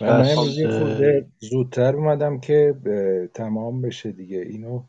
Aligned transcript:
من 0.00 0.28
امروز 0.30 0.58
یه 0.58 0.68
خورده 0.68 1.26
زودتر 1.38 1.96
اومدم 1.96 2.40
که 2.40 2.74
تمام 3.34 3.82
بشه 3.82 4.12
دیگه. 4.12 4.38
اینو 4.38 4.82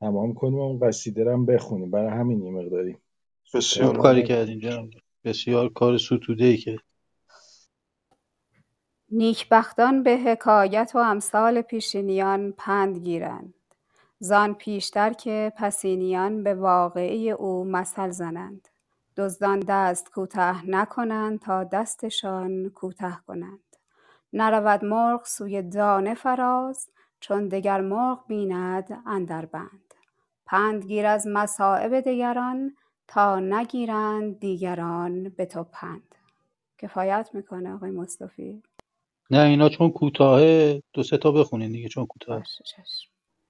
تمام 0.00 0.34
کنیم 0.34 0.54
و 0.54 0.62
اون 0.62 0.78
قصیده 0.78 1.32
هم 1.32 1.46
بخونیم. 1.46 1.90
برای 1.90 2.18
همین 2.18 2.42
یه 2.42 2.50
مقداری. 2.50 2.96
بسیار 3.54 3.98
کاری 3.98 4.22
کردین 4.22 4.58
جناب؟ 4.58 4.88
بسیار 5.24 5.68
کار 5.68 5.98
ستوده 5.98 6.44
ای 6.44 6.56
که. 6.56 6.78
نیکبختان 9.10 10.02
به 10.02 10.16
حکایت 10.16 10.92
و 10.94 10.98
امثال 10.98 11.62
پیشینیان 11.62 12.54
پند 12.58 12.98
گیرند. 12.98 13.54
زان 14.18 14.54
پیشتر 14.54 15.12
که 15.12 15.52
پسینیان 15.56 16.42
به 16.42 16.54
واقعه 16.54 17.30
او 17.30 17.64
مثل 17.64 18.10
زنند. 18.10 18.68
دزدان 19.16 19.60
دست 19.60 20.10
کوته 20.10 20.70
نکنند 20.70 21.40
تا 21.40 21.64
دستشان 21.64 22.68
کوته 22.68 23.16
کنند. 23.26 23.63
نرود 24.34 24.84
مرغ 24.84 25.24
سوی 25.24 25.62
دانه 25.62 26.14
فراز 26.14 26.90
چون 27.20 27.48
دگر 27.48 27.80
مرغ 27.80 28.26
بیند 28.26 29.02
اندر 29.06 29.46
بند. 29.46 29.94
پند 30.46 30.84
گیر 30.84 31.06
از 31.06 31.26
مصایب 31.26 32.00
دگران 32.00 32.76
تا 33.08 33.40
نگیرند 33.40 34.40
دیگران 34.40 35.28
به 35.28 35.46
تو 35.46 35.64
پند. 35.64 36.14
کفایت 36.78 37.30
می‌کنه 37.32 37.74
آقای 37.74 37.90
مصطفی. 37.90 38.62
نه 39.30 39.38
اینا 39.38 39.68
چون 39.68 39.90
کوتاهه 39.90 40.82
دو 40.92 41.02
سه 41.02 41.18
تا 41.18 41.32
بخونین 41.32 41.72
دیگه 41.72 41.88
چون 41.88 42.06
کوتاه 42.06 42.42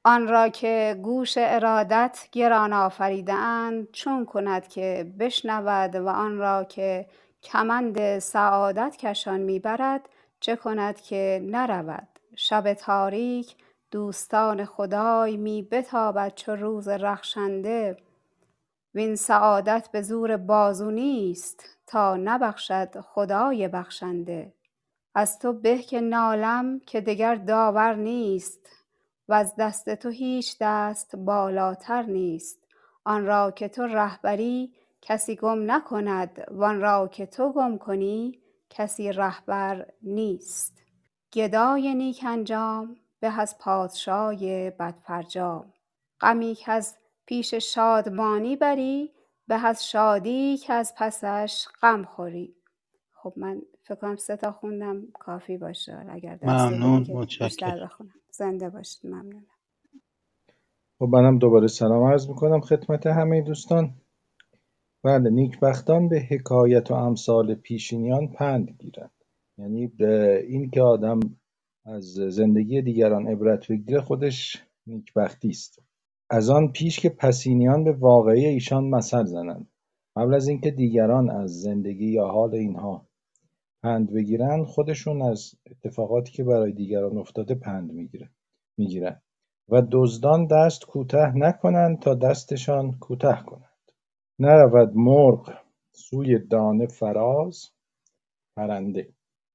آن 0.04 0.28
را 0.28 0.48
که 0.48 1.00
گوش 1.02 1.34
ارادت 1.38 2.28
گران 2.32 2.72
آفریده 2.72 3.32
اند 3.32 3.90
چون 3.92 4.24
کند 4.24 4.68
که 4.68 5.12
بشنود 5.18 5.94
و 5.94 6.08
آن 6.08 6.38
را 6.38 6.64
که 6.64 7.06
کمند 7.42 8.18
سعادت 8.18 8.96
کشان 8.96 9.40
می‌برد 9.40 10.08
چه 10.44 10.56
کند 10.56 11.00
که 11.00 11.40
نرود. 11.44 12.08
شب 12.36 12.74
تاریک 12.74 13.56
دوستان 13.90 14.64
خدای 14.64 15.36
می 15.36 15.62
بتابد 15.62 16.34
چو 16.34 16.56
روز 16.56 16.88
رخشنده. 16.88 17.96
وین 18.94 19.16
سعادت 19.16 19.88
به 19.92 20.02
زور 20.02 20.36
بازو 20.36 20.90
نیست 20.90 21.64
تا 21.86 22.16
نبخشد 22.16 23.00
خدای 23.00 23.68
بخشنده. 23.68 24.52
از 25.14 25.38
تو 25.38 25.52
به 25.52 25.78
که 25.78 26.00
نالم 26.00 26.80
که 26.80 27.00
دگر 27.00 27.34
داور 27.34 27.94
نیست. 27.94 28.68
وز 29.28 29.52
دست 29.58 29.94
تو 29.94 30.08
هیچ 30.08 30.56
دست 30.60 31.16
بالاتر 31.16 32.02
نیست. 32.02 32.58
آن 33.04 33.26
را 33.26 33.50
که 33.50 33.68
تو 33.68 33.82
رهبری 33.82 34.72
کسی 35.02 35.36
گم 35.36 35.70
نکند. 35.70 36.44
وان 36.50 36.80
را 36.80 37.08
که 37.08 37.26
تو 37.26 37.52
گم 37.52 37.78
کنی 37.78 38.43
کسی 38.70 39.12
رهبر 39.12 39.86
نیست. 40.02 40.82
گدای 41.32 41.94
نیک 41.94 42.24
انجام 42.26 42.96
به 43.20 43.40
از 43.40 43.58
پادشای 43.58 44.70
بدفرجام. 44.70 45.72
غمی 46.20 46.56
کز 46.60 46.94
پیش 47.26 47.54
شادمانی 47.54 48.56
بری 48.56 49.12
به 49.48 49.66
از 49.66 49.88
شادی 49.88 50.60
کز 50.64 50.92
پسش 50.98 51.66
غم 51.82 52.04
خوری. 52.04 52.56
خب 53.12 53.32
من 53.36 53.62
فکر 53.82 53.94
کنم 53.94 54.16
سه 54.16 54.36
تا 54.36 54.52
خوندم 54.52 55.02
کافی 55.20 55.58
باشه. 55.58 56.06
اگر 56.10 56.38
ممنون 56.42 57.06
متشکرم. 57.12 57.90
زنده 58.30 58.70
باشید 58.70 59.06
ممنونم. 59.06 59.46
خب 60.98 61.04
منم 61.04 61.38
دوباره 61.38 61.66
سلام 61.66 62.04
عرض 62.04 62.28
می‌کنم 62.28 62.60
خدمت 62.60 63.06
همه 63.06 63.42
دوستان. 63.42 63.94
بله 65.04 65.30
نیکبختان 65.30 66.08
به 66.08 66.20
حکایت 66.20 66.90
و 66.90 66.94
امثال 66.94 67.54
پیشینیان 67.54 68.28
پند 68.28 68.70
گیرند. 68.78 69.10
یعنی 69.58 69.92
این 70.48 70.70
که 70.70 70.82
آدم 70.82 71.20
از 71.86 72.04
زندگی 72.14 72.82
دیگران 72.82 73.28
عبرت 73.28 73.68
بگیره 73.68 74.00
خودش 74.00 74.64
نیکبختی 74.86 75.48
است. 75.48 75.82
از 76.30 76.50
آن 76.50 76.72
پیش 76.72 77.00
که 77.00 77.08
پسینیان 77.08 77.84
به 77.84 77.92
واقعی 77.92 78.46
ایشان 78.46 78.84
مثل 78.84 79.24
زنند. 79.24 79.68
قبل 80.16 80.34
از 80.34 80.48
اینکه 80.48 80.70
دیگران 80.70 81.30
از 81.30 81.60
زندگی 81.60 82.06
یا 82.06 82.26
حال 82.26 82.54
اینها 82.54 83.08
پند 83.82 84.12
بگیرن 84.12 84.64
خودشون 84.64 85.22
از 85.22 85.54
اتفاقاتی 85.70 86.32
که 86.32 86.44
برای 86.44 86.72
دیگران 86.72 87.18
افتاده 87.18 87.54
پند 87.54 87.92
می‌گیره 87.92 88.30
می‌گیرن. 88.78 89.20
و 89.68 89.82
دزدان 89.92 90.46
دست 90.46 90.86
کوته 90.86 91.36
نکنند 91.36 92.00
تا 92.00 92.14
دستشان 92.14 92.98
کوته 92.98 93.38
کنند. 93.46 93.73
نرود 94.38 94.92
مرغ 94.96 95.52
سوی 95.92 96.38
دانه 96.38 96.86
فراز. 96.86 97.70
پرنده. 98.56 99.08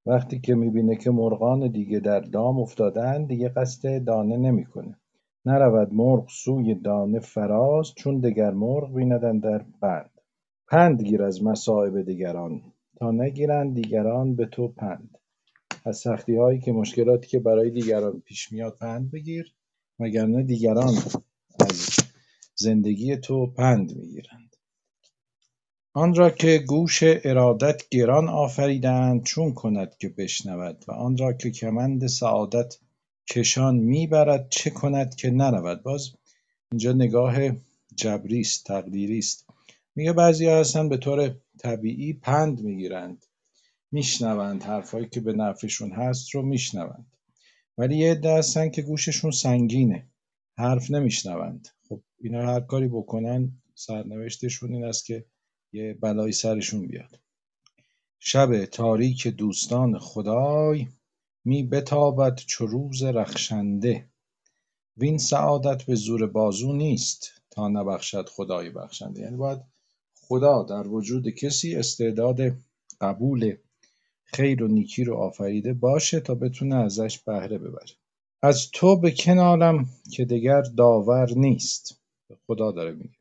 وقتی 0.05 0.39
که 0.39 0.55
می‌بینه 0.55 0.95
که 0.95 1.11
مرغان 1.11 1.71
دیگه 1.71 1.99
در 1.99 2.19
دام 2.19 2.59
افتادن 2.59 3.25
دیگه 3.25 3.49
قصد 3.49 4.03
دانه 4.03 4.37
نمی‌کنه. 4.37 4.99
نرود 5.45 5.93
مرغ 5.93 6.29
سوی 6.29 6.75
دانه 6.75 7.19
فراز 7.19 7.93
چون 7.95 8.19
دگر 8.19 8.51
مرغ 8.51 8.93
بیندن 8.93 9.39
در 9.39 9.65
بند. 9.81 10.11
پند 10.67 11.01
گیر 11.01 11.23
از 11.23 11.43
مصائب 11.43 12.01
دیگران. 12.01 12.61
تا 12.99 13.11
نگیرند 13.11 13.75
دیگران 13.75 14.35
به 14.35 14.45
تو 14.45 14.67
پند. 14.67 15.17
از 15.85 15.97
سختی 15.97 16.35
هایی 16.35 16.59
که 16.59 16.71
مشکلاتی 16.71 17.27
که 17.27 17.39
برای 17.39 17.69
دیگران 17.71 18.19
پیش 18.19 18.51
میاد 18.51 18.77
پند 18.81 19.11
بگیر 19.11 19.53
وگرنه 19.99 20.43
دیگران 20.43 20.93
از 21.59 21.97
زندگی 22.55 23.17
تو 23.17 23.47
پند 23.47 23.97
می‌گیرند. 23.97 24.48
آن 25.93 26.15
را 26.15 26.29
که 26.29 26.57
گوش 26.57 26.99
ارادت 27.03 27.89
گران 27.89 28.29
آفریدند 28.29 29.23
چون 29.23 29.53
کند 29.53 29.97
که 29.97 30.09
بشنود 30.09 30.85
و 30.87 30.91
آن 30.91 31.17
را 31.17 31.33
که 31.33 31.51
کمند 31.51 32.07
سعادت 32.07 32.77
کشان 33.29 33.75
می‌برد 33.75 34.49
چه 34.49 34.69
کند 34.69 35.15
که 35.15 35.29
نرود. 35.29 35.83
باز 35.83 36.11
اینجا 36.71 36.91
نگاه 36.91 37.35
جبری 37.95 38.41
است 38.41 39.45
میگه 39.95 40.13
بعضی 40.13 40.47
هستن 40.47 40.89
به 40.89 40.97
طور 40.97 41.35
طبیعی 41.59 42.13
پند 42.13 42.61
می‌گیرند 42.61 43.25
میشنوند 43.91 44.63
حرفایی 44.63 45.09
که 45.09 45.19
به 45.19 45.33
نفعشون 45.33 45.91
هست 45.91 46.35
رو 46.35 46.41
میشنوند. 46.41 47.15
ولی 47.77 47.97
یه 47.97 48.11
عده 48.11 48.37
هستن 48.37 48.69
که 48.69 48.81
گوششون 48.81 49.31
سنگینه 49.31 50.07
حرف 50.57 50.91
نمیشنوند. 50.91 51.67
خب 51.89 52.01
اینا 52.19 52.53
هر 52.53 52.59
کاری 52.59 52.87
بکنن 52.87 53.51
سرنوشتشون 53.75 54.73
این 54.73 54.85
است 54.85 55.05
که 55.05 55.25
یه 55.73 55.93
بلایی 55.93 56.33
سرشون 56.33 56.87
بیاد. 56.87 57.19
شب 58.19 58.65
تاریک 58.65 59.27
دوستان 59.27 59.99
خدای 59.99 60.87
می 61.45 61.63
بتابد 61.63 62.35
چو 62.35 62.65
روز 62.65 63.03
رخشنده. 63.03 64.09
وین 64.97 65.17
سعادت 65.17 65.83
به 65.83 65.95
زور 65.95 66.27
بازو 66.27 66.73
نیست 66.73 67.41
تا 67.51 67.67
نبخشد 67.67 68.29
خدای 68.29 68.69
بخشنده. 68.69 69.21
یعنی 69.21 69.37
باید 69.37 69.61
خدا 70.21 70.63
در 70.63 70.87
وجود 70.87 71.29
کسی 71.29 71.75
استعداد 71.75 72.39
قبول 73.01 73.55
خیر 74.23 74.63
و 74.63 74.67
نیکی 74.67 75.03
رو 75.03 75.15
آفریده 75.17 75.73
باشه 75.73 76.19
تا 76.19 76.35
بتونه 76.35 76.75
ازش 76.75 77.19
بهره 77.19 77.57
ببره. 77.57 77.91
از 78.41 78.71
تو 78.71 78.99
به 78.99 79.11
کنارم 79.11 79.89
که 80.11 80.25
دگر 80.25 80.61
داور 80.61 81.33
نیست. 81.35 82.01
خدا 82.47 82.71
داره 82.71 82.91
میگه. 82.91 83.18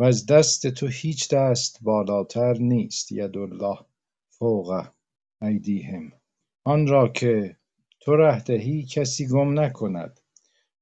و 0.00 0.02
از 0.02 0.26
دست 0.26 0.66
تو 0.66 0.86
هیچ 0.86 1.34
دست 1.34 1.78
بالاتر 1.82 2.54
نیست 2.58 3.12
الله 3.12 3.78
فوق 4.30 4.86
ایدیهم. 5.42 6.12
آن 6.64 6.86
را 6.86 7.08
که 7.08 7.56
تو 8.00 8.16
ره 8.16 8.84
کسی 8.84 9.28
گم 9.28 9.60
نکند 9.60 10.20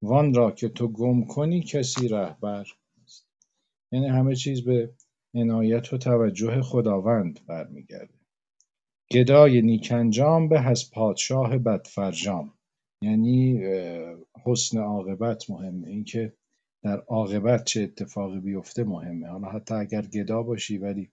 وان 0.02 0.34
را 0.34 0.50
که 0.50 0.68
تو 0.68 0.88
گم 0.88 1.24
کنی 1.24 1.62
کسی 1.62 2.08
رهبر 2.08 2.66
یعنی 3.92 4.06
همه 4.06 4.34
چیز 4.34 4.64
به 4.64 4.94
عنایت 5.34 5.92
و 5.92 5.98
توجه 5.98 6.62
خداوند 6.62 7.40
برمیگرده. 7.46 8.14
گدای 9.12 9.62
نیکنجام 9.62 10.48
به 10.48 10.66
از 10.66 10.90
پادشاه 10.90 11.58
بدفرجام. 11.58 12.54
یعنی 13.02 13.60
حسن 14.46 14.78
عاقبت 14.78 15.50
مهمه. 15.50 15.88
اینکه 15.88 16.32
در 16.82 16.98
عاقبت 16.98 17.64
چه 17.64 17.82
اتفاقی 17.82 18.40
بیفته 18.40 18.84
مهمه. 18.84 19.28
حالا 19.28 19.48
حتی 19.48 19.74
اگر 19.74 20.02
گدا 20.02 20.42
باشی 20.42 20.78
ولی 20.78 21.10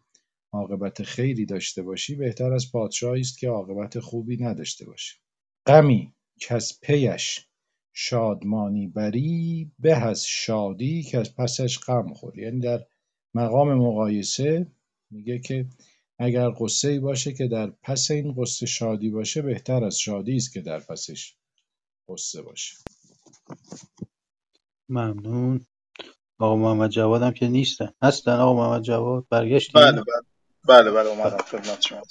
عاقبت 0.52 1.04
خیری 1.04 1.46
داشته 1.46 1.82
باشی 1.82 2.16
بهتر 2.16 2.54
از 2.54 2.72
پادشاهی 2.72 3.22
است 3.22 3.40
که 3.40 3.50
عاقبت 3.50 4.00
خوبی 4.00 4.44
نداشته 4.44 4.86
باشه 4.86 5.16
غمی 5.66 6.14
کز 6.42 6.80
پیش 6.82 7.48
شادمانی 7.94 8.88
بری 8.88 9.72
به 9.80 9.96
از 9.96 10.26
شادی 10.26 11.04
که 11.04 11.18
از 11.18 11.36
پسش 11.36 11.80
غم 11.80 12.14
خوری. 12.14 12.42
یعنی 12.42 12.60
در 12.60 12.86
مقام 13.34 13.74
مقایسه 13.74 14.68
میگه 15.12 15.40
که 15.40 15.66
اگر 16.20 16.52
ای 16.84 17.00
باشه 17.00 17.34
که 17.34 17.48
در 17.48 17.74
پس 17.84 18.12
این 18.12 18.36
قصه 18.38 18.66
شادی 18.66 19.10
باشه 19.10 19.42
بهتر 19.42 19.84
از 19.84 20.00
شادی 20.00 20.36
است 20.36 20.54
که 20.54 20.62
در 20.62 20.80
پسش 20.80 21.36
قصه 22.10 22.42
باشه. 22.42 22.76
ممنون. 24.90 25.66
آقا 26.40 26.56
محمد 26.56 26.90
جواد 26.90 27.22
هم 27.22 27.32
که 27.32 27.48
نیستن. 27.48 27.90
هستن 28.02 28.32
آقا 28.32 28.54
محمد 28.54 28.82
جواد؟ 28.82 29.26
برگشت 29.30 29.78
بله 29.78 29.92
بله. 29.92 30.04
بله 30.68 30.92
بله 30.92 31.10
اومدم. 31.10 31.38
خدمت 31.38 31.82
شما 31.82 32.02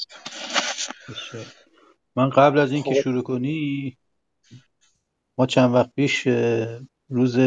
من 2.16 2.30
قبل 2.30 2.58
از 2.58 2.72
اینکه 2.72 2.94
خب. 2.94 3.00
شروع 3.00 3.22
کنی 3.22 3.96
ما 5.38 5.46
چند 5.46 5.74
وقت 5.74 5.94
پیش 5.94 6.26
روز 7.08 7.38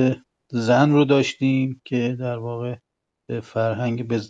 زن 0.50 0.92
رو 0.92 1.06
داشتیم 1.06 1.82
که 1.86 2.18
در 2.20 2.38
واقع 2.38 2.76
به 3.30 3.42
فرهنگ 3.42 4.08
به 4.08 4.22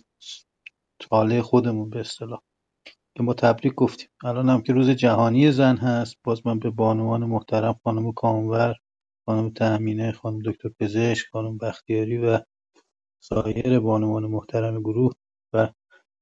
تاله 1.00 1.42
خودمون 1.42 1.90
به 1.90 2.00
اصطلاح 2.00 2.42
که 3.16 3.24
ما 3.24 3.34
تبریک 3.34 3.74
گفتیم. 3.74 4.10
الان 4.24 4.50
هم 4.50 4.62
که 4.62 4.74
روز 4.74 4.90
جهانی 4.90 5.52
زن 5.52 5.78
هست 5.78 6.16
باز 6.24 6.48
من 6.48 6.60
به 6.60 6.70
بانوان 6.70 7.26
محترم 7.26 7.80
خانم 7.84 8.12
کامور 8.12 8.76
خانم 9.28 9.50
تأمینه 9.50 10.12
خانم 10.12 10.40
دکتر 10.46 10.70
پزشک 10.80 11.28
خانم 11.32 11.58
بختیاری 11.58 12.18
و 12.18 12.40
سایر 13.20 13.80
بانوان 13.80 14.24
محترم 14.24 14.80
گروه 14.80 15.14
و 15.54 15.68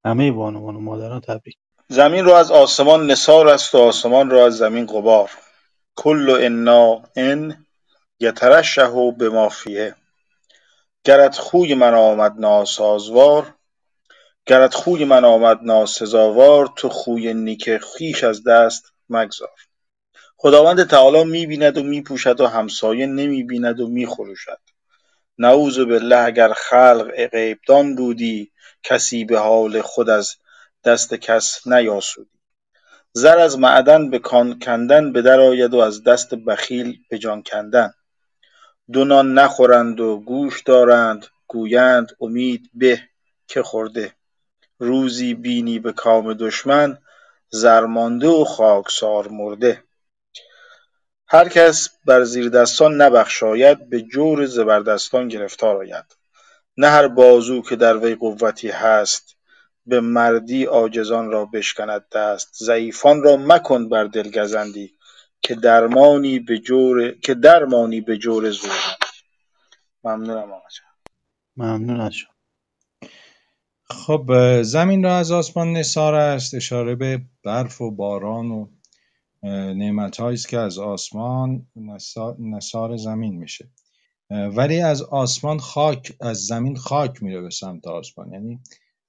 همه 0.06 0.32
بانوان 0.32 0.76
و 0.76 0.80
مادران 0.80 1.22
تبریک. 1.22 1.58
زمین 1.88 2.26
را 2.26 2.40
از 2.40 2.52
آسمان 2.52 3.12
نثار 3.12 3.48
است 3.48 3.76
و 3.76 3.78
آسمان 3.78 4.30
را 4.30 4.46
از 4.46 4.58
زمین 4.58 4.86
غبار. 4.86 5.32
کل 5.96 6.38
انا 6.42 7.04
ان 7.16 7.66
یترشح 8.20 9.12
بما 9.12 9.50
فیه 9.50 9.96
گرت 11.04 11.38
خوی 11.38 11.76
من 11.76 11.94
آمد 11.94 12.34
ناسازوار. 12.40 13.54
گرت 14.46 14.74
خوی 14.74 15.06
من 15.06 15.26
آمد 15.26 15.60
ناسزاوار. 15.62 16.74
تو 16.76 16.90
خوی 16.90 17.34
نیک 17.34 17.78
خویش 17.78 18.24
از 18.24 18.44
دست 18.44 18.94
مگذار. 19.10 19.65
خداوند 20.46 20.90
تعالی 20.90 21.24
می 21.24 21.46
بیند 21.48 21.78
و 21.78 21.84
می 21.84 22.02
پوشد 22.02 22.42
و 22.42 22.48
همسایه 22.48 23.06
نمی 23.06 23.44
بیند 23.44 23.80
و 23.80 23.88
می 23.88 24.06
خروشد 24.06 24.60
نعوذ 25.38 25.80
بالله 25.80 26.18
اگر 26.18 26.54
خلق 26.54 27.26
غیبدان 27.32 27.96
بودی 27.96 28.52
کسی 28.84 29.26
به 29.26 29.40
حال 29.40 29.82
خود 29.82 30.10
از 30.10 30.36
دست 30.84 31.14
کس 31.14 31.68
نیاسودی. 31.68 32.40
زر 33.14 33.38
از 33.38 33.60
معدن 33.60 34.10
به 34.10 34.20
کان 34.20 34.60
کندن 34.60 35.12
به 35.12 35.22
در 35.22 35.40
آید 35.40 35.74
و 35.74 35.78
از 35.78 36.04
دست 36.04 36.36
بخیل 36.36 37.00
به 37.10 37.18
جان 37.18 37.44
کندن. 37.44 37.94
دو 38.92 39.06
نان 39.06 39.34
نخورند 39.34 40.00
و 40.00 40.18
گوش 40.20 40.62
دارند 40.62 41.28
گویند 41.48 42.12
امید 42.22 42.70
به 42.74 43.02
که 43.48 43.64
خورده. 43.64 44.14
روزی 44.80 45.34
بینی 45.34 45.80
به 45.80 45.92
کام 45.92 46.34
دشمن 46.34 46.98
زر 47.50 47.86
مانده 47.86 48.28
و 48.28 48.44
خاکسار 48.44 49.28
مرده. 49.28 49.84
هر 51.28 51.50
کس 51.50 51.90
بر 52.06 52.24
زیردستان 52.24 53.02
نبخشاید 53.02 53.90
به 53.90 54.02
جور 54.02 54.46
زبردستان 54.46 55.28
گرفتار 55.28 55.78
آید. 55.78 56.06
نه 56.78 56.88
هر 56.88 57.08
بازو 57.08 57.62
که 57.62 57.76
در 57.76 57.98
وی 57.98 58.16
قوتی 58.16 58.70
هست 58.70 59.36
به 59.86 60.00
مردی 60.02 60.64
عاجزان 60.64 61.32
را 61.32 61.46
بشکند 61.46 62.06
دست. 62.12 62.64
ضعیفان 62.64 63.24
را 63.24 63.38
مکن 63.38 63.90
بر 63.90 64.04
دل 64.04 64.32
گزندی 64.32 64.94
که 65.42 65.56
درمانی 65.56 66.40
به 66.40 66.58
جور 66.58 67.12
که 67.12 67.34
درمانی 67.34 68.02
به 68.02 68.18
جور 68.18 68.50
زورمند 68.50 69.06
ممنونم 70.04 70.52
آقا 70.52 70.68
جان. 70.70 70.88
ممنون 71.58 72.02
از 72.02 72.14
شما. 72.14 72.36
خب 73.90 74.62
زمین 74.62 75.04
را 75.04 75.18
از 75.18 75.32
آسمان 75.32 75.74
نثار 75.74 76.16
است. 76.16 76.54
اشاره 76.54 76.96
به 76.96 77.22
برف 77.44 77.82
و 77.82 77.92
باران 77.92 78.52
و 78.52 78.68
نعمت 79.52 80.20
است 80.20 80.50
که 80.50 80.58
از 80.58 80.78
آسمان 80.78 81.68
نثار 82.40 82.98
زمین 82.98 83.36
میشه. 83.36 83.72
ولی 84.30 84.80
از 84.80 85.02
آسمان 85.02 85.60
خاک 85.60 86.18
از 86.22 86.46
زمین 86.46 86.76
خاک 86.76 87.24
میره 87.24 87.42
به 87.42 87.50
سمت 87.50 87.88
آسمان. 87.88 88.34
یعنی 88.34 88.60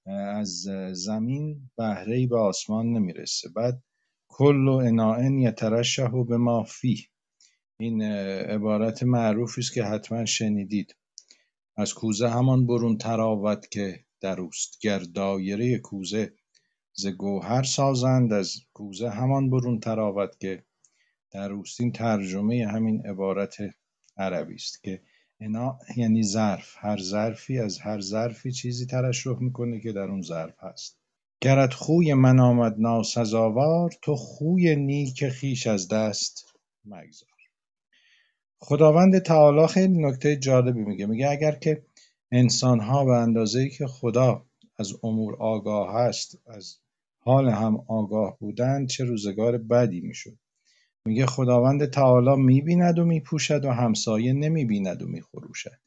از 0.07 0.69
زمین 0.93 1.71
بهره 1.77 2.27
به 2.27 2.39
آسمان 2.39 2.93
نمی‌رسه. 2.93 3.49
بعد 3.49 3.83
کل 4.29 4.69
اناء 4.69 5.31
یترشح 5.31 6.25
به 6.29 6.37
ما 6.37 6.63
فیه. 6.63 7.05
این 7.81 8.03
عبارت 8.03 9.03
معروفی 9.03 9.61
است 9.61 9.75
که 9.75 9.85
حتما 9.85 10.25
شنیدید. 10.25 10.97
از 11.77 11.95
کوزه 11.95 12.29
همان 12.29 12.67
برون 12.67 12.99
تراود 12.99 13.67
که 13.67 14.05
در 14.21 14.41
اوست. 14.41 14.81
گر 14.81 14.99
دایره 14.99 15.79
کوزه 15.79 16.33
ز 16.99 17.07
گوهر 17.07 17.63
سازند 17.63 18.33
از 18.33 18.57
کوزه 18.73 19.11
همان 19.11 19.51
برون 19.51 19.81
تراود 19.81 20.39
که 20.39 20.63
در 21.31 21.53
اوست 21.53 21.81
این 21.81 21.93
ترجمه 21.93 22.67
همین 22.67 23.07
عبارت 23.07 23.57
عربی 24.17 24.55
است 24.55 24.83
که 24.83 25.03
انا 25.41 25.79
یعنی 25.97 26.23
ظرف 26.23 26.75
هر 26.79 26.99
ظرفی 26.99 27.59
از 27.59 27.79
هر 27.79 28.01
ظرفی 28.01 28.53
چیزی 28.53 28.87
ترشح 28.87 29.39
می‌کنه 29.41 29.81
که 29.81 29.93
در 29.93 30.03
اون 30.11 30.23
ظرف 30.23 30.55
هست. 30.59 30.99
گرت 31.41 31.73
خوی 31.75 32.15
من 32.15 32.41
آمد 32.41 32.75
ناسزاوار 32.79 33.93
تو 34.03 34.17
خوی 34.17 34.77
نیک 34.77 35.29
خویش 35.29 35.67
از 35.67 35.89
دست 35.89 36.45
مگذار. 36.85 37.29
خداوند 38.59 39.19
تعالی 39.19 39.67
خیلی 39.67 40.03
نکته 40.03 40.37
جالبی 40.37 40.85
میگه. 40.85 41.07
میگه 41.07 41.31
اگر 41.31 41.53
که 41.53 41.83
انسانها 42.33 43.05
به 43.05 43.13
اندازه‌ای 43.13 43.71
که 43.71 43.87
خدا 43.87 44.47
از 44.79 44.93
امور 45.03 45.37
آگاه 45.37 45.95
هست 45.95 46.39
از 46.47 46.79
حال 47.27 47.49
هم 47.49 47.85
آگاه 47.89 48.39
بودند 48.39 48.89
چه 48.89 49.05
روزگار 49.05 49.59
بدی 49.59 50.01
می‌شد. 50.01 50.39
میگه 51.07 51.27
خداوند 51.27 51.91
تعالی 51.91 52.43
می‌بیند 52.43 52.99
و 52.99 53.05
میپوشد 53.05 53.65
و 53.65 53.71
همسایه 53.71 54.33
نمی‌بیند 54.33 55.03
و 55.03 55.07
میخروشد. 55.07 55.79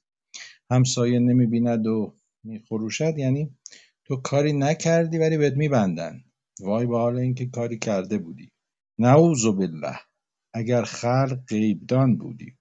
همسایه 0.71 1.19
نمی‌بیند 1.19 1.87
و 1.87 2.15
میخروشد 2.43 3.17
یعنی 3.17 3.55
تو 4.05 4.15
کاری 4.15 4.53
نکردی 4.53 5.17
ولی 5.17 5.37
بهت 5.37 5.53
میبندن. 5.53 6.23
وای 6.59 6.85
به 6.85 6.97
حال 6.97 7.17
اینکه 7.17 7.45
کاری 7.45 7.79
کرده 7.79 8.17
بودی. 8.17 8.51
نعوذ 8.99 9.45
بالله. 9.45 9.99
اگر 10.53 10.83
خلق 10.83 11.39
غیبدان 11.47 12.17
بودی. 12.17 12.55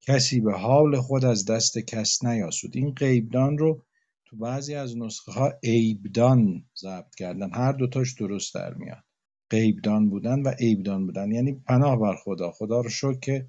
کسی 0.00 0.40
به 0.40 0.52
حال 0.52 1.00
خود 1.00 1.24
از 1.24 1.44
دست 1.44 1.78
کس 1.78 2.24
نیاسود. 2.24 2.76
این 2.76 2.90
غیبدان 2.90 3.58
رو 3.58 3.84
تو 4.30 4.36
بعضی 4.36 4.74
از 4.74 4.98
نسخه 4.98 5.32
ها 5.32 5.52
عیبدان 5.62 6.64
ضبط 6.78 7.14
کردن. 7.14 7.50
هر 7.54 7.72
دوتاش 7.72 8.14
درست 8.14 8.54
در 8.54 8.74
میاد. 8.74 9.04
غیبدان 9.50 10.10
بودن 10.10 10.42
و 10.42 10.48
عیبدان 10.48 11.06
بودن. 11.06 11.32
یعنی 11.32 11.52
پناه 11.52 12.00
بر 12.00 12.16
خدا. 12.16 12.50
خدا 12.50 12.80
رو 12.80 12.88
شکر 12.90 13.18
که 13.18 13.48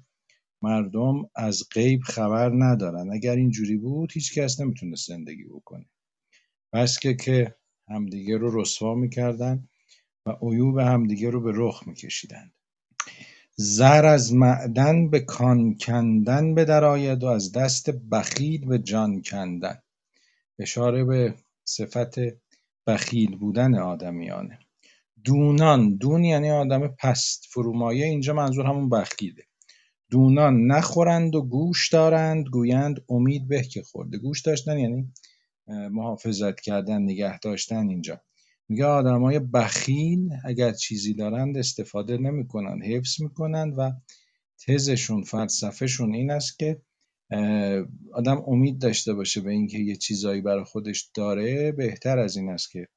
مردم 0.62 1.30
از 1.36 1.62
غیب 1.74 2.00
خبر 2.02 2.50
ندارن. 2.54 3.10
اگر 3.12 3.36
اینجوری 3.36 3.76
بود 3.76 4.12
هیچ 4.12 4.38
کس 4.38 4.60
نمی‌تونست 4.60 5.08
زندگی 5.08 5.44
بکنه. 5.44 5.86
بس 6.72 6.98
که 6.98 7.14
که 7.14 7.54
همدیگه 7.88 8.36
رو 8.36 8.60
رسوا 8.60 8.94
می‌کردن 8.94 9.68
و 10.26 10.30
عیوب 10.42 10.78
همدیگه 10.78 11.30
رو 11.30 11.40
به 11.40 11.52
رخ 11.54 11.82
میکشیدند 11.86 12.52
زر 13.56 14.04
از 14.06 14.34
معدن 14.34 15.10
به 15.10 15.20
کان 15.20 15.76
کندن 15.76 16.54
به 16.54 16.64
درآید 16.64 17.22
و 17.22 17.26
از 17.26 17.52
دست 17.52 17.90
بخیل 17.90 18.66
به 18.66 18.78
جان 18.78 19.22
کندن. 19.22 19.82
اشاره 20.60 21.04
به 21.04 21.34
صفت 21.64 22.14
بخیل 22.86 23.36
بودن 23.36 23.74
آدمیانه. 23.74 24.58
دونان 25.24 25.96
دون 25.96 26.24
یعنی 26.24 26.50
آدم 26.50 26.88
پست 26.88 27.46
فرومایه 27.50 28.06
اینجا 28.06 28.32
منظور 28.32 28.66
همون 28.66 28.88
بخیله. 28.88 29.42
دونان 30.10 30.66
نخورند 30.66 31.34
و 31.34 31.42
گوش 31.42 31.88
دارند 31.88 32.46
گویند 32.46 33.04
امید 33.08 33.48
به 33.48 33.62
که 33.62 33.82
خورده. 33.82 34.18
گوش 34.18 34.42
داشتن 34.42 34.78
یعنی 34.78 35.12
محافظت 35.66 36.60
کردن 36.60 37.02
نگه 37.02 37.38
داشتن 37.38 37.88
اینجا. 37.88 38.20
میگه 38.68 38.84
آدمای 38.84 39.38
بخیل 39.38 40.30
اگر 40.44 40.72
چیزی 40.72 41.14
دارند 41.14 41.56
استفاده 41.56 42.16
نمی‌کنن 42.16 42.82
حفظ 42.82 43.20
می‌کنند 43.22 43.74
و 43.78 43.92
تزشون 44.66 45.22
فلسفهشون 45.22 46.14
این 46.14 46.30
است 46.30 46.58
که 46.58 46.82
آدم 48.12 48.42
امید 48.46 48.78
داشته 48.78 49.14
باشه 49.14 49.40
به 49.40 49.50
اینکه 49.50 49.78
یه 49.78 49.96
چیزایی 49.96 50.40
برای 50.40 50.64
خودش 50.64 51.10
داره 51.14 51.72
بهتر 51.72 52.18
از 52.18 52.36
این 52.36 52.48
است 52.48 52.70
که 52.70 52.88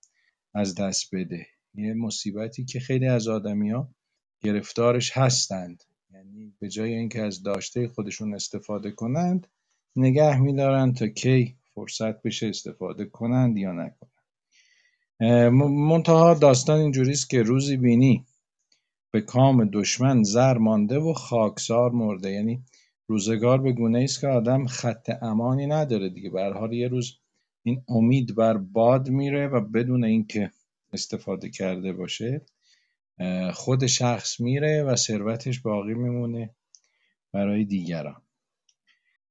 از 0.54 0.76
دست 0.76 1.16
بده. 1.16 1.48
یه 1.76 1.94
مصیبتی 1.94 2.66
که 2.66 2.80
خیلی 2.80 3.08
از 3.08 3.28
آدمیا 3.28 3.90
گرفتارش 4.42 5.18
هستند. 5.18 5.84
یعنی 6.14 6.54
به 6.60 6.70
جای 6.70 6.94
اینکه 6.94 7.22
از 7.22 7.44
داشته 7.44 7.88
خودشون 7.88 8.34
استفاده 8.34 8.92
کنند 8.92 9.48
نگه 9.96 10.42
میدارند 10.42 10.96
تا 10.96 11.08
کی 11.08 11.56
فرصت 11.76 12.22
بشه 12.22 12.48
استفاده 12.48 13.06
کنند 13.06 13.58
یا 13.58 13.72
نکنند. 13.72 14.14
منتها 15.62 16.34
داستان 16.34 16.80
اینجوریست 16.80 17.30
که 17.30 17.42
روزی 17.42 17.78
بینی 17.78 18.26
به 19.12 19.22
کام 19.22 19.66
دشمن 19.66 20.24
زر 20.24 20.58
مانده 20.58 21.00
و 21.00 21.14
خاکسار 21.14 21.92
مرده. 21.92 22.32
یعنی 22.32 22.64
روزگار 23.08 23.62
به 23.62 23.72
گونه 23.72 24.04
است 24.04 24.22
که 24.22 24.28
آدم 24.28 24.66
خط 24.66 25.10
امانی 25.22 25.68
نداره 25.68 26.10
دیگه. 26.10 26.30
به 26.30 26.44
حال 26.44 26.74
یه 26.74 26.88
روز 26.88 27.20
این 27.64 27.84
امید 27.88 28.36
بر 28.36 28.58
باد 28.58 29.10
میره 29.10 29.48
و 29.48 29.62
بدون 29.62 30.04
اینکه 30.04 30.52
استفاده 30.94 31.50
کرده 31.50 31.94
باشه 31.94 32.42
خود 33.54 33.86
شخص 33.86 34.40
میره 34.40 34.84
و 34.84 34.96
ثروتش 34.96 35.60
باقی 35.60 35.94
میمونه 35.94 36.56
برای 37.32 37.66
دیگران. 37.66 38.22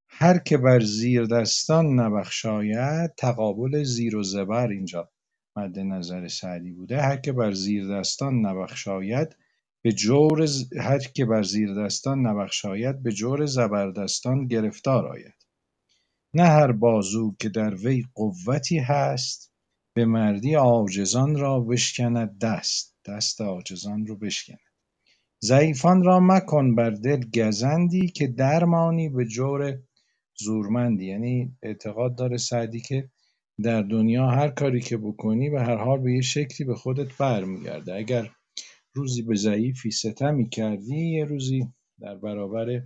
هر 0.08 0.38
که 0.38 0.58
بر 0.58 0.80
زیر 0.80 1.24
دستان 1.24 2.00
نبخشاید 2.00 3.14
تقابل 3.14 3.82
زیر 3.82 4.16
و 4.16 4.22
زبر 4.22 4.68
اینجا 4.68 5.10
مد 5.56 5.78
نظر 5.78 6.28
سعدی 6.28 6.72
بوده. 6.72 7.02
هر 7.02 7.16
که 7.16 7.32
بر 7.32 7.52
زیر 7.52 7.98
دستان 7.98 8.46
نبخشاید 8.46 9.36
به 9.82 9.92
جور 9.92 10.46
هر 10.80 10.98
که 10.98 11.24
بر 11.24 11.42
زیر 11.42 11.74
دستان 11.74 12.26
نبخشاید 12.26 13.02
به 13.02 13.12
جور 13.12 13.46
زبردستان 13.46 14.46
گرفتار 14.46 15.06
آید. 15.06 15.34
نه 16.34 16.42
هر 16.44 16.72
بازو 16.72 17.34
که 17.40 17.48
در 17.48 17.74
وی 17.74 18.04
قوتی 18.14 18.78
هست 18.78 19.52
به 19.94 20.04
مردی 20.04 20.54
عاجزان 20.54 21.38
را 21.38 21.60
بشکند 21.60 22.38
دست. 22.38 22.96
دست 23.06 23.40
عاجزان 23.40 24.06
رو 24.06 24.16
بشکند. 24.16 24.58
ضعیفان 25.44 26.04
را 26.04 26.20
مکن 26.20 26.74
بر 26.74 26.90
دل 26.90 27.24
گزندی 27.34 28.08
که 28.08 28.26
درمانی 28.26 29.08
به 29.08 29.24
جور 29.24 29.78
زورمندی. 30.38 31.06
یعنی 31.06 31.56
اعتقاد 31.62 32.18
داره 32.18 32.36
سعدی 32.36 32.80
که 32.80 33.10
در 33.62 33.82
دنیا 33.82 34.26
هر 34.30 34.48
کاری 34.48 34.80
که 34.80 34.96
بکنی 34.96 35.50
به 35.50 35.60
هر 35.62 35.76
حال 35.76 35.98
به 36.00 36.12
یه 36.12 36.20
شکلی 36.20 36.66
به 36.66 36.74
خودت 36.74 37.16
برمیگرده. 37.18 37.94
اگر 37.94 38.30
روزی 38.94 39.22
به 39.22 39.34
ضعیفی 39.34 39.90
ستمی 39.90 40.48
کردی 40.48 40.96
یه 40.96 41.24
روزی 41.24 41.68
در 42.00 42.14
برابر 42.14 42.82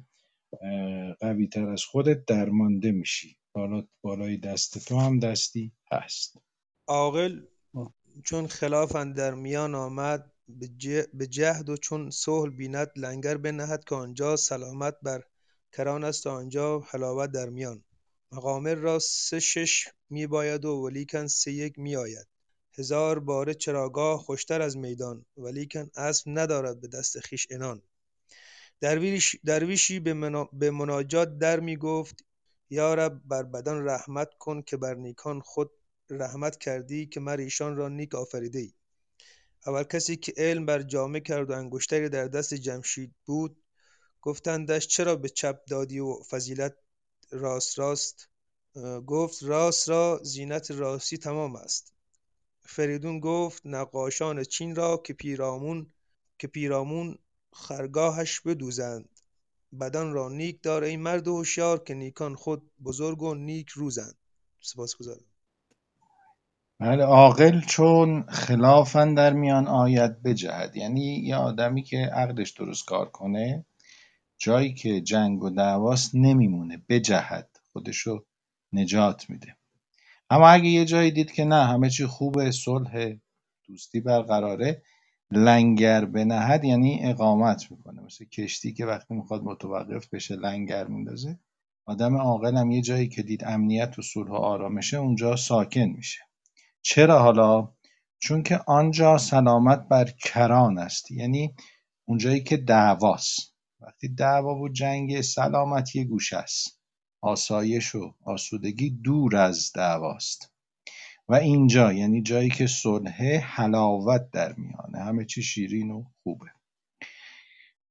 قوی 1.21 1.47
تر 1.47 1.69
از 1.69 1.85
خودت 1.85 2.25
درمانده 2.25 2.93
میشی. 2.93 3.37
بالا 3.53 3.87
بالای 4.03 4.37
دست 4.37 4.89
تو 4.89 4.99
هم 4.99 5.19
دستی 5.19 5.73
هست. 5.93 6.39
عاقل 6.89 7.41
چون 8.25 8.47
خلاف 8.47 8.97
در 8.97 9.35
میان 9.35 9.75
آمد 9.75 10.33
به 11.15 11.27
جهد 11.27 11.69
و 11.69 11.77
چون 11.77 12.11
صلح 12.11 12.57
بیند 12.57 12.91
لنگر 12.97 13.37
بنهد 13.37 13.85
که 13.85 13.95
آنجا 13.95 14.37
سلامت 14.37 14.95
بر 15.03 15.23
کران 15.73 16.05
است 16.05 16.27
و 16.27 16.31
آنجا 16.31 16.81
حلاوت 16.81 17.31
در 17.31 17.49
میان. 17.49 17.85
مقامر 18.33 18.75
را 18.75 18.99
سه 18.99 19.41
شش 19.41 19.89
می 20.11 20.27
باید 20.27 20.65
و 20.65 20.71
ولیکن 20.71 21.27
سه 21.27 21.53
یک 21.53 21.79
می 21.79 21.97
آید 21.97 22.36
هزار 22.79 23.19
باره 23.19 23.55
چراگاه 23.55 24.19
خوشتر 24.19 24.63
از 24.63 24.77
میدان 24.77 25.25
ولیکن 25.37 25.91
اسب 25.97 26.25
ندارد 26.27 26.81
به 26.81 26.89
دست 26.89 27.21
خویش 27.21 27.47
عنان. 27.51 27.83
درویشی 29.45 30.01
به 30.53 30.71
مناجات 30.71 31.39
در 31.39 31.61
می 31.61 31.77
گفت 31.77 32.25
یا 32.71 32.95
رب 32.95 33.21
بر 33.25 33.43
بدان 33.43 33.89
رحمت 33.89 34.29
کن 34.39 34.63
که 34.63 34.77
بر 34.77 34.95
نیکان 34.95 35.41
خود 35.41 35.71
رحمت 36.11 36.57
کردی 36.59 37.07
که 37.07 37.21
مر 37.21 37.37
ایشان 37.37 37.77
را 37.77 37.89
نیک 37.89 38.15
ای. 38.55 38.73
اول 39.67 39.83
کسی 39.83 40.17
که 40.17 40.33
علم 40.37 40.67
بر 40.67 40.83
جامه 40.83 41.21
کرد 41.21 41.51
و 41.51 41.53
انگشتری 41.53 42.09
در 42.09 42.29
دست 42.29 42.55
جمشید 42.55 43.15
بود 43.25 43.63
گفتندش 44.21 44.87
چرا 44.87 45.17
به 45.17 45.29
چپ 45.29 45.65
دادی 45.65 45.99
و 45.99 46.23
فضیلت 46.23 46.77
راست 47.31 47.79
راست؟ 47.79 48.29
گفت 49.07 49.43
راست 49.43 49.89
را 49.89 50.21
زینت 50.23 50.71
راستی 50.71 51.19
تمام 51.19 51.57
است. 51.57 51.96
فریدون 52.69 53.21
گفت 53.21 53.63
نقاشان 53.65 54.45
چین 54.45 54.77
را 54.77 54.97
که 54.97 55.13
پیرامون 55.13 55.87
که 56.39 56.47
پیرامون 56.47 57.19
خرگاهش 57.53 58.41
بدوزند. 58.41 59.09
بدان 59.81 60.13
را 60.13 60.29
نیک 60.29 60.63
دار 60.63 60.83
ای 60.83 60.97
مرد 60.97 61.29
هوشیار 61.29 61.85
که 61.85 61.95
نیکان 61.95 62.35
خود 62.35 62.71
بزرگ 62.85 63.23
و 63.23 63.35
نیک 63.35 63.69
روزند. 63.69 64.15
سپاسگزارم. 64.61 65.25
بله 66.81 67.05
عاقل 67.05 67.61
چون 67.61 68.23
خلاف 68.23 68.97
در 68.97 69.33
میان 69.33 69.69
آید 69.69 70.23
بجهد. 70.23 70.77
یعنی 70.77 71.19
یه 71.25 71.37
آدمی 71.37 71.83
که 71.83 71.97
عقلش 71.97 72.51
درست 72.51 72.85
کار 72.85 73.11
کنه 73.11 73.67
جایی 74.39 74.75
که 74.75 75.01
جنگ 75.01 75.43
و 75.43 75.51
دعواست 75.51 76.15
نمیمونه 76.15 76.83
بجهد. 76.89 77.49
خودشو 77.73 78.25
نجات 78.73 79.31
میده. 79.31 79.57
اما 80.31 80.49
اگه 80.49 80.69
یه 80.69 80.85
جایی 80.85 81.11
دید 81.11 81.33
که 81.33 81.45
نه 81.45 81.65
همه 81.65 81.91
چی 81.91 82.07
خوبه 82.07 82.51
صلح 82.51 83.15
دوستی 83.69 84.01
برقراره 84.01 84.83
لنگر 85.31 86.05
بنهد 86.05 86.65
یعنی 86.65 87.01
اقامت 87.03 87.71
می‌کنه. 87.71 88.03
مثل 88.03 88.25
کشتی 88.25 88.73
که 88.73 88.87
وقتی 88.87 89.15
می‌خواد 89.15 89.43
متوقف 89.43 90.09
بشه 90.09 90.37
لنگر 90.37 90.87
میندازه. 90.87 91.39
آدم 91.87 92.17
عاقل 92.17 92.57
هم 92.57 92.71
یه 92.71 92.83
جایی 92.83 93.09
که 93.09 93.23
دید 93.23 93.45
امنیت 93.45 93.99
و 93.99 94.03
صلح 94.03 94.31
و 94.31 94.35
آرامشه 94.35 94.97
اونجا 94.97 95.37
ساکن 95.37 95.81
میشه. 95.85 96.21
چرا 96.83 97.19
حالا؟ 97.19 97.73
چون 98.19 98.43
که 98.43 98.61
آنجا 98.67 99.19
سلامت 99.19 99.89
بر 99.89 100.05
کران 100.05 100.79
است. 100.79 101.11
یعنی 101.11 101.55
اونجایی 102.09 102.43
که 102.43 102.57
دعواست. 102.57 103.55
وقتی 103.81 104.09
دعوا 104.09 104.55
و 104.55 104.69
جنگ 104.69 105.21
سلامت 105.21 105.97
یه 105.97 106.05
گوشه 106.05 106.37
است. 106.37 106.76
آسایش 107.21 107.95
و 107.95 108.15
آسودگی 108.25 108.91
دور 108.91 109.37
از 109.37 109.73
دعواست. 109.75 110.53
و 111.29 111.35
اینجا 111.35 111.93
یعنی 111.93 112.23
جایی 112.23 112.51
که 112.51 112.67
صلح 112.67 113.23
حلاوت 113.37 114.31
در 114.31 114.55
میانه. 114.57 114.99
همه 115.05 115.25
چی 115.25 115.43
شیرین 115.43 115.91
و 115.91 116.05
خوبه. 116.23 116.47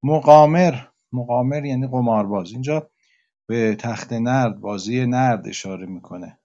مقامر 0.04 0.76
مقامر 1.12 1.66
یعنی 1.66 1.88
قمارباز. 1.88 2.52
اینجا 2.52 2.90
به 3.48 3.76
تخت 3.76 4.14
نرد 4.14 4.60
بازی 4.60 5.06
نرد 5.06 5.48
اشاره 5.48 5.86
می‌کنه. 5.86 6.40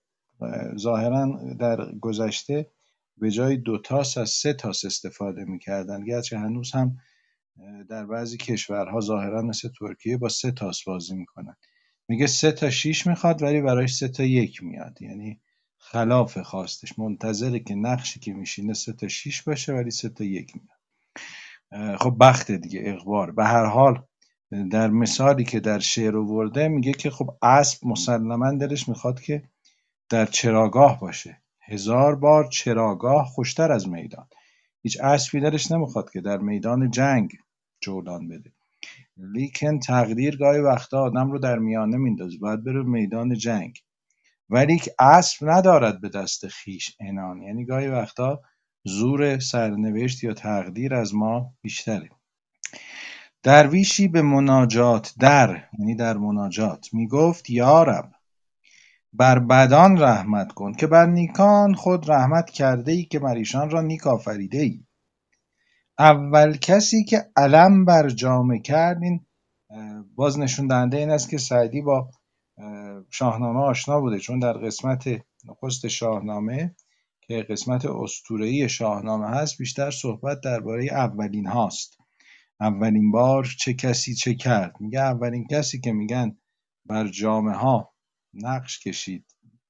ظاهرا 0.76 1.54
در 1.58 1.92
گذشته 2.00 2.70
به 3.16 3.30
جای 3.30 3.56
دو 3.56 3.78
تاس 3.78 4.18
از 4.18 4.30
سه 4.30 4.52
تاس 4.52 4.84
استفاده 4.84 5.44
می‌کردن. 5.44 6.04
گرچه 6.04 6.38
هنوز 6.38 6.72
هم 6.72 6.96
در 7.88 8.06
بعضی 8.06 8.36
کشورها 8.36 9.00
ظاهرا 9.00 9.42
مثل 9.42 9.68
ترکیه 9.78 10.16
با 10.16 10.28
سه 10.28 10.50
تاس 10.50 10.84
بازی 10.84 11.14
می‌کنن. 11.14 11.56
میگه 12.10 12.26
سه 12.26 12.52
تا 12.52 12.70
شیش 12.70 13.06
می‌خواد 13.06 13.42
ولی 13.42 13.60
برایش 13.60 13.94
سه 13.94 14.08
تا 14.08 14.22
یک 14.22 14.62
میاد. 14.62 15.02
یعنی 15.02 15.40
خلاف 15.78 16.38
خواستش. 16.38 16.98
منتظره 16.98 17.60
که 17.60 17.74
نقشی 17.74 18.20
که 18.20 18.32
میشینه 18.32 18.74
سه 18.74 18.92
تا 18.92 19.08
شیش 19.08 19.42
باشه 19.42 19.72
ولی 19.72 19.90
سه 19.90 20.08
تا 20.08 20.24
یک 20.24 20.52
میاد. 20.56 21.98
خب 21.98 22.16
بخت 22.20 22.50
دیگه 22.50 22.82
اقبار 22.84 23.30
به 23.30 23.44
هر 23.44 23.64
حال 23.64 24.02
در 24.70 24.88
مثالی 24.90 25.44
که 25.44 25.60
در 25.60 25.78
شعر 25.78 26.16
ورده 26.16 26.68
میگه 26.68 26.92
که 26.92 27.10
خب 27.10 27.30
اسب 27.42 27.86
مسلما 27.86 28.50
دلش 28.52 28.88
می‌خواد 28.88 29.20
که 29.20 29.42
در 30.08 30.26
چراگاه 30.26 31.00
باشه. 31.00 31.42
هزار 31.60 32.14
بار 32.16 32.48
چراگاه 32.48 33.26
خوشتر 33.26 33.72
از 33.72 33.88
میدان. 33.88 34.26
هیچ 34.82 35.00
اسبی 35.00 35.40
دلش 35.40 35.70
نمی‌خواد 35.70 36.10
که 36.10 36.20
در 36.20 36.38
میدان 36.38 36.90
جنگ 36.90 37.32
جولان 37.80 38.28
بده. 38.28 38.52
لیکن 39.22 39.78
تقدیر 39.78 40.36
گاهی 40.36 40.60
وقتا 40.60 41.00
آدم 41.02 41.30
رو 41.30 41.38
در 41.38 41.58
میانه 41.58 41.96
میندازه 41.96 42.38
باید 42.38 42.64
بره 42.64 42.82
میدان 42.82 43.34
جنگ. 43.34 43.78
ولی 44.50 44.80
اسب 44.98 45.50
ندارد 45.50 46.00
به 46.00 46.08
دست 46.08 46.48
خیش 46.48 46.96
انان 47.00 47.42
یعنی 47.42 47.64
گاهی 47.64 47.88
وقتا 47.88 48.40
زور 48.84 49.38
سرنوشت 49.38 50.24
یا 50.24 50.34
تقدیر 50.34 50.94
از 50.94 51.14
ما 51.14 51.54
بیشتره. 51.62 52.10
درویشی 53.42 54.08
به 54.08 54.22
مناجات 54.22 55.14
در 55.18 55.64
یعنی 55.78 55.94
در 55.94 56.16
مناجات 56.16 56.88
می‌گفت 56.94 57.50
یارب 57.50 58.12
بر 59.12 59.38
بدان 59.38 59.98
رحمت 59.98 60.52
کن 60.52 60.72
که 60.72 60.86
بر 60.86 61.06
نیکان 61.06 61.74
خود 61.74 62.10
رحمت 62.10 62.50
کرده 62.50 62.92
ای 62.92 63.04
که 63.04 63.18
مریشان 63.18 63.70
را 63.70 63.80
نیک 63.80 64.06
آفریده 64.06 64.58
ای 64.58 64.84
اول 66.00 66.56
کسی 66.56 67.04
که 67.04 67.30
علم 67.36 67.84
بر 67.84 68.08
جامه 68.08 68.58
کرد 68.58 69.02
این 69.02 69.26
باز 70.14 70.38
نشون 70.38 70.66
دهنده 70.66 70.96
این 70.96 71.10
است 71.10 71.30
که 71.30 71.38
سعدی 71.38 71.80
با 71.80 72.10
شاهنامه 73.10 73.60
آشنا 73.60 74.00
بوده 74.00 74.18
چون 74.18 74.38
در 74.38 74.52
قسمت 74.52 75.08
نخست 75.44 75.88
شاهنامه 75.88 76.76
که 77.20 77.42
قسمت 77.42 77.86
اسطوره‌ای 77.86 78.68
شاهنامه 78.68 79.26
هست 79.26 79.58
بیشتر 79.58 79.90
صحبت 79.90 80.40
درباره 80.40 80.84
اولین 80.84 81.46
هاست. 81.46 81.98
اولین 82.60 83.10
بار 83.10 83.44
چه 83.58 83.74
کسی 83.74 84.14
چه 84.14 84.34
کرد. 84.34 84.74
میگه 84.80 85.00
اولین 85.00 85.46
کسی 85.50 85.80
که 85.80 85.92
میگن 85.92 86.38
بر 86.86 87.08
جامه 87.08 87.52
ها 87.52 87.94
نقش 88.34 88.78
کشید 88.78 89.24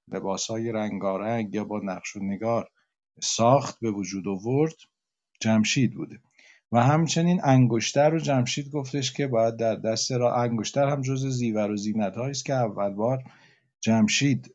لباس 0.09 0.47
های 0.51 0.73
رنگارنگ 0.73 1.55
یا 1.55 1.65
با 1.65 1.81
نقش 1.85 2.17
و 2.17 2.21
نگار 2.23 2.69
ساخت 3.23 3.79
به 3.81 3.91
وجود 3.91 4.29
آورد 4.29 4.77
جمشید 5.41 5.95
بوده. 5.95 6.21
و 6.73 6.83
همچنین 6.83 7.41
انگشتر 7.45 8.11
رو 8.11 8.19
جمشید 8.19 8.71
گفتش 8.71 9.13
که 9.13 9.27
باید 9.27 9.57
در 9.57 9.75
دست 9.75 10.13
را 10.13 10.35
انگشتر 10.35 10.89
هم 10.89 11.03
جز 11.03 11.27
زیور 11.27 11.71
و 11.71 11.77
زینت 11.77 12.19
است 12.19 12.45
که 12.45 12.55
اول 12.55 12.91
بار 12.91 13.25
جمشید 13.81 14.55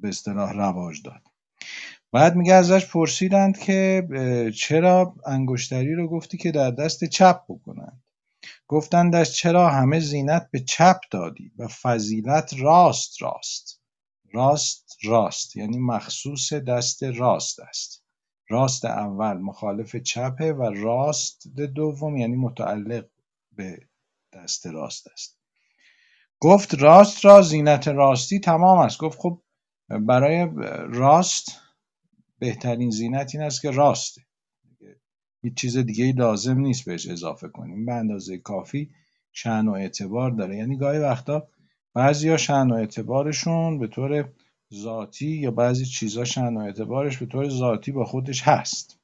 به 0.00 0.08
اصطلاح 0.08 0.52
رواج 0.52 1.02
داد. 1.04 1.22
بعد 2.12 2.36
میگه 2.36 2.54
ازش 2.54 2.86
پرسیدند 2.86 3.58
که 3.58 4.02
چرا 4.56 5.14
انگشتری 5.26 5.94
رو 5.94 6.08
گفتی 6.08 6.36
که 6.36 6.52
در 6.52 6.70
دست 6.70 7.04
چپ 7.04 7.40
بکنند؟ 7.48 8.02
گفتندش 8.66 9.32
چرا 9.32 9.70
همه 9.70 10.00
زینت 10.00 10.48
به 10.50 10.60
چپ 10.60 11.00
دادی 11.10 11.52
و 11.58 11.68
فضیلت 11.68 12.54
راست 12.58 13.22
راست. 13.22 13.80
راست 14.32 14.96
راست 15.04 15.56
یعنی 15.56 15.78
مخصوص 15.78 16.52
دست 16.52 17.02
راست 17.02 17.60
است. 17.60 18.01
راست 18.52 18.84
اول 18.84 19.38
مخالف 19.38 19.96
چپه 19.96 20.52
و 20.52 20.62
راست 20.62 21.48
دوم 21.48 22.16
یعنی 22.16 22.36
متعلق 22.36 23.06
به 23.56 23.78
دست 24.32 24.66
راست 24.66 25.08
است. 25.12 25.38
گفت 26.40 26.74
راست 26.74 27.24
را 27.24 27.42
زینت 27.42 27.88
راستی 27.88 28.40
تمام 28.40 28.78
است. 28.78 28.98
گفت 28.98 29.18
خب 29.18 29.40
برای 29.88 30.48
راست 30.88 31.60
بهترین 32.38 32.90
زینت 32.90 33.34
این 33.34 33.44
است 33.44 33.62
که 33.62 33.70
راسته. 33.70 34.22
هیچ 35.42 35.54
چیز 35.54 35.76
دیگه 35.78 36.12
لازم 36.12 36.58
نیست 36.58 36.84
بهش 36.84 37.08
اضافه 37.08 37.48
کنیم. 37.48 37.86
به 37.86 37.92
اندازه 37.92 38.38
کافی 38.38 38.90
شن 39.32 39.68
و 39.68 39.72
اعتبار 39.72 40.30
داره. 40.30 40.56
یعنی 40.56 40.76
گاهی 40.76 40.98
وقتا 40.98 41.48
بعضیا 41.94 42.36
شن 42.36 42.70
و 42.70 42.74
اعتبارشون 42.74 43.78
به 43.78 43.86
طور 43.86 44.32
ذاتی 44.74 45.26
یا 45.26 45.50
بعضی 45.50 45.86
چیزا 45.86 46.24
شن 46.24 46.56
و 46.56 46.58
اعتبارش 46.58 47.18
به 47.18 47.26
طور 47.26 47.48
ذاتی 47.48 47.92
با 47.92 48.04
خودش 48.04 48.42
هست. 48.42 48.98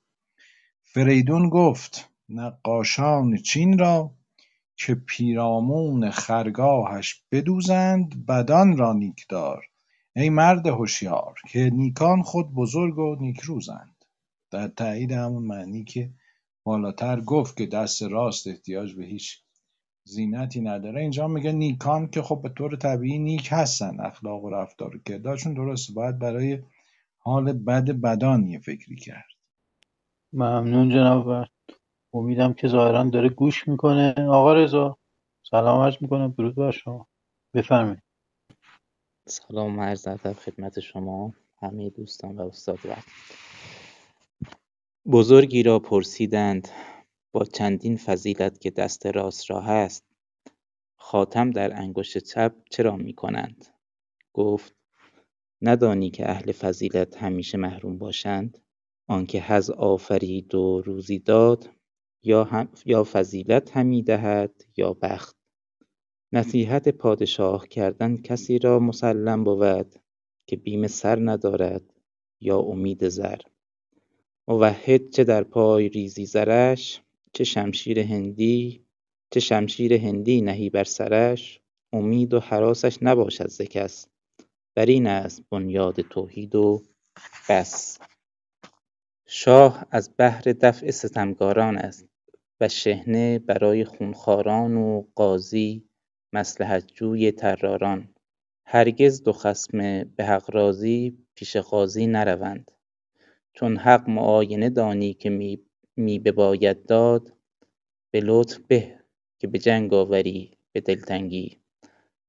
فریدون 0.83 1.49
گفت 1.49 2.11
نقاشان 2.29 3.37
چین 3.37 3.79
را 3.79 4.15
که 4.77 4.95
پیرامون 4.95 6.11
خرگاهش 6.11 7.23
بدوزند 7.33 8.27
بدان 8.27 8.77
را 8.77 8.93
نیکدار 8.93 9.65
ای 10.17 10.31
مرد 10.31 10.67
هوشیار 10.67 11.35
که 11.49 11.71
نیکان 11.73 12.23
خود 12.23 12.55
بزرگ 12.55 12.99
و 12.99 13.17
نیکروزند. 13.21 14.05
در 14.51 14.69
تایید 14.69 15.13
همون 15.13 15.43
معنی 15.43 15.85
که 15.85 16.11
بالاتر 16.65 17.21
گفت 17.21 17.57
که 17.57 17.67
دست 17.67 18.03
راست 18.03 18.47
احتیاج 18.47 18.95
به 18.95 19.05
هیچ 19.05 19.43
زینتی 20.09 20.61
نداره. 20.61 21.01
اینجا 21.01 21.29
میگه 21.29 21.53
نیکان 21.53 22.09
که 22.09 22.23
خب 22.23 22.41
به 22.43 22.49
طور 22.49 22.77
طبیعی 22.77 23.19
نیک 23.19 23.49
هستن 23.53 24.01
اخلاق 24.01 24.45
و 24.45 24.51
رفتار 24.51 24.97
و 24.97 24.99
کردارشون 24.99 25.55
درسته 25.55 25.93
باید 25.93 26.19
برای 26.19 26.63
حال 27.19 27.53
بد 27.53 27.91
بدان 27.91 28.47
یه 28.47 28.59
فکری 28.59 28.97
کرد. 28.97 29.29
ممنون 30.33 30.91
جناب 30.91 31.47
امیدم 32.13 32.53
که 32.53 32.69
ظاهرا 32.69 33.05
داره 33.05 33.29
گوش 33.29 33.69
می‌کنه. 33.69 34.15
آقا 34.19 34.55
رضا 34.55 34.99
سلام 35.51 35.81
عرض 35.81 35.97
می‌کنم. 36.01 36.35
درود 36.39 36.55
بر 36.55 36.71
شما. 36.71 37.07
بفرمایید. 37.55 38.03
سلام 39.29 39.81
عرض 39.81 40.09
ادب 40.09 40.33
خدمت 40.33 40.81
شما 40.81 41.35
همه 41.61 41.91
دوستان 41.91 42.37
و 42.37 42.43
استاد 42.43 42.79
و 42.85 42.95
بزرگی 45.11 45.63
را 45.63 45.79
پرسیدند. 45.79 46.69
با 47.33 47.45
چندین 47.45 47.97
فضیلت 47.97 48.61
که 48.61 48.71
دست 48.71 49.07
راست 49.07 49.51
را 49.51 49.61
هست 49.61 50.05
خاتم 50.97 51.51
در 51.51 51.77
انگشت 51.77 52.19
چپ 52.19 52.55
چرا 52.71 52.97
می 52.97 53.15
کنند؟ 53.15 53.67
گفت 54.33 54.75
ندانی 55.63 56.11
که 56.11 56.31
اهل 56.31 56.53
فضیلت 56.53 57.17
همیشه 57.17 57.59
محروم 57.59 57.99
باشند؟ 57.99 58.59
آنکه 59.09 59.41
حظ 59.41 59.71
آفرید 59.71 60.55
و 60.55 60.83
روزی 60.83 61.19
داد 61.19 61.71
یا, 62.23 62.45
هم 62.45 62.69
یا 62.85 63.05
فضیلت 63.05 63.77
همی 63.77 64.03
دهد 64.03 64.65
یا 64.77 64.93
بخت. 64.93 65.37
نصیحت 66.33 66.89
پادشاه 66.89 67.69
کردن 67.69 68.17
کسی 68.17 68.59
را 68.59 68.79
مسلم 68.79 69.45
بود 69.45 69.95
که 70.47 70.57
بیم 70.57 70.87
سر 70.87 71.19
ندارد 71.31 71.95
یا 72.41 72.59
امید 72.59 73.09
زر. 73.09 73.41
موحد 74.49 75.11
چه 75.11 75.25
در 75.25 75.45
پای 75.45 75.89
ریزی 75.89 76.27
زرش؟ 76.27 77.03
چه 77.33 77.45
شمشیر 77.45 77.99
هندی 77.99 78.85
چه 79.31 79.41
شمشیر 79.41 79.95
هندی 79.95 80.41
نهی 80.41 80.71
بر 80.71 80.85
سرش 80.85 81.61
امید 81.93 82.35
و 82.35 82.41
حراسش 82.41 82.99
نباشد 83.03 83.49
ز 83.49 83.63
کس. 83.63 84.09
بر 84.75 84.87
این 84.87 85.07
است 85.07 85.43
بنیاد 85.51 86.01
توحید 86.01 86.55
و 86.55 86.83
بس. 87.49 87.99
شاه 89.27 89.87
از 89.91 90.17
بهر 90.17 90.41
دفع 90.41 90.91
ستمکاران 90.91 91.79
است 91.79 92.09
و 92.61 92.69
شحنه 92.69 93.39
برای 93.39 93.85
خونخواران 93.85 94.77
و 94.77 95.05
قاضی 95.15 95.85
مصلحت 96.33 96.87
جوی 96.95 97.33
طراران. 97.33 98.15
هرگز 98.67 99.23
دو 99.23 99.33
خصم 99.33 100.05
به 100.05 100.25
حق 100.25 100.55
راضی 100.55 101.19
پیش 101.35 101.57
قاضی 101.57 102.07
نروند. 102.07 102.71
چون 103.53 103.77
حق 103.77 104.09
معاینه 104.09 104.71
دانی 104.71 105.15
که 105.15 105.31
می, 105.31 105.61
می 105.99 106.19
بباید 106.19 106.87
داد 106.87 107.33
به 108.11 108.21
لطف 108.21 108.59
به 108.59 109.01
که 109.39 109.47
به 109.47 109.59
جنگ 109.59 109.95
آوری 109.95 110.59
به 110.73 110.81
دلتنگی. 110.81 111.61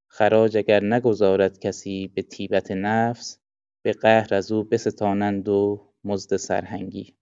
خراج 0.08 0.58
اگر 0.58 0.84
نگزارد 0.84 1.60
کسی 1.60 2.08
به 2.08 2.22
طیبت 2.22 2.72
نفس 2.72 3.40
به 3.82 3.92
قهر 3.92 4.34
از 4.34 4.52
او 4.52 4.64
بستانند 4.64 5.50
و 5.50 5.88
مزد 6.04 6.36
سرهنگی. 6.36 7.16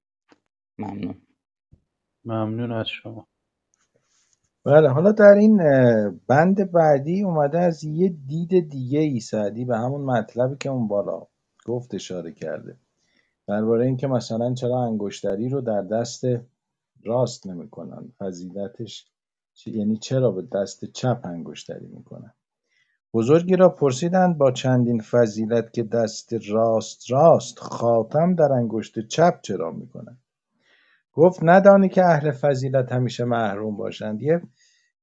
ممنون. 0.77 1.21
ممنون 2.25 2.71
از 2.71 2.87
شما. 2.87 3.27
بله 4.65 4.89
حالا 4.89 5.11
در 5.11 5.35
این 5.39 5.57
بند 6.27 6.71
بعدی 6.71 7.23
اومده 7.23 7.59
از 7.59 7.83
یه 7.83 8.09
دید 8.09 8.69
دیگه 8.69 8.99
ای 8.99 9.19
سعدی 9.19 9.65
به 9.65 9.77
همون 9.77 10.01
مطلبی 10.01 10.55
که 10.59 10.69
اون 10.69 10.87
بالا 10.87 11.27
گفت 11.65 11.95
اشاره 11.95 12.31
کرده. 12.31 12.77
درباره 13.47 13.85
اینکه 13.85 14.07
مثلا 14.07 14.53
چرا 14.53 14.83
انگشتری 14.83 15.49
رو 15.49 15.61
در 15.61 15.81
دست 15.81 16.23
راست 17.05 17.47
نمی‌کنن 17.47 18.13
فضیلتش 18.19 19.11
یعنی 19.65 19.97
چرا 19.97 20.31
به 20.31 20.41
دست 20.53 20.85
چپ 20.85 21.21
انگشتری 21.23 21.87
می‌کنن؟ 21.87 22.33
بزرگی 23.13 23.55
را 23.55 23.69
پرسیدند 23.69 24.37
با 24.37 24.51
چندین 24.51 25.01
فضیلت 25.01 25.73
که 25.73 25.83
دست 25.83 26.33
راست 26.49 27.11
راست 27.11 27.59
خاتم 27.59 28.35
در 28.35 28.51
انگشت 28.51 29.07
چپ 29.07 29.41
چرا 29.41 29.71
می‌کنند 29.71 30.19
گفت 31.13 31.39
ندانی 31.43 31.89
که 31.89 32.05
اهل 32.05 32.31
فضیلت 32.31 32.91
همیشه 32.91 33.25
محروم 33.25 33.77
باشند. 33.77 34.21
یه 34.21 34.41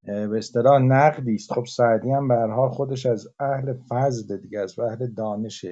به 0.05 0.39
اصطلاح 0.39 0.83
نقدی 0.83 1.35
است. 1.35 1.53
خب 1.53 1.65
سعدی 1.65 2.11
هم 2.11 2.29
به 2.29 2.35
حال 2.35 2.71
خودش 2.71 3.07
از 3.07 3.29
اهل 3.41 3.75
فضل 3.89 4.37
دیگه 4.37 4.61
از 4.61 4.79
اهل 4.79 5.07
دانش 5.07 5.67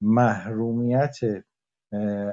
محرومیت 0.00 1.16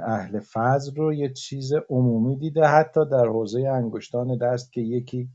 اهل 0.08 0.40
فضل 0.40 0.96
رو 0.96 1.14
یه 1.14 1.34
چیز 1.34 1.74
عمومی 1.90 2.38
دیده 2.38 2.66
حتی 2.66 3.00
در 3.12 3.26
حوزه 3.26 3.60
انگشتان 3.60 4.38
دست 4.38 4.74
که 4.74 4.82
یکی 4.82 5.30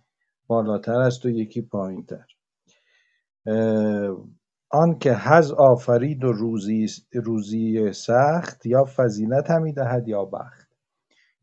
بالاتر 0.46 1.00
است 1.00 1.26
و 1.26 1.30
یکی 1.30 1.62
پایینتر. 1.62 2.26
آن 4.70 4.98
که 4.98 5.14
حظ 5.14 5.52
آفرید 5.52 6.24
و 6.24 6.32
روزی, 6.32 6.86
روزی 7.14 7.92
سخت 7.92 8.66
یا 8.66 8.84
فضیلت 8.96 9.50
همی 9.50 9.72
دهد 9.72 10.08
یا 10.08 10.24
بخت. 10.24 10.68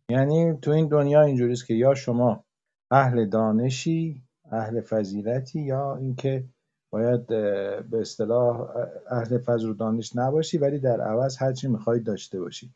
یعنی 0.09 0.57
تو 0.61 0.71
این 0.71 0.87
دنیا 0.87 1.21
اینجوریست 1.21 1.67
که 1.67 1.73
یا 1.73 1.93
شما 1.93 2.43
اهل 2.91 3.29
دانشی 3.29 4.23
اهل 4.51 4.81
فضیلتی 4.81 5.61
یا 5.61 5.95
اینکه 5.95 6.45
باید 6.89 7.27
به 7.27 8.01
اصطلاح 8.01 8.69
اهل 9.11 9.37
فضل 9.37 9.69
و 9.69 9.73
دانش 9.73 10.15
نباشی 10.15 10.57
ولی 10.57 10.79
در 10.79 11.01
عوض 11.01 11.37
هرچی 11.37 11.67
می‌خوای 11.67 11.99
داشته 11.99 12.39
باشی. 12.39 12.71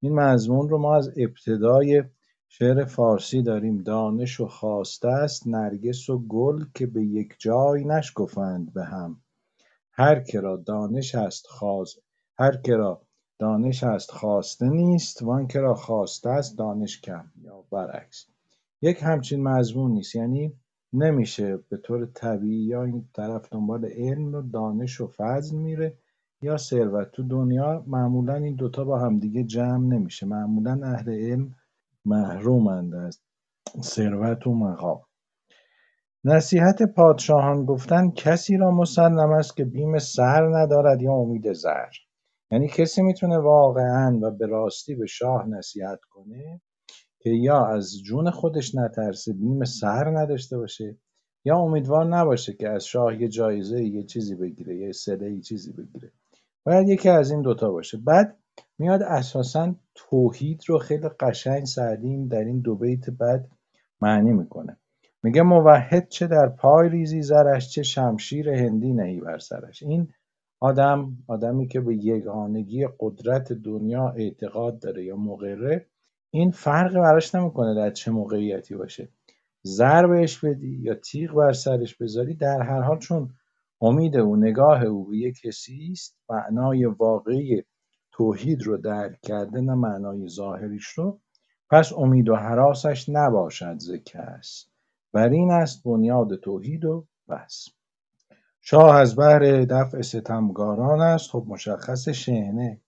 این 0.00 0.14
مضمون 0.14 0.68
رو 0.68 0.78
ما 0.78 0.96
از 0.96 1.12
ابتدای 1.16 2.04
شعر 2.48 2.84
فارسی 2.84 3.42
داریم. 3.42 3.82
دانش 3.82 4.40
و 4.40 4.46
خواسته 4.46 5.08
است 5.08 5.46
نرگس 5.46 6.10
و 6.10 6.18
گل 6.18 6.64
که 6.74 6.86
به 6.86 7.02
یک 7.02 7.34
جای 7.38 7.84
نشکفند 7.84 8.72
به 8.72 8.84
هم. 8.84 9.20
هر 9.92 10.20
که 10.20 10.40
را 10.40 10.56
دانش 10.56 11.14
است 11.14 11.46
خواست 11.46 12.02
هر 12.38 12.56
که 12.56 12.76
را 12.76 13.02
دانش 13.38 13.84
است 13.84 14.10
خواسته 14.10 14.68
نیست 14.68 15.22
وان 15.22 15.46
که 15.46 15.60
را 15.60 15.74
خواسته 15.74 16.30
است 16.30 16.58
دانش 16.58 17.00
کم 17.00 17.24
یا 17.42 17.64
برعکس. 17.70 18.26
یک 18.82 18.98
همچین 19.02 19.42
مضمون 19.42 19.90
نیست. 19.90 20.14
یعنی 20.16 20.52
نمیشه 20.92 21.56
به 21.56 21.76
طور 21.76 22.06
طبیعی 22.06 22.64
یا 22.64 22.84
این 22.84 23.08
طرف 23.14 23.52
دنبال 23.52 23.84
علم 23.84 24.34
و 24.34 24.42
دانش 24.42 25.00
و 25.00 25.06
فضل 25.06 25.56
میره 25.56 25.98
یا 26.42 26.56
ثروت. 26.56 27.10
تو 27.12 27.22
دنیا 27.22 27.84
معمولا 27.86 28.34
این 28.34 28.54
دوتا 28.54 28.84
با 28.84 28.98
همدیگه 28.98 29.44
جمع 29.44 29.86
نمیشه. 29.96 30.26
معمولا 30.26 30.80
اهل 30.84 31.10
علم 31.10 31.54
محرومند 32.04 32.94
از 32.94 33.20
ثروت 33.82 34.46
و 34.46 34.54
مقام. 34.54 35.00
نصیحت 36.24 36.82
پادشاهان 36.82 37.64
گفتن 37.64 38.10
کسی 38.10 38.56
را 38.56 38.70
مسلم 38.70 39.30
است 39.32 39.56
که 39.56 39.64
بیم 39.64 39.98
سر 39.98 40.48
ندارد 40.52 41.02
یا 41.02 41.12
امید 41.12 41.52
زر 41.52 41.90
یعنی 42.50 42.68
کسی 42.68 43.02
می‌تونه 43.02 43.38
واقعا 43.38 44.18
و 44.22 44.30
به 44.30 44.46
راستی 44.46 44.94
به 44.94 45.06
شاه 45.06 45.48
نصیحت 45.48 46.00
کنه 46.10 46.60
که 47.20 47.30
یا 47.30 47.66
از 47.66 48.02
جون 48.02 48.30
خودش 48.30 48.74
نترسه 48.74 49.32
بیم 49.32 49.64
سر 49.64 50.18
نداشته 50.18 50.58
باشه 50.58 50.96
یا 51.44 51.58
امیدوار 51.58 52.06
نباشه 52.06 52.52
که 52.52 52.68
از 52.68 52.84
شاه 52.84 53.22
یه 53.22 53.28
جایزه 53.28 53.84
یه 53.84 54.02
چیزی 54.02 54.34
بگیره 54.34 54.76
یه 54.76 54.92
سله 54.92 55.40
چیزی 55.40 55.72
بگیره. 55.72 56.12
باید 56.66 56.88
یکی 56.88 57.08
از 57.08 57.30
این 57.30 57.42
دوتا 57.42 57.70
باشه. 57.70 57.98
بعد 57.98 58.36
میاد 58.78 59.02
اساسا 59.02 59.74
توحید 59.94 60.62
رو 60.66 60.78
خیلی 60.78 61.08
قشنگ 61.08 61.64
سعدی 61.64 62.26
در 62.26 62.44
این 62.44 62.60
دو 62.60 62.74
بیت 62.74 63.10
بعد 63.10 63.48
معنی 64.00 64.32
می‌کنه. 64.32 64.76
میگه 65.22 65.42
موحد 65.42 66.08
چه 66.08 66.26
در 66.26 66.48
پای 66.48 66.88
ریزی 66.88 67.22
زرش 67.22 67.70
چه 67.70 67.82
شمشیر 67.82 68.50
هندی 68.50 68.92
نهی 68.92 69.20
بر 69.20 69.38
سرش. 69.38 69.82
این 69.82 70.08
آدم 70.60 71.16
آدمی 71.26 71.68
که 71.68 71.80
به 71.80 71.96
یگانگی 71.96 72.86
قدرت 73.00 73.52
دنیا 73.52 74.08
اعتقاد 74.08 74.78
داره 74.78 75.04
یا 75.04 75.16
مقره 75.16 75.86
این 76.30 76.50
فرق 76.50 76.94
براش 76.94 77.34
نمی‌کنه 77.34 77.74
در 77.74 77.90
چه 77.90 78.10
موقعیتی 78.10 78.74
باشه. 78.74 79.08
زر 79.62 80.06
بهش 80.06 80.44
بدی 80.44 80.78
یا 80.82 80.94
تیغ 80.94 81.34
بر 81.34 81.52
سرش 81.52 81.96
بذاری 81.96 82.34
در 82.34 82.62
هر 82.62 82.80
حال 82.80 82.98
چون 82.98 83.34
امید 83.80 84.16
او 84.16 84.36
نگاه 84.36 84.82
او 84.82 85.08
به 85.08 85.16
یک 85.16 85.40
کسی 85.40 85.88
است 85.92 86.16
معنای 86.30 86.84
واقعی 86.84 87.62
توحید 88.12 88.62
رو 88.62 88.76
درک 88.76 89.20
کرده 89.22 89.60
نه 89.60 89.74
معنای 89.74 90.28
ظاهریش 90.28 90.86
رو 90.86 91.20
پس 91.70 91.92
امید 91.92 92.28
و 92.28 92.36
حراسش 92.36 93.08
نباشد 93.08 93.78
ز 93.78 93.90
کس 93.90 94.66
بر 95.12 95.28
این 95.28 95.50
است 95.50 95.84
بنیاد 95.84 96.40
توحید 96.40 96.84
و 96.84 97.06
بس. 97.28 97.68
شاه 98.60 98.96
از 98.96 99.16
بهر 99.16 99.64
دفع 99.64 100.00
ستمگاران 100.00 101.00
است 101.00 101.30
خب 101.30 101.44
مشخص 101.48 102.28
یعنی 102.28 102.80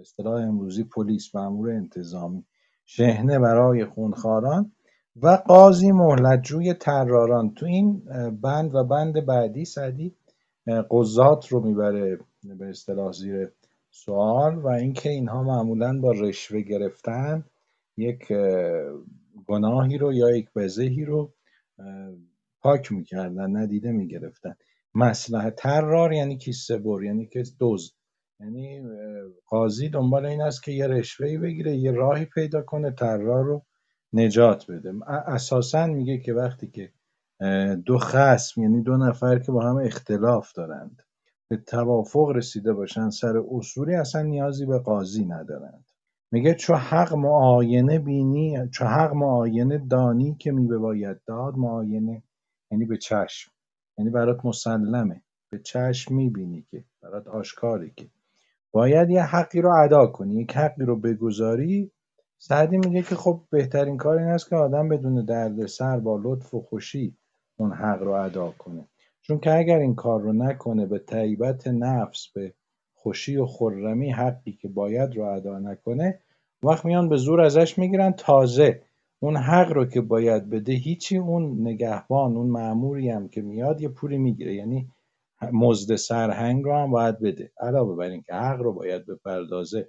به 0.00 0.02
اصطلاح 0.02 0.42
امروزی 0.42 0.84
پلیس 0.84 1.34
مامور 1.34 1.70
انتظامی 1.70 2.44
شحنه 2.84 3.38
برای 3.38 3.84
خونخواران 3.84 4.72
و 5.22 5.28
قاضی 5.28 5.92
مهلتجوی 5.92 6.74
تراران 6.74 7.54
تو 7.54 7.66
این 7.66 8.02
بند 8.30 8.74
و 8.74 8.84
بند 8.84 9.26
بعدی 9.26 9.64
سعدی 9.64 10.14
قضات 10.90 11.48
رو 11.48 11.60
می‌بره 11.60 12.18
به 12.58 12.68
اصطلاح 12.70 13.12
زیر 13.12 13.52
سوال 13.90 14.56
و 14.56 14.68
اینکه 14.68 15.10
اینها 15.10 15.42
معمولا 15.42 16.00
با 16.00 16.12
رشوه 16.12 16.60
گرفتن 16.60 17.44
یک 17.96 18.32
گناهی 19.46 19.98
رو 19.98 20.12
یا 20.12 20.36
یک 20.36 20.48
بزهی 20.56 21.04
رو 21.04 21.32
پاک 22.60 22.92
می‌کردن 22.92 23.56
ندیده 23.56 23.92
می‌گرفتن. 23.92 24.54
مسلحه 24.94 25.50
ترار 25.50 26.12
یعنی 26.12 26.38
کیسه 26.38 26.78
بر 26.78 27.02
یعنی 27.02 27.26
که 27.26 27.42
دوز 27.58 27.92
یعنی 28.40 28.82
قاضی 29.46 29.88
دنبال 29.88 30.26
این 30.26 30.42
است 30.42 30.62
که 30.62 30.72
یه 30.72 30.86
رشوهی 30.86 31.38
بگیره 31.38 31.76
یه 31.76 31.92
راهی 31.92 32.24
پیدا 32.24 32.62
کنه 32.62 32.90
ترار 32.90 33.44
رو 33.44 33.62
نجات 34.12 34.70
بده. 34.70 34.92
اساسا 35.06 35.86
میگه 35.86 36.18
که 36.18 36.34
وقتی 36.34 36.66
که 36.66 36.92
دو 37.86 37.98
خسم 37.98 38.62
یعنی 38.62 38.82
دو 38.82 38.96
نفر 38.96 39.38
که 39.38 39.52
با 39.52 39.62
هم 39.62 39.76
اختلاف 39.76 40.52
دارند 40.52 41.02
به 41.48 41.56
توافق 41.56 42.32
رسیده 42.34 42.72
باشن 42.72 43.10
سر 43.10 43.42
اصولی 43.50 43.94
اصلا 43.94 44.22
نیازی 44.22 44.66
به 44.66 44.78
قاضی 44.78 45.24
ندارند. 45.24 45.84
میگه 46.32 46.54
چو 46.54 46.74
حق 46.74 47.14
معاینه 47.14 47.98
بینی 47.98 48.68
چو 48.68 48.84
حق 48.84 49.14
معاینه 49.14 49.78
دانی 49.78 50.34
که 50.34 50.52
می 50.52 50.78
باید 50.78 51.20
داد 51.26 51.54
معاینه 51.56 52.22
یعنی 52.70 52.84
به 52.84 52.96
چشم. 52.96 53.52
یعنی 53.98 54.10
برات 54.10 54.44
مسلمه. 54.44 55.22
به 55.50 55.58
چشم 55.58 56.14
می‌بینی 56.14 56.66
که 56.70 56.84
برات 57.02 57.28
آشکاری 57.28 57.92
که. 57.96 58.06
باید 58.72 59.10
یه 59.10 59.22
حقی 59.22 59.60
رو 59.60 59.70
ادا 59.84 60.06
کنی. 60.06 60.40
یک 60.40 60.56
حقی 60.56 60.84
رو 60.84 60.96
بگذاری 60.96 61.90
سعدی 62.38 62.78
میگه 62.78 63.02
که 63.02 63.14
خب 63.14 63.40
بهترین 63.50 63.96
کار 63.96 64.18
این 64.18 64.28
است 64.28 64.48
که 64.48 64.56
آدم 64.56 64.88
بدون 64.88 65.24
دردسر 65.24 66.00
با 66.00 66.20
لطف 66.22 66.54
و 66.54 66.60
خوشی 66.60 67.16
اون 67.56 67.72
حق 67.72 68.02
رو 68.02 68.12
ادا 68.12 68.50
کنه. 68.58 68.88
چون 69.22 69.38
که 69.38 69.54
اگر 69.54 69.78
این 69.78 69.94
کار 69.94 70.20
رو 70.20 70.32
نکنه 70.32 70.86
به 70.86 70.98
طیبت 70.98 71.68
نفس 71.68 72.28
به 72.34 72.54
خوشی 72.94 73.36
و 73.36 73.46
خرمی 73.46 74.10
حقی 74.10 74.52
که 74.52 74.68
باید 74.68 75.16
رو 75.16 75.24
ادا 75.24 75.58
نکنه 75.58 76.20
وقت 76.62 76.84
میان 76.84 77.08
به 77.08 77.16
زور 77.16 77.40
ازش 77.40 77.78
می‌گیرن. 77.78 78.12
تازه 78.12 78.82
اون 79.20 79.36
حق 79.36 79.72
رو 79.72 79.86
که 79.86 80.00
باید 80.00 80.50
بده 80.50 80.72
هیچی 80.72 81.18
اون 81.18 81.68
نگهبان 81.68 82.36
اون 82.36 82.46
معموری 82.46 83.10
هم 83.10 83.28
که 83.28 83.42
میاد 83.42 83.80
یه 83.80 83.88
پولی 83.88 84.18
می‌گیره. 84.18 84.54
یعنی 84.54 84.88
مزد 85.42 85.96
سرهنگ 85.96 86.64
رو 86.64 86.74
هم 86.78 86.90
باید 86.90 87.20
بده. 87.20 87.52
علاوه 87.60 87.96
بر 87.96 88.04
اینکه 88.10 88.34
حق 88.34 88.60
رو 88.60 88.72
باید 88.72 89.06
بپردازه. 89.06 89.88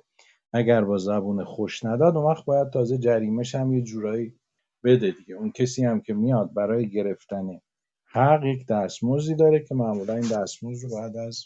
اگر 0.54 0.84
با 0.84 0.98
زبون 0.98 1.44
خوش 1.44 1.86
نداد 1.86 2.18
اون 2.18 2.32
وقت 2.32 2.46
باید 2.46 2.70
تازه 2.70 2.98
جریمش 2.98 3.56
هم 3.56 3.74
یه 3.74 3.82
جورایی 3.82 4.36
بده 4.84 5.12
دیگه. 5.12 5.36
اون 5.36 5.52
کسی 5.52 5.86
هم 5.86 6.02
که 6.02 6.14
میاد 6.14 6.54
برای 6.54 6.90
گرفتن 6.90 7.62
حق 8.06 8.46
یک 8.46 8.68
دستمزدی 8.68 9.36
داره 9.36 9.60
که 9.60 9.76
معمولا 9.76 10.14
این 10.14 10.30
دستمزد 10.30 10.84
رو 10.84 10.90
باید 10.90 11.18
از 11.18 11.46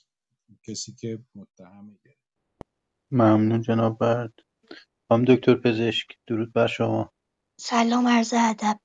کسی 0.63 0.93
که 0.93 1.19
متهمه 1.35 1.93
گرفت. 2.05 2.19
ممنون 3.11 3.61
جناب 3.61 3.99
برد. 3.99 4.33
خانم 5.09 5.25
دکتر 5.25 5.55
پزشک 5.55 6.07
درود 6.27 6.53
بر 6.53 6.67
شما. 6.67 7.13
سلام 7.59 8.07
عرض 8.07 8.33
ادب. 8.37 8.79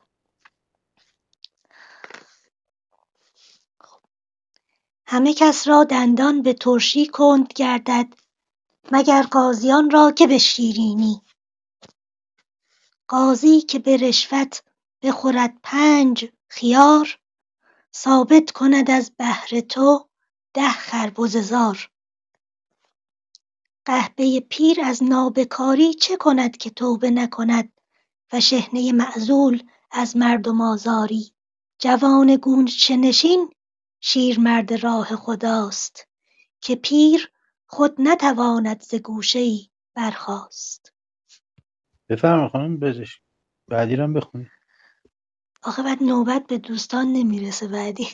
همه 5.12 5.34
کس 5.34 5.68
را 5.68 5.84
دندان 5.84 6.42
به 6.42 6.52
ترشی 6.52 7.06
کند 7.06 7.52
گردد 7.52 8.06
مگر 8.92 9.22
قاضیان 9.22 9.90
را 9.90 10.12
که 10.12 10.26
به 10.26 10.38
شیرینی؟ 10.38 11.22
قاضی 13.08 13.60
که 13.60 13.78
به 13.78 13.96
رشوت 13.96 14.62
بخورد 15.02 15.58
پنج 15.62 16.30
خیار 16.48 17.18
ثابت 17.96 18.50
کند 18.50 18.90
از 18.90 19.12
بهر 19.16 19.60
تو 19.60 20.08
ده 20.54 20.70
خربزه 20.70 21.42
زار. 21.42 21.90
قحبه 23.86 24.40
پیر 24.40 24.80
از 24.84 25.02
نابکاری 25.02 25.94
چه 25.94 26.16
کند 26.16 26.56
که 26.56 26.70
توبه 26.70 27.10
نکند 27.10 27.72
و 28.32 28.40
شحنه 28.40 28.92
معزول 28.92 29.62
از 29.90 30.16
مردم 30.16 30.60
آزاری؟ 30.60 31.32
جوان 31.78 32.36
گوشه 32.36 32.96
نشین 32.96 33.50
شیرمرد 34.00 34.72
راه 34.72 35.16
خداست 35.16 36.08
که 36.60 36.76
پیر 36.76 37.30
خود 37.66 37.94
نتواند 37.98 38.80
ز 38.82 38.94
گوشه 38.94 39.38
ای 39.38 39.70
برخاست. 39.94 40.92
بفرمایید 42.08 42.52
خانم 42.52 42.80
پزشک 42.80 43.20
بعدی 43.68 43.96
رو 43.96 44.12
بخونید 44.12 44.50
آخه 45.62 45.82
بعد 45.82 46.02
نوبت 46.02 46.46
به 46.46 46.58
دوستان 46.58 47.06
نمی‌رسه 47.06 47.68
بعدی. 47.68 48.08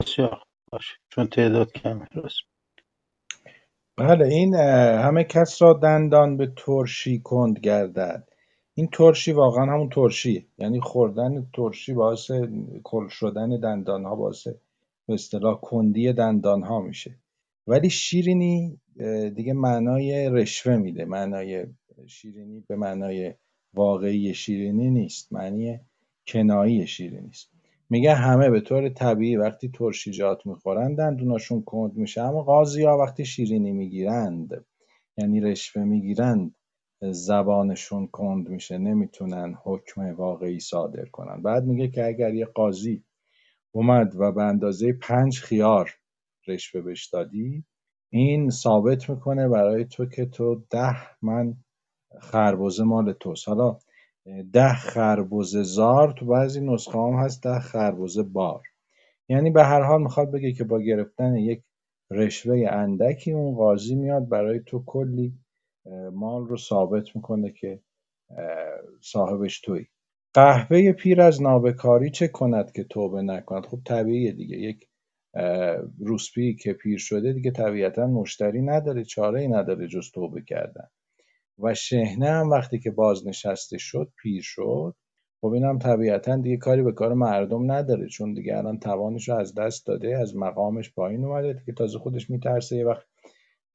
بسیار 0.00 0.42
باشه. 0.72 0.94
چون 1.08 1.26
تعداد 1.26 1.72
کمه. 1.72 2.06
راست. 2.14 2.40
بله 3.96 4.26
این 4.26 4.54
همه 5.04 5.24
کس 5.24 5.62
را 5.62 5.72
دندان 5.72 6.36
به 6.36 6.52
ترشی 6.56 7.20
کند 7.20 7.58
گردد. 7.58 8.27
این 8.78 8.88
ترشی 8.92 9.32
واقعا 9.32 9.64
همون 9.64 9.88
ترشی. 9.88 10.46
یعنی 10.58 10.80
خوردن 10.80 11.46
ترشی 11.54 11.92
باعث 11.92 12.30
کل 12.84 13.08
شدن 13.08 13.60
دندان 13.60 14.04
ها 14.04 14.14
باعث 14.14 14.48
به 15.06 15.14
اصطلاح 15.14 15.60
کندی 15.60 16.12
دندان 16.12 16.62
ها 16.62 16.80
میشه. 16.80 17.14
ولی 17.66 17.90
شیرینی 17.90 18.80
دیگه 19.34 19.52
معنای 19.52 20.30
رشوه 20.30 20.76
میده. 20.76 21.04
معنای 21.04 21.66
شیرینی 22.06 22.64
به 22.68 22.76
معنای 22.76 23.34
واقعی 23.74 24.34
شیرینی 24.34 24.90
نیست. 24.90 25.32
معنی 25.32 25.80
کنایی 26.26 26.86
شیرینی 26.86 27.28
است. 27.28 27.50
میگه 27.90 28.14
همه 28.14 28.50
به 28.50 28.60
طور 28.60 28.88
طبیعی 28.88 29.36
وقتی 29.36 29.70
ترشیجات 29.74 30.46
می‌خورن 30.46 30.94
دندوناشون 30.94 31.62
کند 31.62 31.96
میشه. 31.96 32.22
اما 32.22 32.42
قاضی 32.42 32.84
ها 32.84 32.98
وقتی 32.98 33.24
شیرینی 33.24 33.72
می‌گیرند 33.72 34.64
یعنی 35.16 35.40
رشوه 35.40 35.84
می‌گیرند 35.84 36.54
زبانشون 37.02 38.06
کند 38.06 38.48
میشه 38.48 38.78
نمی‌تونن 38.78 39.54
حکم 39.64 40.14
واقعی 40.14 40.60
صادر 40.60 41.04
کنن. 41.04 41.42
بعد 41.42 41.64
میگه 41.64 41.88
که 41.88 42.06
اگر 42.06 42.34
یه 42.34 42.46
قاضی 42.46 43.04
اومد 43.72 44.14
و 44.16 44.32
به 44.32 44.42
اندازه 44.42 44.92
پنج 44.92 45.40
خیار 45.40 45.90
رشوه 46.48 46.80
بهش 46.80 47.06
دادی 47.06 47.64
این 48.12 48.50
ثابت 48.50 49.10
می‌کنه 49.10 49.48
برای 49.48 49.84
تو 49.84 50.06
که 50.06 50.26
تو 50.26 50.62
ده 50.70 50.96
من 51.22 51.56
خربزه 52.20 52.84
مال 52.84 53.12
توست. 53.12 53.48
حالا 53.48 53.78
ده 54.52 54.74
خربزه 54.74 55.62
زار 55.62 56.12
تو 56.12 56.26
بعضی 56.26 56.60
نسخه 56.60 56.98
هم 56.98 57.14
هست 57.14 57.42
ده 57.42 57.58
خربزه 57.60 58.22
بار. 58.22 58.62
یعنی 59.28 59.50
به 59.50 59.64
هر 59.64 59.82
حال 59.82 60.02
می‌خواد 60.02 60.30
بگه 60.32 60.52
که 60.52 60.64
با 60.64 60.80
گرفتن 60.80 61.36
یک 61.36 61.62
رشوه 62.10 62.66
اندکی 62.70 63.32
اون 63.32 63.56
قاضی 63.56 63.94
میاد 63.94 64.28
برای 64.28 64.60
تو 64.66 64.84
کلی 64.86 65.38
مال 66.12 66.46
رو 66.46 66.56
ثابت 66.56 67.16
می‌کنه 67.16 67.52
که 67.52 67.80
صاحبش 69.02 69.60
توی 69.60 69.86
قهوه 70.34 70.92
پیر 70.92 71.20
از 71.22 71.42
نابکاری 71.42 72.10
چه 72.10 72.28
کند 72.28 72.72
که 72.72 72.84
توبه 72.84 73.22
نکند؟ 73.22 73.66
خب 73.66 73.80
طبیعیه 73.86 74.32
دیگه. 74.32 74.56
یک 74.56 74.88
روسپی 76.00 76.56
که 76.56 76.72
پیر 76.72 76.98
شده 76.98 77.32
دیگه 77.32 77.50
طبیعتا 77.50 78.08
مشتری 78.08 78.62
نداره 78.62 79.04
چاره 79.04 79.40
ای 79.40 79.48
نداره 79.48 79.88
جز 79.88 80.10
توبه 80.10 80.42
کردن. 80.42 80.88
و 81.58 81.74
شهنه 81.74 82.30
هم 82.30 82.50
وقتی 82.50 82.78
که 82.78 82.90
بازنشسته 82.90 83.78
شد 83.78 84.12
پیر 84.22 84.42
شد 84.44 84.96
خب 85.42 85.48
اینم 85.48 85.78
طبیعتا 85.78 86.36
دیگه 86.36 86.58
کاری 86.58 86.82
به 86.82 86.92
کار 86.92 87.14
مردم 87.14 87.72
نداره. 87.72 88.08
چون 88.08 88.34
دیگه 88.34 88.58
الان 88.58 88.80
توانش 88.80 89.28
رو 89.28 89.36
از 89.36 89.54
دست 89.54 89.86
داده 89.86 90.18
از 90.18 90.36
مقامش 90.36 90.94
پایین 90.94 91.24
اومده 91.24 91.54
دیگه 91.54 91.74
تازه 91.74 91.98
خودش 92.00 92.30
میترسه 92.30 92.76
یه 92.76 92.86
وقت 92.86 93.07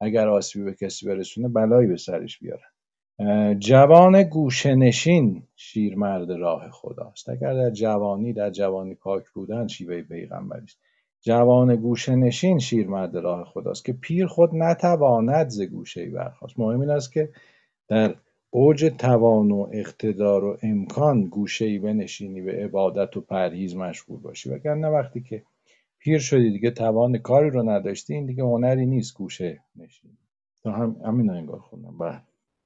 اگر 0.04 0.28
آسیبی 0.28 0.64
به 0.64 0.74
کسی 0.74 1.06
برسونه 1.06 1.48
بلایی 1.48 1.88
به 1.88 1.96
سرش 1.96 2.38
بیارن 2.38 2.74
جوان 3.58 4.22
گوشه 4.22 4.74
نشین 4.74 5.42
شیرمرد 5.56 6.32
راه 6.32 6.70
خداست. 6.70 7.28
اگر 7.28 7.54
در 7.54 7.70
جوانی 7.70 8.32
در 8.32 8.50
جوانی 8.50 8.94
پاک 8.94 9.24
بودن 9.34 9.66
شیوه 9.66 10.02
پیغمبری 10.02 10.64
است 10.64 10.78
جوان 11.20 11.76
گوشه 11.76 12.16
نشین 12.16 12.58
شیرمرد 12.58 13.16
راه 13.16 13.44
خداست 13.44 13.84
که 13.84 13.92
پیر 13.92 14.26
خود 14.26 14.50
نتواند 14.54 15.48
ز 15.48 15.62
گوشه 15.62 16.00
ای 16.00 16.08
برخاست. 16.08 16.58
مهم 16.58 16.80
این 16.80 16.90
است 16.90 17.12
که 17.12 17.28
در 17.88 18.14
اوج 18.50 18.92
توان 18.98 19.50
و 19.50 19.68
اقتدار 19.72 20.44
و 20.44 20.58
امکان 20.62 21.24
گوشه 21.24 21.64
ای 21.64 21.78
بنشینی 21.78 22.40
به 22.40 22.52
عبادت 22.52 23.16
و 23.16 23.20
پرهیز 23.20 23.76
مشغول 23.76 24.20
باشی. 24.20 24.50
وگرنه 24.50 24.88
وقتی 24.88 25.20
که 25.20 25.42
پیر 26.04 26.18
شدی 26.18 26.50
دیگه 26.50 26.70
توان 26.70 27.18
کاری 27.18 27.50
رو 27.50 27.70
نداشتی 27.70 28.14
این 28.14 28.26
دیگه 28.26 28.42
هنری 28.42 28.86
نیست 28.86 29.14
گوشه 29.14 29.60
نشینی. 29.76 30.18
تا 30.62 30.72
هم 30.72 30.96
همین 31.06 31.30
انگار 31.30 31.58
خوندم. 31.58 31.98
بله. 31.98 32.20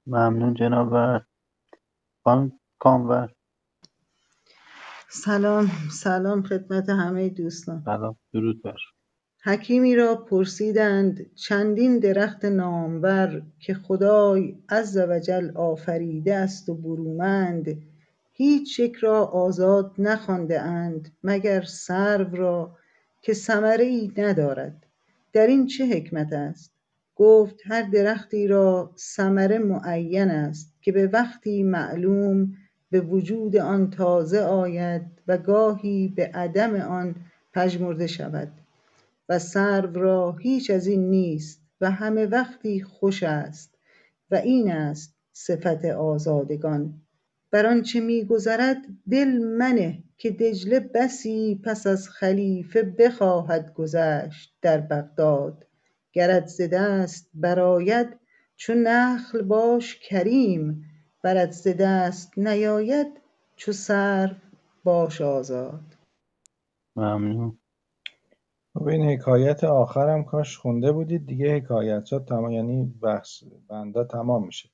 ممنون 0.07 0.55
جناب 0.55 1.23
خانم 2.25 2.53
کامور. 2.79 3.33
سلام 5.09 5.71
سلام 5.91 6.43
خدمت 6.43 6.89
همه 6.89 7.29
دوستان. 7.29 7.83
سلام 7.85 8.17
درود 8.33 8.63
بر. 8.63 8.77
حکیمی 9.45 9.97
را 9.97 10.17
پرسیدند 10.17 11.35
چندین 11.35 11.99
درخت 11.99 12.45
نامور 12.45 13.43
که 13.59 13.75
خدای 13.75 14.59
عز 14.69 14.97
و 14.97 15.19
جل 15.19 15.51
آفریده 15.57 16.35
است 16.35 16.69
و 16.69 16.75
برومند 16.75 17.83
هیچ 18.33 18.79
یک 18.79 18.95
را 18.95 19.25
آزاد 19.25 19.95
نخوانده 19.99 20.61
اند 20.61 21.17
مگر 21.23 21.61
سرو 21.61 22.37
را 22.37 22.78
که 23.21 23.35
ثمره 23.35 23.85
ای 23.85 24.13
ندارد. 24.17 24.87
در 25.33 25.47
این 25.47 25.67
چه 25.67 25.87
حکمت 25.87 26.33
است؟ 26.33 26.73
گفت 27.17 27.61
هر 27.65 27.83
درختی 27.83 28.47
را 28.47 28.93
ثمره 28.97 29.59
معین 29.59 30.29
است 30.29 30.75
که 30.81 30.93
به 30.93 31.07
وقتی 31.07 31.63
معلوم 31.63 32.55
به 32.91 33.01
وجود 33.01 33.57
آن 33.57 33.91
تازه 33.91 34.41
آید 34.41 35.03
و 35.29 35.39
گاهی 35.39 36.09
به 36.17 36.27
عدم 36.27 36.75
آن 36.75 37.15
پژمرده 37.53 38.07
شود. 38.07 38.53
و 39.29 39.39
سرو 39.39 39.93
را 39.93 40.33
هیچ 40.33 40.71
از 40.71 40.87
این 40.87 41.11
نیست 41.11 41.63
و 41.81 41.91
همه 41.91 42.27
وقتی 42.27 42.83
خوش 42.83 43.23
است 43.23 43.79
و 44.31 44.35
این 44.35 44.73
است 44.73 45.15
صفت 45.33 45.85
آزادگان. 45.85 47.03
بر 47.51 47.67
آنچه 47.67 48.01
می 48.01 48.25
گذرد 48.25 48.77
دل 49.11 49.39
منه 49.39 50.03
که 50.19 50.31
دجله 50.31 50.81
بسی 50.81 51.61
پس 51.65 51.87
از 51.87 52.09
خلیفه 52.09 52.83
بخواهد 52.83 53.75
گذشت 53.75 54.55
در 54.63 54.81
بغداد. 54.81 55.67
گرت 56.13 56.47
ز 56.47 56.61
دست 56.73 57.31
برآید 57.35 58.19
چو 58.57 58.75
نخل 58.75 59.43
باش 59.43 59.99
کریم 59.99 60.85
ورت 61.25 61.51
ز 61.51 61.69
دست 61.81 62.39
نیاید 62.39 63.07
چو 63.57 63.73
سرو 63.73 64.35
باش 64.85 65.21
آزاد. 65.21 65.97
ممنون. 66.97 67.59
خب 68.75 68.87
این 68.87 69.11
حکایت 69.11 69.65
آخرم 69.65 70.25
کاش 70.25 70.59
خونده 70.59 70.93
بودید. 70.93 71.27
دیگه 71.27 71.57
حکایت 71.57 72.13
ها 72.13 72.19
تمام 72.19 72.53
یعنی 72.53 72.95
بحث 73.03 73.43
بنده 73.69 74.05
تمام 74.05 74.47
میشه. 74.47 74.69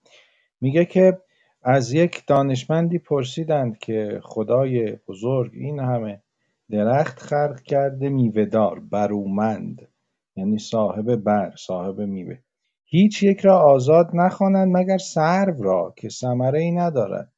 میگه 0.61 0.85
که 0.85 1.19
از 1.67 1.93
یک 1.93 2.27
دانشمندی 2.27 2.99
پرسیدند 2.99 3.79
که 3.79 4.21
خدای 4.23 4.99
بزرگ 5.09 5.51
این 5.55 5.81
همه 5.81 6.23
درخت 6.71 7.19
خلق 7.19 7.61
کرده 7.61 8.09
میوهدار 8.09 8.81
برومند 8.81 9.89
یعنی 10.37 10.59
صاحب 10.59 11.17
بر 11.17 11.55
صاحب 11.59 12.01
میوه. 12.01 12.39
هیچ 12.85 13.23
یک 13.23 13.41
را 13.41 13.59
آزاد 13.59 14.11
نخوانند 14.15 14.77
مگر 14.77 14.99
سرو 14.99 15.63
را 15.63 15.95
که 15.97 16.09
ثمره 16.09 16.61
ای 16.61 16.71
ندارد. 16.71 17.33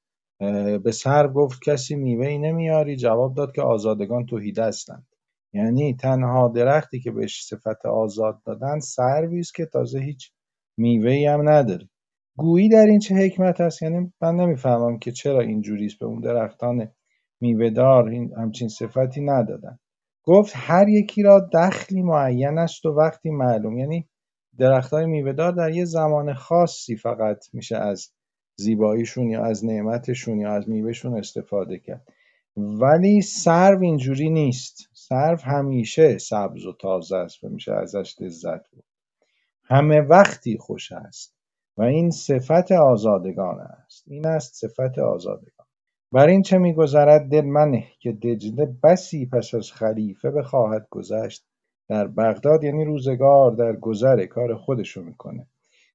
به 0.85 0.93
سرو 0.93 1.33
گفت 1.33 1.63
کسی 1.63 1.97
میوه 1.97 2.27
ای 2.27 2.39
نمیاری؟ 2.39 2.97
جواب 2.97 3.35
داد 3.35 3.53
که 3.53 3.63
آزادگان 3.63 4.27
توحیده 4.27 4.65
هستند. 4.65 5.07
یعنی 5.53 5.95
تنها 5.95 6.49
درختی 6.49 7.01
که 7.01 7.11
بهش 7.11 7.45
صفت 7.45 7.87
آزاد 7.87 8.43
دادن 8.47 8.79
سروی 8.79 9.41
است 9.41 9.55
که 9.55 9.67
تازه 9.67 9.99
هیچ 9.99 10.33
میوه 10.77 11.31
هم 11.31 11.49
نداره. 11.49 11.89
گویی 12.37 12.69
در 12.69 12.87
این 12.87 12.99
چه 12.99 13.15
حکمت 13.15 13.61
است؟ 13.61 13.83
یعنی 13.83 14.13
من 14.21 14.35
نمی‌فهمم 14.35 14.99
که 14.99 15.13
چرا 15.13 15.41
اینجوری 15.41 15.87
است 15.87 15.99
به 15.99 16.07
اون 16.07 16.21
درختان 16.21 16.89
میوهدار 17.41 18.09
این 18.09 18.33
همچین 18.37 18.69
صفتی 18.69 19.21
ندادن. 19.21 19.79
گفت 20.23 20.53
هر 20.57 20.89
یکی 20.89 21.23
را 21.23 21.49
دخلی 21.55 22.03
معین 22.03 22.59
است 22.59 22.87
و 22.87 22.89
وقتی 22.89 23.31
معلوم. 23.31 23.79
یعنی 23.79 24.09
درختای 24.59 25.07
میوهدار 25.07 25.53
در 25.53 25.71
یه 25.71 25.85
زمان 25.85 26.35
خاصی 26.35 26.97
فقط 26.97 27.45
میشه 27.53 27.77
از 27.77 28.11
زیباییشون 28.57 29.31
یا 29.31 29.45
از 29.45 29.65
نعمتشون 29.65 30.41
یا 30.41 30.53
از 30.53 30.69
میوهشون 30.69 31.19
استفاده 31.19 31.79
کرد. 31.79 32.09
ولی 32.57 33.21
سرو 33.21 33.83
اینجوری 33.83 34.31
نیست. 34.31 34.89
سرو 34.93 35.39
همیشه 35.41 36.19
سبز 36.19 36.67
و 36.67 36.73
تازه 36.73 37.17
است 37.17 37.45
و 37.45 37.49
میشه 37.49 37.73
ازش 37.73 38.15
لذت 38.21 38.71
برد. 38.73 38.85
همه 39.65 40.01
وقتی 40.01 40.59
خوش 40.59 40.93
است. 40.93 41.36
و 41.77 41.83
این 41.83 42.11
صفت 42.11 42.73
آزادگان 42.73 43.61
است. 43.61 44.05
این 44.07 44.27
است 44.27 44.55
صفت 44.55 44.99
آزادگان. 44.99 45.67
بر 46.13 46.27
این 46.27 46.43
چه 46.43 46.59
میگذرد 46.59 47.31
دل 47.31 47.45
منه 47.45 47.85
که 48.01 48.13
دجله 48.13 48.75
بسی 48.85 49.27
پس 49.27 49.55
از 49.55 49.73
خلیفه 49.73 50.31
بخواهد 50.31 50.87
گذشت 50.91 51.47
در 51.89 52.07
بغداد 52.07 52.65
یعنی 52.65 52.85
روزگار 52.85 53.51
در 53.51 53.77
گذر 53.77 54.27
کار 54.27 54.55
خودشو 54.55 55.03
می‌کنه. 55.03 55.47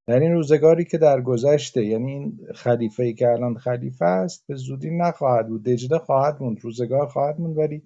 در 0.07 0.19
این 0.19 0.31
روزگاری 0.31 0.85
که 0.85 0.97
در 0.97 1.21
گذشته 1.21 1.85
یعنی 1.85 2.11
این 2.11 2.39
خلیفه 2.55 3.03
ای 3.03 3.13
که 3.13 3.27
الان 3.27 3.57
خلیفه 3.57 4.05
است 4.05 4.47
به 4.47 4.55
زودی 4.55 4.97
نخواهد 4.97 5.47
بود. 5.47 5.63
دجله 5.63 5.97
خواهد 5.97 6.37
موند 6.41 6.59
روزگار 6.61 7.07
خواهد 7.07 7.39
موند 7.39 7.57
ولی 7.57 7.83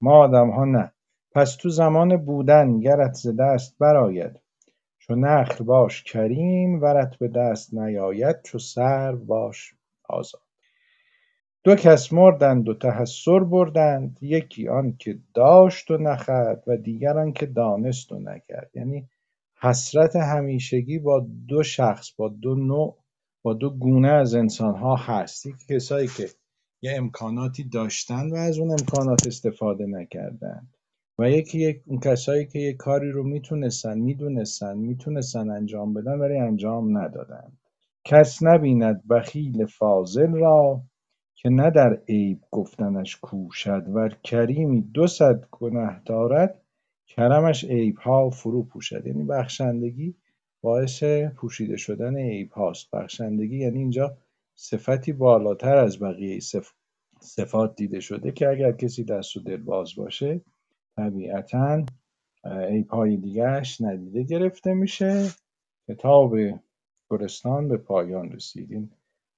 ما 0.00 0.24
آدم 0.24 0.50
ها 0.50 0.64
نه. 0.64 0.92
پس 1.34 1.56
تو 1.56 1.68
زمان 1.68 2.16
بودن 2.16 2.80
گرت 2.80 3.12
ز 3.12 3.28
دست 3.38 3.78
برآید. 3.78 4.43
چو 5.06 5.14
نخل 5.14 5.64
باش 5.64 6.02
کریم 6.02 6.82
ورت 6.82 7.16
به 7.16 7.28
دست 7.28 7.74
نیاید 7.74 8.42
چو 8.42 8.58
سرو 8.58 9.16
باش 9.16 9.74
آزاد. 10.04 10.42
دو 11.64 11.74
کس 11.74 12.12
مردند 12.12 12.68
و 12.68 12.74
تحسر 12.74 13.38
بردند 13.38 14.18
یکی 14.20 14.68
آن 14.68 14.96
که 14.96 15.18
داشت 15.34 15.90
و 15.90 15.96
نخورد 15.96 16.64
و 16.66 16.76
دیگر 16.76 17.18
آن 17.18 17.32
که 17.32 17.46
دانست 17.46 18.12
و 18.12 18.18
نکرد 18.18 18.70
یعنی 18.74 19.08
حسرت 19.60 20.16
همیشگی 20.16 20.98
با 20.98 21.26
دو 21.48 21.62
شخص 21.62 22.10
با 22.16 22.28
دو 22.28 22.54
نوع 22.54 22.98
با 23.42 23.54
دو 23.54 23.70
گونه 23.70 24.08
از 24.08 24.34
انسان 24.34 24.74
ها 24.74 24.96
هست 24.96 25.46
کسایی 25.68 26.08
که 26.08 26.28
یه 26.82 26.96
امکاناتی 26.96 27.64
داشتن 27.64 28.30
و 28.30 28.34
از 28.34 28.58
اون 28.58 28.70
امکانات 28.70 29.26
استفاده 29.26 29.86
نکردن. 29.86 30.68
و 31.18 31.30
یکی 31.30 31.58
یک 31.58 31.82
اون 31.86 32.00
کسایی 32.00 32.46
که 32.46 32.58
یه 32.58 32.72
کاری 32.72 33.10
رو 33.10 33.22
می‌تونستن 33.22 33.98
می‌دونستن 33.98 34.78
می‌تونستن 34.78 35.50
انجام 35.50 35.94
بدن 35.94 36.18
ولی 36.18 36.36
انجام 36.38 36.98
ندادن. 36.98 37.52
کس 38.04 38.42
نبیند 38.42 39.08
بخیل 39.08 39.66
فاضل 39.66 40.32
را 40.32 40.82
که 41.34 41.48
نه 41.48 41.70
در 41.70 42.00
عیب 42.08 42.40
گفتنش 42.50 43.16
کوشد 43.16 43.84
ور 43.88 44.16
کریمی 44.22 44.82
دو 44.82 45.06
صد 45.06 45.44
گنه 45.50 46.02
دارد 46.06 46.60
کرمش 47.06 47.64
عیبها 47.64 48.30
فرو 48.30 48.62
پوشد. 48.62 49.06
یعنی 49.06 49.24
بخشندگی 49.24 50.14
باعث 50.62 51.04
پوشیده 51.36 51.76
شدن 51.76 52.16
عیب 52.16 52.52
هاست. 52.52 52.90
بخشندگی 52.90 53.58
یعنی 53.58 53.78
اینجا 53.78 54.16
صفتی 54.54 55.12
بالاتر 55.12 55.76
از 55.76 55.98
بقیه 55.98 56.40
صف... 56.40 56.68
صفات 57.20 57.76
دیده 57.76 58.00
شده 58.00 58.32
که 58.32 58.48
اگر 58.48 58.72
کسی 58.72 59.04
دست 59.04 59.36
و 59.36 59.40
دل 59.40 59.56
باز 59.56 59.94
باشه 59.96 60.40
طبیعتا 60.96 61.86
های 62.90 63.16
دیگرش 63.16 63.80
ندیده 63.80 64.22
گرفته 64.22 64.74
میشه. 64.74 65.26
کتاب 65.88 66.34
گلستان 67.10 67.68
به 67.68 67.76
پایان 67.76 68.32
رسید 68.32 68.72
این 68.72 68.90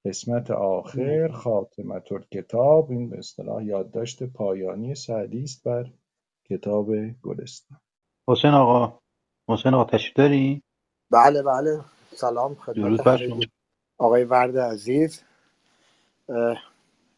قسمت 0.06 0.50
آخر 0.50 1.28
خاتمه 1.28 2.00
کتاب 2.32 2.90
این 2.90 3.10
به 3.10 3.18
اصطلاح 3.18 3.64
یادداشت 3.64 4.22
پایانی 4.22 4.94
سعدی 4.94 5.42
است 5.42 5.64
بر 5.64 5.92
کتاب 6.50 6.88
گلستان 7.22 7.80
حسین 8.30 8.50
آقا 8.50 9.00
حسین 9.50 9.74
آقا 9.74 9.98
تشریف 9.98 10.16
داری؟ 10.16 10.62
بله 11.12 11.42
بله. 11.42 11.80
سلام 12.16 12.56
خدمت 12.56 13.00
آقای 13.98 14.24
ورد 14.24 14.58
عزیز 14.58 15.22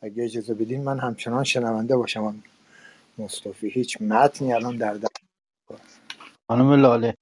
اگه 0.02 0.24
اجازه 0.24 0.54
بدین 0.54 0.84
من 0.84 0.98
همچنان 1.00 1.44
شنونده 1.44 1.96
باشم. 1.96 2.44
مصطفی 3.18 3.70
هیچ 3.70 4.02
متنی 4.02 4.52
الان 4.52 4.76
در 4.76 4.94
دست 4.94 5.22
خانم 6.48 6.72
لاله. 6.72 7.14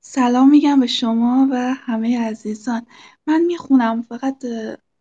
سلام 0.00 0.50
میگم 0.50 0.80
به 0.80 0.86
شما 0.86 1.48
و 1.52 1.74
همه 1.74 2.20
عزیزان. 2.20 2.86
من 3.26 3.40
می‌خونم 3.40 4.02
فقط 4.02 4.44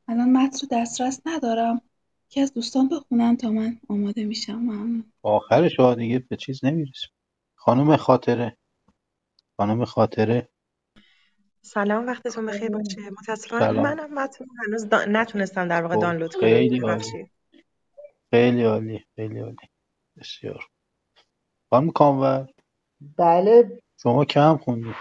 الان 0.08 0.32
متن 0.32 0.58
رو 0.62 0.68
دسترس 0.72 1.22
ندارم. 1.26 1.82
که 2.30 2.42
از 2.42 2.54
دوستان 2.54 2.90
بخونن 2.90 3.38
تا 3.38 3.50
من 3.50 3.78
آماده 3.90 4.26
میشم. 4.26 4.56
ممنون. 4.56 5.14
آخرش 5.24 5.76
ها 5.80 5.96
دیگه 5.96 6.20
به 6.20 6.38
چیز 6.38 6.66
نمی‌رسیم 6.66 7.10
خانم 7.56 7.96
خاطره. 7.96 8.58
خانم 9.58 9.86
خاطره. 9.86 10.50
سلام 11.62 12.08
وقتتون 12.08 12.46
بخیر 12.46 12.70
باشه. 12.70 13.02
متاسفانه 13.22 13.82
منم 13.82 14.14
متن 14.14 14.46
هنوز 14.68 14.90
دا... 14.90 15.06
نتونستم 15.06 15.68
در 15.68 15.82
واقع 15.82 15.96
خب 15.96 16.02
دانلود 16.02 16.36
کنم. 16.36 16.50
خیلی 16.50 16.80
عالی. 16.80 17.32
خیلی 18.30 18.64
عالی 18.64 19.06
خیلی 19.16 19.40
عالی. 19.40 19.71
بسیار. 20.18 20.64
خانم 21.70 21.92
کامور. 21.92 22.48
بله. 23.18 23.82
شما 24.04 24.26
کم 24.26 24.58
خوندید. 24.58 24.96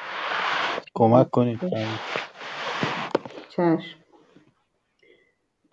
کمک 0.95 1.31
کنید. 1.31 1.61
کم. 1.61 2.01
چشم. 3.49 4.01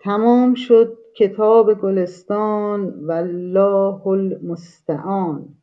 تمام 0.00 0.54
شد 0.54 0.98
کتاب 1.16 1.74
گلستان 1.74 3.06
والله 3.06 4.06
المستعان. 4.06 5.54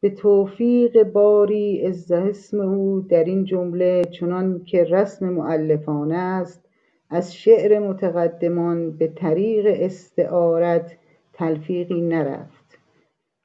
به 0.00 0.10
توفیق 0.10 1.02
باری 1.02 1.86
عز 1.86 2.12
اسمه 2.12 3.02
در 3.08 3.24
این 3.24 3.44
جمله 3.44 4.04
چنان 4.04 4.64
که 4.64 4.84
رسم 4.84 5.28
مؤلفانه 5.30 6.16
است 6.18 6.68
از 7.10 7.34
شعر 7.36 7.78
متقدمان 7.78 8.96
به 8.96 9.08
طریق 9.08 9.66
استعارت 9.68 10.98
تلفیقی 11.32 12.00
نرفت. 12.00 12.61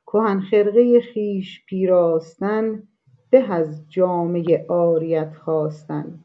کهن 0.08 0.40
خرقه 0.40 1.02
خویش 1.14 1.66
پیراستن 1.66 2.84
به 3.30 3.54
از 3.54 3.86
جامه 3.90 4.66
عاریت 4.70 5.34
خواستن. 5.34 6.20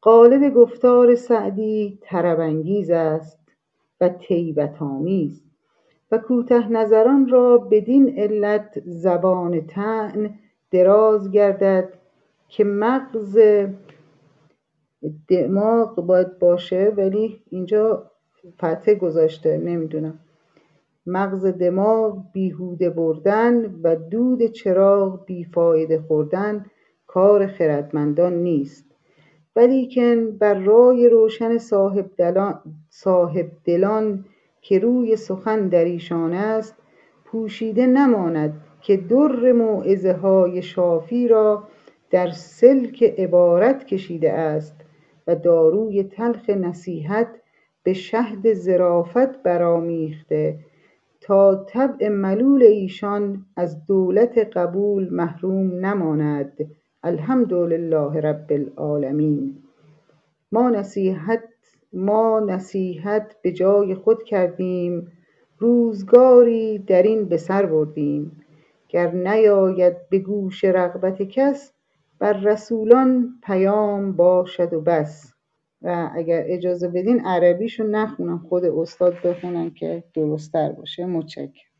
قالب 0.00 0.54
گفتار 0.54 1.14
سعدی 1.14 1.98
طرب 2.02 2.40
انگیز 2.40 2.90
است 2.90 3.38
و 4.00 4.08
طیبت 4.08 4.82
آمیز 4.82 5.42
و 6.12 6.18
کوته 6.18 6.68
نظران 6.68 7.28
را 7.28 7.58
بدین 7.58 8.18
علت 8.18 8.82
زبان 8.84 9.66
طعن 9.66 10.38
دراز 10.70 11.30
گردد 11.30 11.92
که 12.48 12.64
مغز 12.64 13.38
دماغ 15.28 15.94
باید 16.06 16.38
باشه 16.38 16.92
ولی 16.96 17.42
اینجا 17.50 18.10
فتحه 18.58 18.94
گذاشته 18.94 19.58
نمی‌دونم. 19.58 20.18
مغز 21.06 21.46
دماغ 21.46 22.24
بیهوده 22.32 22.90
بردن 22.90 23.74
و 23.82 23.96
دود 23.96 24.46
چراغ 24.46 25.24
بیفایده 25.26 26.00
خوردن 26.00 26.66
کار 27.06 27.46
خردمندان 27.46 28.34
نیست. 28.34 28.84
ولیکن 29.56 30.30
بر 30.30 30.54
رای 30.54 31.08
روشن 31.08 31.58
صاحب 31.58 32.10
دلان, 32.16 32.60
صاحب 32.90 33.46
دلان 33.64 34.24
که 34.60 34.78
روی 34.78 35.16
سخن 35.16 35.68
در 35.68 35.84
ایشان 35.84 36.32
است 36.32 36.74
پوشیده 37.24 37.86
نماند 37.86 38.62
که 38.80 38.96
در 38.96 39.52
موعظه 39.52 40.12
های 40.12 40.62
شافی 40.62 41.28
را 41.28 41.64
در 42.10 42.30
سلک 42.30 43.02
عبارت 43.02 43.84
کشیده 43.84 44.32
است 44.32 44.76
و 45.26 45.34
داروی 45.34 46.02
تلخ 46.02 46.50
نصیحت 46.50 47.28
به 47.82 47.92
شهد 47.92 48.52
ظرافت 48.52 49.42
برآمیخته 49.42 50.58
تا 51.26 51.54
طبع 51.54 52.08
ملول 52.08 52.62
ایشان 52.62 53.46
از 53.56 53.86
دولت 53.86 54.38
قبول 54.38 55.14
محروم 55.14 55.86
نماند. 55.86 56.52
الحمدلله 57.02 58.20
رب 58.20 58.46
العالمین. 58.50 59.56
ما 60.52 60.70
نصیحت 60.70 61.42
ما 61.92 62.40
نصیحت 62.40 63.36
به 63.42 63.52
جای 63.52 63.94
خود 63.94 64.22
کردیم. 64.22 65.12
روزگاری 65.58 66.78
در 66.78 67.02
این 67.02 67.24
به 67.24 67.36
سر 67.36 67.66
بردیم. 67.66 68.44
گر 68.88 69.10
نیاید 69.10 70.08
به 70.10 70.18
گوش 70.18 70.64
رغبت 70.64 71.22
کس 71.22 71.72
بر 72.18 72.32
رسولان 72.32 73.40
پیام 73.42 74.12
باشد 74.12 74.72
و 74.72 74.80
بس. 74.80 75.35
و 75.82 76.10
اگر 76.14 76.42
اجازه 76.46 76.88
بدین 76.88 77.20
عربیشو 77.20 77.84
نخونم 77.84 78.38
خود 78.38 78.64
استاد 78.64 79.14
بخونن 79.24 79.70
که 79.70 80.04
درستتر 80.14 80.72
باشه. 80.72 81.06
متشکرم. 81.06 81.70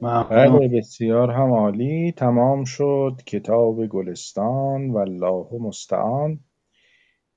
بله 0.00 0.68
بسیار 0.68 1.30
هم 1.30 1.52
عالی 1.52 2.12
تمام 2.12 2.64
شد. 2.64 3.20
کتاب 3.26 3.86
گلستان. 3.86 4.90
والله 4.90 5.48
مستعان. 5.60 6.40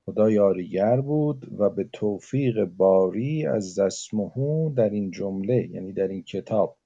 خدا 0.04 0.30
یاریگر 0.30 1.00
بود 1.00 1.46
و 1.58 1.70
به 1.70 1.84
توفیق 1.92 2.64
باری 2.64 3.46
از 3.46 3.78
اسمه 3.78 4.30
در 4.76 4.90
این 4.90 5.10
جمله 5.10 5.68
یعنی 5.70 5.92
در 5.92 6.08
این 6.08 6.22
کتاب. 6.22 6.76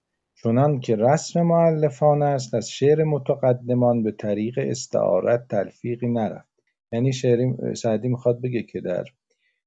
چنان 0.43 0.81
که 0.81 0.97
رسم 0.97 1.43
معلفان 1.43 2.23
است 2.23 2.55
از 2.55 2.71
شعر 2.71 3.05
متقدمان 3.05 4.03
به 4.03 4.13
طریق 4.13 4.55
استعارت 4.59 5.49
تلفیقی 5.49 6.09
نرفت. 6.09 6.52
یعنی 6.93 7.13
شعری 7.13 7.75
سعدی 7.75 8.09
می‌خواد 8.09 8.41
بگه 8.41 8.63
که 8.63 8.81
در 8.81 9.05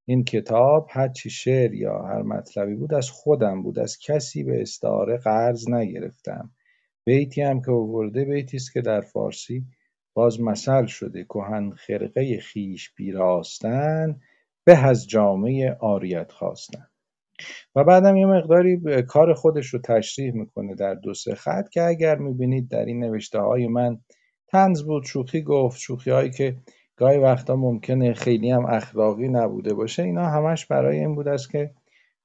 این 0.08 0.24
کتاب 0.24 0.88
هرچی 0.90 1.30
شعر 1.30 1.74
یا 1.74 2.02
هر 2.02 2.22
مطلبی 2.22 2.76
بود 2.76 2.94
از 2.94 3.10
خودم 3.10 3.64
بود 3.64 3.80
از 3.80 3.98
کسی 4.00 4.44
به 4.44 4.62
استعاره 4.62 5.18
قرض 5.18 5.70
نگرفتم. 5.70 6.52
بیتی 7.06 7.42
هم 7.42 7.62
که 7.62 7.72
آورده 7.72 8.26
بیتی 8.26 8.58
است 8.58 8.74
که 8.74 8.82
در 8.82 9.02
فارسی 9.02 9.66
باز 10.14 10.42
مثل 10.42 10.86
شده 10.86 11.24
کهن 11.24 11.70
خرقه 11.70 12.40
خیش 12.40 12.94
پیراستن 12.94 14.20
به 14.66 14.86
از 14.86 15.08
جامعه 15.08 15.78
آریت 15.80 16.32
خواستن. 16.32 16.88
و 17.76 17.84
بعدم 17.84 18.18
یه 18.18 18.26
مقداری 18.26 19.04
کار 19.08 19.34
خودش 19.34 19.68
رو 19.68 19.80
تشریح 19.80 20.34
می‌کنه 20.34 20.76
در 20.76 20.94
دو 20.94 21.14
سه 21.14 21.36
خط 21.36 21.70
که 21.70 21.84
اگر 21.84 22.16
می‌بینید 22.16 22.70
در 22.70 22.86
این 22.86 23.04
نوشته 23.04 23.40
های 23.40 23.68
من 23.68 24.00
تنز 24.48 24.84
بود 24.84 25.04
شوخی 25.04 25.42
گفت 25.42 25.80
شوخی 25.80 26.12
هایی 26.12 26.30
که 26.30 26.56
گاهی 26.98 27.18
وقتا 27.18 27.56
ممکنه 27.56 28.14
خیلی 28.14 28.52
هم 28.52 28.66
اخلاقی 28.66 29.28
نبوده 29.28 29.74
باشه. 29.74 30.04
اینا 30.04 30.26
همش 30.26 30.66
برای 30.66 31.00
این 31.00 31.16
بود 31.16 31.28
است 31.28 31.52
که 31.52 31.72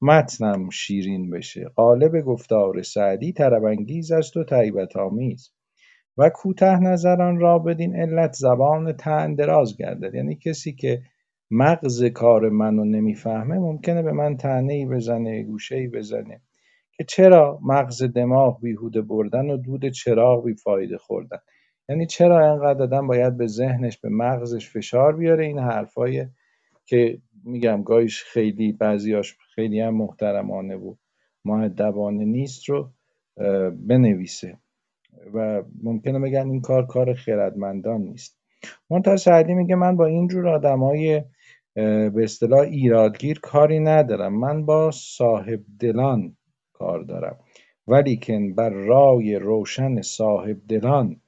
متنم 0.02 0.70
شیرین 0.70 1.30
بشه. 1.30 1.64
قالب 1.74 2.20
گفتار 2.20 2.83
سعدی 2.83 3.33
طربانگیز 3.33 4.12
است 4.12 4.37
و 4.37 4.44
طیبت 4.44 4.96
آمیز. 4.96 5.52
و 6.18 6.28
کوته 6.28 6.78
نظران 6.78 7.38
را 7.38 7.59
بدین 7.59 7.96
علت 7.96 8.33
زبان 8.33 8.92
طعن 8.92 9.35
دراز 9.35 9.76
گردد. 9.76 10.14
یعنی 10.14 10.37
کسی 10.37 10.72
که 10.72 11.02
مغز 11.50 12.04
کار 12.04 12.48
منو 12.48 12.85
نمی‌فهمه 12.85 13.59
ممکنه 13.59 14.02
به 14.02 14.12
من 14.12 14.37
ای 14.68 14.87
بزنه 14.87 15.42
گوشه 15.42 15.88
بزنه. 15.94 16.40
که 16.92 17.04
چرا 17.04 17.59
مغز 17.62 18.02
دماغ 18.02 18.61
بیهوده 18.61 19.02
بردن 19.02 19.50
و 19.50 19.56
دود 19.56 19.88
چراغ 19.88 20.44
بیفایده 20.44 20.98
خوردن؟ 20.98 21.38
یعنی 21.90 22.07
چرا 22.07 22.53
اینقدر 22.53 22.83
آدم 22.83 23.07
باید 23.07 23.37
به 23.37 23.46
ذهنش 23.46 23.98
به 23.98 24.09
مغزش 24.09 24.70
فشار 24.70 25.16
بیاره؟ 25.16 25.46
این 25.46 25.59
حرفای 25.59 26.26
که 26.87 27.18
میگم 27.44 27.83
گاهیش 27.83 28.24
خیلی 28.24 28.72
بعضیاش 28.72 29.37
خیلی 29.55 29.81
هم 29.81 29.94
محترمانه 29.94 30.76
و 30.76 30.94
معدبانه 31.44 32.24
نیست 32.24 32.68
رو 32.68 32.90
بنویسه. 33.88 34.59
و 35.35 35.62
ممکنه 35.83 36.18
بگن 36.18 36.50
این 36.50 36.61
کار 36.61 36.87
کار 36.87 37.14
خردمندان 37.14 38.00
نیست. 38.00 38.38
منتها 38.90 39.16
سعدی 39.16 39.55
میگه 39.55 39.74
من 39.74 39.96
با 39.96 40.07
اینجور 40.07 40.48
آدمای 40.48 41.22
به 41.74 42.22
اصطلاح 42.22 42.61
ایرادگیر 42.61 43.40
کاری 43.40 43.81
ندارم. 43.81 44.40
من 44.40 44.64
با 44.64 44.90
صاحب 44.90 45.61
دلان 45.81 46.37
کار 46.72 47.03
دارم. 47.03 47.38
ولیکن 47.87 48.55
بر 48.55 48.70
رای 48.70 49.35
روشن 49.35 50.03
صاحب 50.03 50.57
دلان 50.68 51.20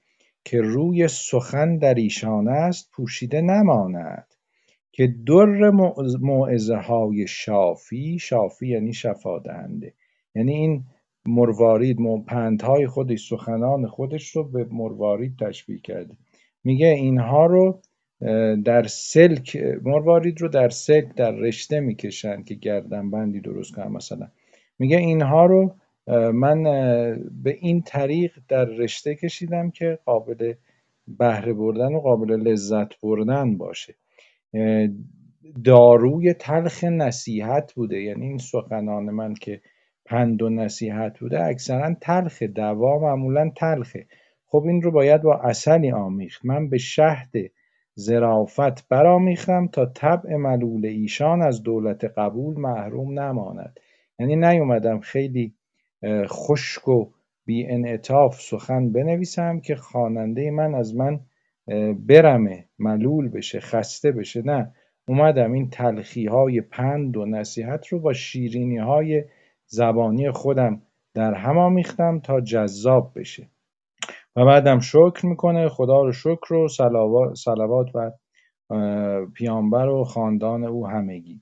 که 0.44 0.60
روی 0.60 1.08
سخن 1.08 1.78
در 1.78 1.94
ایشان 1.94 2.48
است 2.48 2.90
پوشیده 2.92 3.40
نماند 3.40 4.26
که 4.92 5.14
در 5.26 5.70
موعظه 6.20 6.76
های 6.76 7.26
شافی 7.26 8.18
شافی 8.18 8.68
یعنی 8.68 8.92
شفا 8.92 9.38
دهنده. 9.38 9.94
یعنی 10.34 10.52
این 10.52 10.84
مروارید 11.26 11.98
پندهای 12.26 12.86
خودش 12.86 13.28
سخنان 13.28 13.86
خودش 13.86 14.36
رو 14.36 14.44
به 14.44 14.66
مروارید 14.70 15.36
تشبیه 15.38 15.78
کرده. 15.78 16.14
میگه 16.64 16.86
اینها 16.86 17.46
رو 17.46 17.80
در 18.64 18.82
سلک 18.86 19.56
مروارید 19.82 20.40
رو 20.40 20.48
در 20.48 20.68
سلک 20.68 21.14
در 21.14 21.30
رشته 21.30 21.80
می‌کشن 21.80 22.42
که 22.42 22.54
گردن 22.54 23.10
بندی 23.10 23.40
درست 23.40 23.74
کنن 23.74 23.88
مثلا. 23.88 24.28
میگه 24.78 24.96
اینها 24.96 25.46
رو 25.46 25.74
من 26.34 26.62
به 27.42 27.56
این 27.60 27.82
طریق 27.82 28.32
در 28.48 28.64
رشته 28.64 29.14
کشیدم 29.14 29.70
که 29.70 29.98
قابل 30.04 30.54
بهره 31.08 31.52
بردن 31.52 31.94
و 31.94 32.00
قابل 32.00 32.30
لذت 32.30 33.00
بردن 33.00 33.56
باشه. 33.56 33.94
داروی 35.64 36.34
تلخ 36.34 36.84
نصیحت 36.84 37.72
بوده 37.74 38.00
یعنی 38.00 38.26
این 38.26 38.38
سخنان 38.38 39.04
من 39.04 39.34
که 39.34 39.60
پند 40.04 40.42
و 40.42 40.48
نصیحت 40.48 41.18
بوده 41.18 41.44
اکثرا 41.44 41.94
تلخه 42.00 42.46
دوا 42.46 42.98
معمولا 42.98 43.50
تلخه. 43.56 44.06
خب 44.46 44.64
این 44.66 44.82
رو 44.82 44.90
باید 44.90 45.22
با 45.22 45.34
اصلی 45.34 45.90
آمیخت. 45.90 46.44
من 46.44 46.68
به 46.68 46.78
شهد 46.78 47.32
زرافت 47.94 48.88
برآمیختم 48.88 49.66
تا 49.66 49.86
طبع 49.86 50.36
ملول 50.36 50.86
ایشان 50.86 51.42
از 51.42 51.62
دولت 51.62 52.04
قبول 52.04 52.60
محروم 52.60 53.20
نماند. 53.20 53.80
یعنی 54.18 54.36
نیومدم 54.36 55.00
خیلی 55.00 55.54
خشک 56.26 56.88
و 56.88 57.10
بی 57.44 57.66
انعطاف 57.66 58.40
سخن 58.40 58.92
بنویسم 58.92 59.60
که 59.60 59.76
خواننده 59.76 60.50
من 60.50 60.74
از 60.74 60.96
من 60.96 61.20
برمه 62.06 62.68
ملول 62.78 63.28
بشه 63.28 63.60
خسته 63.60 64.12
بشه. 64.12 64.42
نه 64.44 64.72
اومدم 65.08 65.52
این 65.52 65.70
تلخی 65.70 66.26
های 66.26 66.60
پند 66.60 67.16
و 67.16 67.26
نصیحت 67.26 67.86
رو 67.86 68.00
با 68.00 68.12
شیرینی 68.12 68.78
های 68.78 69.24
زبانی 69.66 70.30
خودم 70.30 70.82
در 71.14 71.34
هم 71.34 71.58
آمیختم 71.58 72.20
تا 72.20 72.40
جذاب 72.40 73.12
بشه. 73.16 73.48
و 74.36 74.44
بعدم 74.44 74.78
شکر 74.78 75.26
می‌کنه 75.26 75.68
خدا 75.68 76.02
رو 76.02 76.12
شکر 76.12 76.54
و 76.54 76.68
صلوات 77.34 77.86
و 77.94 78.10
پیامبر 79.34 79.88
و 79.88 80.04
خاندان 80.04 80.64
او 80.64 80.86
همگی. 80.88 81.40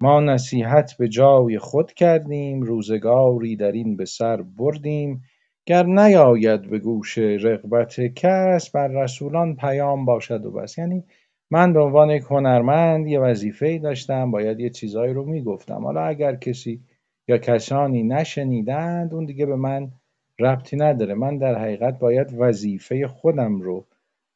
ما 0.00 0.20
نصیحت 0.20 0.96
به 0.98 1.08
جای 1.08 1.58
خود 1.58 1.92
کردیم 1.92 2.62
روزگاری 2.62 3.56
در 3.56 3.72
این 3.72 3.96
به 3.96 4.04
سر 4.04 4.42
بردیم. 4.42 5.22
گر 5.66 5.86
نیاید 5.86 6.70
به 6.70 6.78
گوش 6.78 7.18
رغبت 7.18 8.00
کس 8.00 8.70
بر 8.70 8.88
رسولان 8.88 9.56
پیام 9.56 10.04
باشد 10.04 10.44
و 10.44 10.50
بس. 10.50 10.78
یعنی 10.78 11.04
من 11.50 11.72
به 11.72 11.80
عنوان 11.80 12.10
یک 12.10 12.22
هنرمند 12.30 13.06
یه 13.06 13.20
وظیفه 13.20 13.78
داشتم 13.78 14.30
باید 14.30 14.60
یه 14.60 14.70
چیزایی 14.70 15.12
رو 15.12 15.24
می‌گفتم. 15.24 15.84
حالا 15.84 16.00
اگر 16.04 16.36
کسی 16.36 16.80
یا 17.28 17.38
کسانی 17.38 18.02
نشنیدند 18.02 19.14
اون 19.14 19.24
دیگه 19.24 19.46
به 19.46 19.56
من 19.56 19.90
ربطی 20.38 20.76
نداره. 20.76 21.14
من 21.14 21.38
در 21.38 21.58
حقیقت 21.58 21.98
باید 21.98 22.34
وظیفه 22.38 23.06
خودم 23.06 23.60
رو 23.60 23.84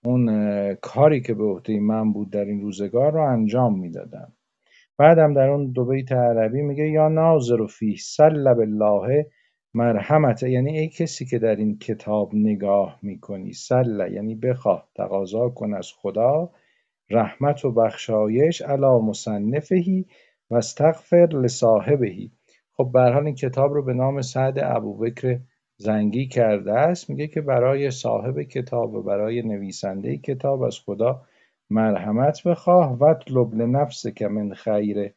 اون 0.04 0.74
کاری 0.74 1.20
که 1.20 1.34
به 1.34 1.44
عهده 1.44 1.80
من 1.80 2.12
بود 2.12 2.30
در 2.30 2.44
این 2.44 2.60
روزگار 2.60 3.12
رو 3.12 3.22
انجام 3.22 3.80
می‌دادم. 3.80 4.32
بعدم 5.00 5.34
در 5.34 5.48
اون 5.48 5.70
دو 5.72 5.84
بیت 5.84 6.12
عربی 6.12 6.62
میگه 6.62 6.88
یا 6.88 7.08
ناظر 7.08 7.66
فی 7.66 7.96
سل 7.96 8.54
بالله 8.54 9.26
مرحمت 9.74 10.42
یعنی 10.42 10.78
ای 10.78 10.88
کسی 10.88 11.26
که 11.26 11.38
در 11.38 11.56
این 11.56 11.78
کتاب 11.78 12.34
نگاه 12.34 12.98
می‌کنی 13.02 13.52
سل 13.52 14.12
یعنی 14.12 14.34
بخواه 14.34 14.88
تقاضا 14.96 15.48
کن 15.48 15.74
از 15.74 15.92
خدا 15.96 16.50
رحمت 17.10 17.64
و 17.64 17.72
بخشایش 17.72 18.62
علی 18.62 19.00
مصنفهی 19.02 20.06
و 20.50 20.54
استغفر 20.54 21.28
لصاحبهی 21.32 22.30
خب 22.76 22.90
به 22.92 23.16
این 23.16 23.34
کتاب 23.34 23.72
رو 23.72 23.84
به 23.84 23.92
نام 23.92 24.20
سعد 24.20 24.58
ابوبکر 24.58 25.38
زنگی 25.76 26.26
کرده 26.28 26.72
است. 26.72 27.10
میگه 27.10 27.26
که 27.26 27.40
برای 27.40 27.90
صاحب 27.90 28.42
کتاب 28.42 28.94
و 28.94 29.02
برای 29.02 29.42
نویسنده 29.42 30.16
کتاب 30.16 30.62
از 30.62 30.78
خدا 30.86 31.22
مرحمت 31.70 32.42
بخواه 32.42 32.98
و 32.98 33.04
اطلب 33.04 33.88
که 34.16 34.28
من 34.28 34.54
خیر 34.54 35.12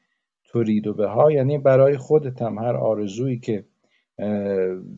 ترید 0.53 0.87
و 0.87 0.93
بها 0.93 1.31
یعنی 1.31 1.57
برای 1.57 1.97
خودت 1.97 2.41
هم 2.41 2.57
هر 2.57 2.75
آرزویی 2.75 3.39
که 3.39 3.65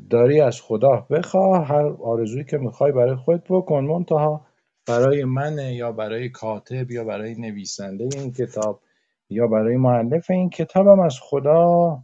داری 0.09 0.41
از 0.41 0.61
خدا 0.61 1.07
بخواه 1.09 1.67
هر 1.67 1.87
آرزویی 1.87 2.43
که 2.43 2.57
می‌خوای 2.57 2.91
برای 2.91 3.15
خودت 3.15 3.43
بکن. 3.49 3.83
منتها 3.83 4.45
برای 4.87 5.23
من 5.23 5.57
یا 5.57 5.91
برای 5.91 6.29
کاتب 6.29 6.91
یا 6.91 7.03
برای 7.03 7.35
نویسنده 7.35 8.09
این 8.15 8.31
کتاب 8.31 8.81
یا 9.29 9.47
برای 9.47 9.77
معلف 9.77 10.31
این 10.31 10.49
کتاب 10.49 10.87
هم 10.87 10.99
از 10.99 11.19
خدا 11.21 11.99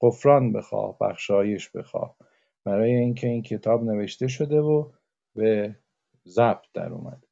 غفران 0.00 0.52
بخواه 0.52 0.96
بخشایش 1.00 1.70
بخواه. 1.70 2.16
برای 2.64 2.94
اینکه 2.94 3.26
این 3.26 3.42
کتاب 3.42 3.84
نوشته 3.84 4.28
شده 4.28 4.60
و 4.60 4.90
به 5.34 5.76
ضبط 6.26 6.64
در 6.74 6.92
اومده. 6.92 7.25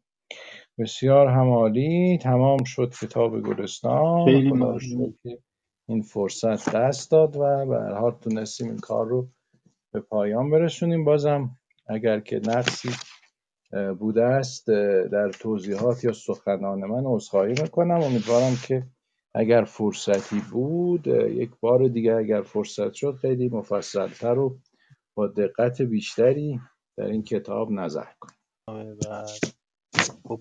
بسیار 0.79 1.27
همالی 1.27 2.19
تمام 2.23 2.65
شد 2.65 2.95
کتاب 3.03 3.41
گلستان. 3.41 4.25
خیلی 4.25 4.53
که 5.23 5.39
این 5.89 6.03
فرصت 6.03 6.77
دست 6.77 7.11
داد 7.11 7.37
و 7.37 7.67
به 7.67 7.77
هر 7.77 7.95
حال 7.95 8.17
تونستیم 8.21 8.69
این 8.69 8.79
کار 8.79 9.07
رو 9.07 9.29
به 9.93 10.01
پایان 10.01 10.51
برسونیم. 10.51 11.05
بازم 11.05 11.51
اگر 11.87 12.21
که 12.21 12.41
نقصی 12.47 12.89
بوده 13.99 14.25
است 14.25 14.67
در 15.13 15.31
توضیحات 15.31 16.05
یا 16.05 16.13
سخنان 16.13 16.85
من 16.85 17.03
عذرخواهی 17.07 17.55
می‌کنم. 17.63 18.01
امیدوارم 18.01 18.57
که 18.69 18.87
اگر 19.35 19.65
فرصتی 19.65 20.43
بود 20.53 21.07
یک 21.07 21.51
بار 21.61 21.89
دیگه 21.89 22.15
اگر 22.15 22.43
فرصت 22.43 22.93
شد 22.93 23.15
خیلی 23.15 23.49
مفصلتر 23.49 24.39
و 24.39 24.59
با 25.15 25.27
دقت 25.27 25.83
بیشتری 25.83 26.61
در 26.97 27.07
این 27.07 27.23
کتاب 27.23 27.71
نظر 27.71 28.07
کنیم. 28.21 28.99
خب 30.29 30.41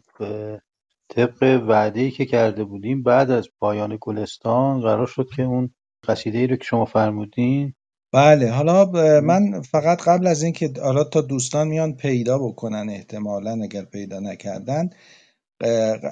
طبق 1.09 1.63
وعده 1.67 2.11
که 2.11 2.25
کرده 2.25 2.63
بودیم 2.63 3.03
بعد 3.03 3.31
از 3.31 3.47
پایان 3.59 3.97
گلستان 4.01 4.81
قرار 4.81 5.07
شد 5.07 5.27
که 5.35 5.43
اون 5.43 5.73
قصیده 6.07 6.37
ای 6.37 6.47
رو 6.47 6.55
که 6.55 6.63
شما 6.63 6.85
فرمودین 6.85 7.73
بله 8.13 8.51
حالا 8.51 8.85
من 9.21 9.61
فقط 9.61 10.01
قبل 10.01 10.27
از 10.27 10.43
اینکه 10.43 10.73
حالا 10.83 11.03
تا 11.03 11.21
دوستان 11.21 11.67
میان 11.67 11.95
پیدا 11.95 12.37
بکنن 12.37 12.89
احتمالا 12.89 13.59
اگر 13.63 13.85
پیدا 13.85 14.19
نکردن 14.19 14.89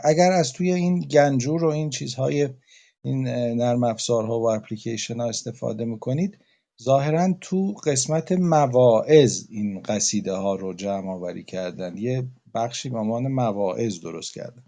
اگر 0.03 0.31
از 0.31 0.53
توی 0.53 0.73
این 0.73 0.99
گنجور 0.99 1.63
و 1.63 1.67
این 1.67 1.89
چیزهای 1.89 2.49
این 3.03 3.27
نرم 3.57 3.83
افزارها 3.83 4.39
و 4.39 4.51
اپلیکیشن 4.51 5.19
ها 5.19 5.29
استفاده 5.29 5.85
می‌کنید 5.85 6.37
ظاهرا 6.83 7.33
تو 7.41 7.73
قسمت 7.85 8.31
مواعظ 8.31 9.47
این 9.49 9.81
قصیده 9.81 10.33
ها 10.33 10.55
رو 10.55 10.73
جمع 10.73 11.09
آوری 11.09 11.43
کردن. 11.43 11.97
یه 11.97 12.23
بخشی 12.55 12.89
به 12.89 12.99
عنوان 12.99 13.27
مواعظ 13.27 13.99
درست 14.01 14.33
کردن 14.33 14.63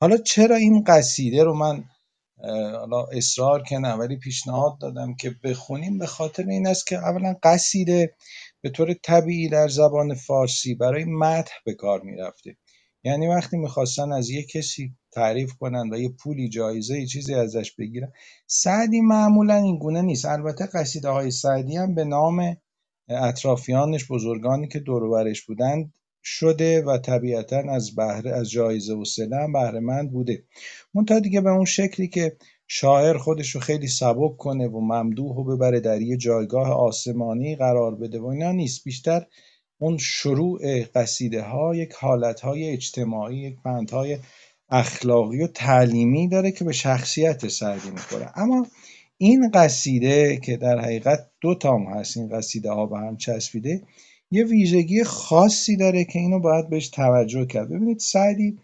حالا 0.00 0.16
چرا 0.16 0.56
این 0.56 0.84
قصیده 0.84 1.44
رو 1.44 1.56
من 1.56 1.84
حالا 2.78 3.04
اصرار 3.12 3.62
کنم 3.62 3.96
ولی 4.00 4.16
پیشنهاد 4.16 4.78
دادم 4.80 5.14
که 5.14 5.34
بخونیم؟ 5.44 5.98
به 5.98 6.06
خاطر 6.06 6.44
این 6.48 6.66
است 6.66 6.86
که 6.86 6.96
اولا 6.96 7.36
قصیده 7.42 8.14
به 8.60 8.70
طور 8.70 8.94
طبیعی 8.94 9.48
در 9.48 9.68
زبان 9.68 10.14
فارسی 10.14 10.74
برای 10.74 11.04
مدح 11.04 11.52
به 11.64 11.74
کار 11.74 12.00
می‌رفته. 12.02 12.56
یعنی 13.04 13.26
وقتی 13.28 13.56
می‌خواستن 13.56 14.12
از 14.12 14.30
یه 14.30 14.46
کسی 14.46 14.94
تعریف 15.12 15.52
کنن 15.52 15.90
و 15.92 15.98
یه 15.98 16.08
پولی 16.08 16.48
جایزه 16.48 17.00
یه 17.00 17.06
چیزی 17.06 17.34
ازش 17.34 17.74
بگیرن 17.74 18.12
سعدی 18.46 19.00
معمولا 19.00 19.54
این 19.54 19.78
گونه 19.78 20.02
نیست. 20.02 20.24
البته 20.24 20.66
قصیده 20.66 21.08
های 21.08 21.30
سعدی 21.30 21.76
هم 21.76 21.94
به 21.94 22.04
نام 22.04 22.56
اطرافیانش 23.08 24.06
بزرگانی 24.10 24.68
که 24.68 24.78
دور 24.78 25.32
بودند 25.46 25.92
شده 26.22 26.82
و 26.82 26.98
طبیعتا 26.98 27.58
از 27.58 27.94
بهره 27.94 28.30
از 28.30 28.50
جایزه 28.50 28.94
و 28.94 29.04
سله 29.04 29.36
هم 29.36 29.52
بهرهمند 29.52 30.12
بوده. 30.12 30.44
تا 31.08 31.18
دیگه 31.18 31.40
به 31.40 31.50
اون 31.50 31.64
شکلی 31.64 32.08
که 32.08 32.36
شاعر 32.66 33.16
خودش 33.16 33.50
رو 33.50 33.60
خیلی 33.60 33.88
سبک 33.88 34.36
کنه 34.36 34.68
و 34.68 34.80
ممدوح 34.80 35.36
و 35.36 35.44
ببره 35.44 35.80
در 35.80 36.00
یه 36.02 36.16
جایگاه 36.16 36.72
آسمانی 36.72 37.56
قرار 37.56 37.94
بده 37.94 38.20
و 38.20 38.26
اینا 38.26 38.52
نیست. 38.52 38.84
بیشتر 38.84 39.26
اون 39.78 39.98
شروع 39.98 40.82
قصیده 40.82 41.42
ها 41.42 41.74
یک 41.74 41.92
حالت 41.92 42.40
های 42.40 42.70
اجتماعی 42.70 43.38
یک 43.38 43.56
های 43.92 44.18
اخلاقی 44.70 45.42
و 45.42 45.46
تعلیمی 45.46 46.28
داره 46.28 46.50
که 46.50 46.64
به 46.64 46.72
شخصیت 46.72 47.48
سعدی 47.48 47.90
می‌خوره. 47.90 48.32
اما 48.34 48.66
این 49.18 49.50
قصیده 49.50 50.36
که 50.36 50.56
در 50.56 50.78
حقیقت 50.78 51.30
دو 51.40 51.54
تام 51.54 51.86
هست 51.86 52.16
این 52.16 52.28
قصیده 52.28 52.70
ها 52.70 52.86
به 52.86 52.98
هم 52.98 53.16
چسبیده 53.16 53.82
یه 54.30 54.44
ویژگی 54.44 55.04
خاصی 55.04 55.76
داره 55.76 56.04
که 56.04 56.18
اینو 56.18 56.40
باید 56.40 56.70
بهش 56.70 56.88
توجه 56.88 57.46
کرد. 57.46 57.68
ببینید 57.68 57.98
سعدی 57.98 58.58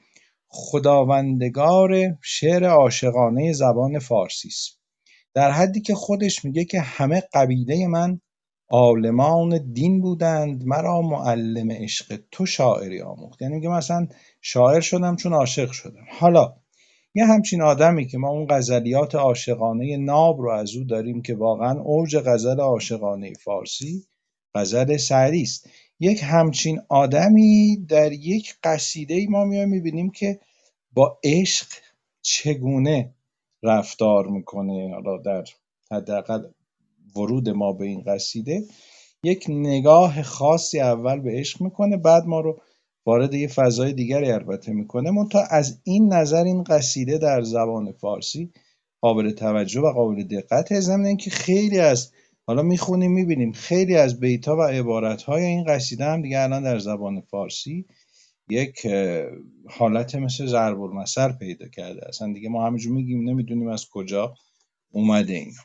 خداوندگار 0.48 2.18
شعر 2.22 2.64
عاشقانه 2.64 3.52
زبان 3.52 3.98
فارسی 3.98 4.48
است. 4.48 4.78
در 5.34 5.50
حدی 5.50 5.80
که 5.80 5.94
خودش 5.94 6.44
میگه 6.44 6.64
که 6.64 6.80
همه 6.80 7.22
قبیله 7.32 7.86
من 7.86 8.20
عالمان 8.68 9.72
دین 9.72 10.00
بودند 10.00 10.64
مرا 10.66 11.00
معلم 11.02 11.70
عشق 11.70 12.20
تو 12.30 12.46
شاعری 12.46 13.02
آموخت. 13.02 13.42
یعنی 13.42 13.54
میگه 13.54 13.68
مثلا 13.68 14.08
شاعر 14.40 14.80
شدم 14.80 15.16
چون 15.16 15.32
عاشق 15.32 15.70
شدم. 15.70 16.06
حالا 16.18 16.54
یه 17.14 17.26
همچین 17.26 17.62
آدمی 17.62 18.06
که 18.06 18.18
ما 18.18 18.28
اون 18.28 18.46
غزلیات 18.50 19.14
عاشقانه 19.14 19.96
ناب 19.96 20.40
رو 20.40 20.50
از 20.50 20.76
او 20.76 20.84
داریم 20.84 21.22
که 21.22 21.34
واقعا 21.34 21.80
اوج 21.80 22.16
غزل 22.16 22.60
عاشقانه 22.60 23.32
فارسی 23.44 24.06
غزل 24.54 24.96
سعدی 24.96 25.42
است. 25.42 25.68
یک 26.00 26.20
همچین 26.22 26.80
آدمی 26.88 27.76
در 27.88 28.12
یک 28.12 28.54
قصیده 28.62 29.14
ای 29.14 29.26
ما 29.26 29.44
میایم 29.44 29.68
می‌بینیم 29.68 30.10
که 30.10 30.40
با 30.92 31.18
عشق 31.24 31.66
چگونه 32.22 33.14
رفتار 33.62 34.26
می‌کنه. 34.26 34.94
حالا 34.94 35.16
در 35.22 35.44
حداقل 35.92 36.44
ورود 37.16 37.48
ما 37.48 37.72
به 37.72 37.84
این 37.84 38.02
قصیده 38.02 38.64
یک 39.22 39.46
نگاه 39.48 40.22
خاصی 40.22 40.80
اول 40.80 41.20
به 41.20 41.30
عشق 41.30 41.62
می‌کنه 41.62 41.96
بعد 41.96 42.24
ما 42.26 42.40
رو 42.40 42.60
وارد 43.06 43.34
یه 43.34 43.48
فضای 43.48 43.92
دیگری 43.92 44.30
البته 44.30 44.72
می‌کنه. 44.72 45.10
منتها 45.10 45.42
از 45.50 45.78
این 45.84 46.12
نظر 46.12 46.44
این 46.44 46.64
قصیده 46.64 47.18
در 47.18 47.42
زبان 47.42 47.92
فارسی 47.92 48.50
قابل 49.00 49.30
توجه 49.30 49.80
و 49.80 49.92
قابل 49.92 50.22
دقت 50.22 50.80
ضمن 50.80 51.06
اینکه 51.06 51.30
خیلی 51.30 51.78
از 51.78 52.10
حالا 52.46 52.62
می‌خونیم 52.62 53.12
می‌بینیم 53.12 53.52
خیلی 53.52 53.96
از 53.96 54.20
بیتها 54.20 54.56
و 54.56 54.62
عبارتهای 54.62 55.44
این 55.44 55.64
قصیده 55.64 56.04
هم 56.04 56.22
دیگه 56.22 56.40
الان 56.40 56.62
در 56.62 56.78
زبان 56.78 57.20
فارسی 57.20 57.86
یک 58.48 58.86
حالت 59.70 60.14
مثل 60.14 60.46
ضرب 60.46 60.80
المثل 60.80 61.32
پیدا 61.32 61.68
کرده. 61.68 62.08
اصلا 62.08 62.32
دیگه 62.32 62.48
ما 62.48 62.66
همینجور 62.66 62.92
میگیم 62.92 63.28
نمی‌دونیم 63.30 63.68
از 63.68 63.86
کجا 63.92 64.34
اومده 64.90 65.32
اینا 65.32 65.62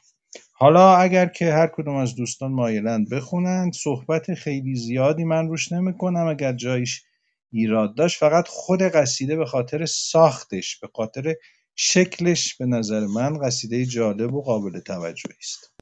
حالا 0.52 0.96
اگر 0.96 1.26
که 1.26 1.54
هر 1.54 1.68
کدوم 1.68 1.96
از 1.96 2.16
دوستان 2.16 2.52
مایلند 2.52 3.10
بخونند 3.10 3.74
صحبت 3.74 4.34
خیلی 4.34 4.76
زیادی 4.76 5.24
من 5.24 5.48
روش 5.48 5.72
نمی‌کنم 5.72 6.28
اگر 6.28 6.54
جایش 6.54 7.04
ایراد 7.52 7.96
داشت. 7.96 8.20
فقط 8.20 8.48
خود 8.48 8.82
قصیده 8.82 9.36
به 9.36 9.46
خاطر 9.46 9.86
ساختش 9.86 10.80
به 10.80 10.90
خاطر 10.96 11.36
شکلش 11.76 12.56
به 12.56 12.66
نظر 12.66 13.06
من 13.08 13.38
قصیده 13.38 13.86
جالب 13.86 14.34
و 14.34 14.42
قابل 14.42 14.80
توجهی 14.80 15.34
است. 15.40 15.79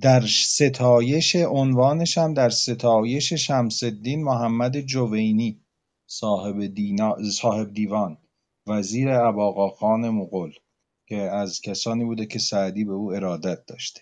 در 0.00 0.26
ستایش 0.26 1.36
عنوانش 1.36 2.18
هم 2.18 2.34
در 2.34 2.50
ستایش 2.50 3.32
شمس 3.32 3.82
الدین 3.82 4.24
محمد 4.24 4.80
جوینی 4.80 5.60
صاحب, 6.06 6.66
دینا، 6.66 7.16
صاحب 7.30 7.74
دیوان 7.74 8.18
وزیر 8.66 9.10
اباقاخان 9.10 10.08
مغل 10.08 10.50
که 11.06 11.16
از 11.16 11.60
کسانی 11.60 12.04
بوده 12.04 12.26
که 12.26 12.38
سعدی 12.38 12.84
به 12.84 12.92
او 12.92 13.12
ارادت 13.12 13.66
داشته. 13.66 14.00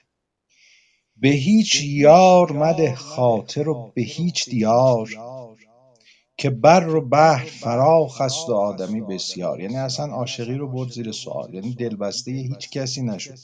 به 1.16 1.28
هیچ 1.28 1.82
یار 1.84 2.52
مده 2.52 2.94
خاطر 2.94 3.68
و 3.68 3.92
به 3.94 4.02
هیچ 4.02 4.50
دیار 4.50 5.08
که 6.40 6.50
بر 6.50 6.88
و 6.88 7.08
بحر 7.08 7.44
فراخ 7.44 8.20
است 8.20 8.48
و 8.48 8.54
آدمی 8.54 9.00
بسیار. 9.00 9.60
یعنی 9.60 9.76
اصلا 9.76 10.06
عاشقی 10.06 10.54
رو 10.54 10.68
برد 10.72 10.90
زیر 10.90 11.12
سوال. 11.12 11.54
یعنی 11.54 11.74
دلبسته 11.74 12.30
هیچ 12.30 12.70
کسی 12.70 13.02
نشد. 13.02 13.38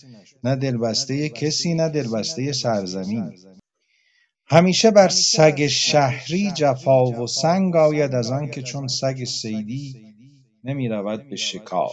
نه 0.45 0.57
دلبسته 0.57 1.29
کسی 1.29 1.75
نه 1.75 1.89
دلبسته 1.89 2.53
سرزمین. 2.53 3.33
همیشه 4.47 4.91
بر 4.91 5.09
سگ 5.09 5.67
شهری 5.67 6.51
جفا 6.51 7.05
و 7.05 7.27
سنگ 7.27 7.77
آید 7.77 8.15
از 8.15 8.31
آن 8.31 8.51
که 8.51 8.63
چون 8.63 8.89
سگ 8.89 9.25
صیدی 9.25 10.15
نمی 10.65 10.89
رود 10.89 11.29
به 11.29 11.37
شکار. 11.37 11.91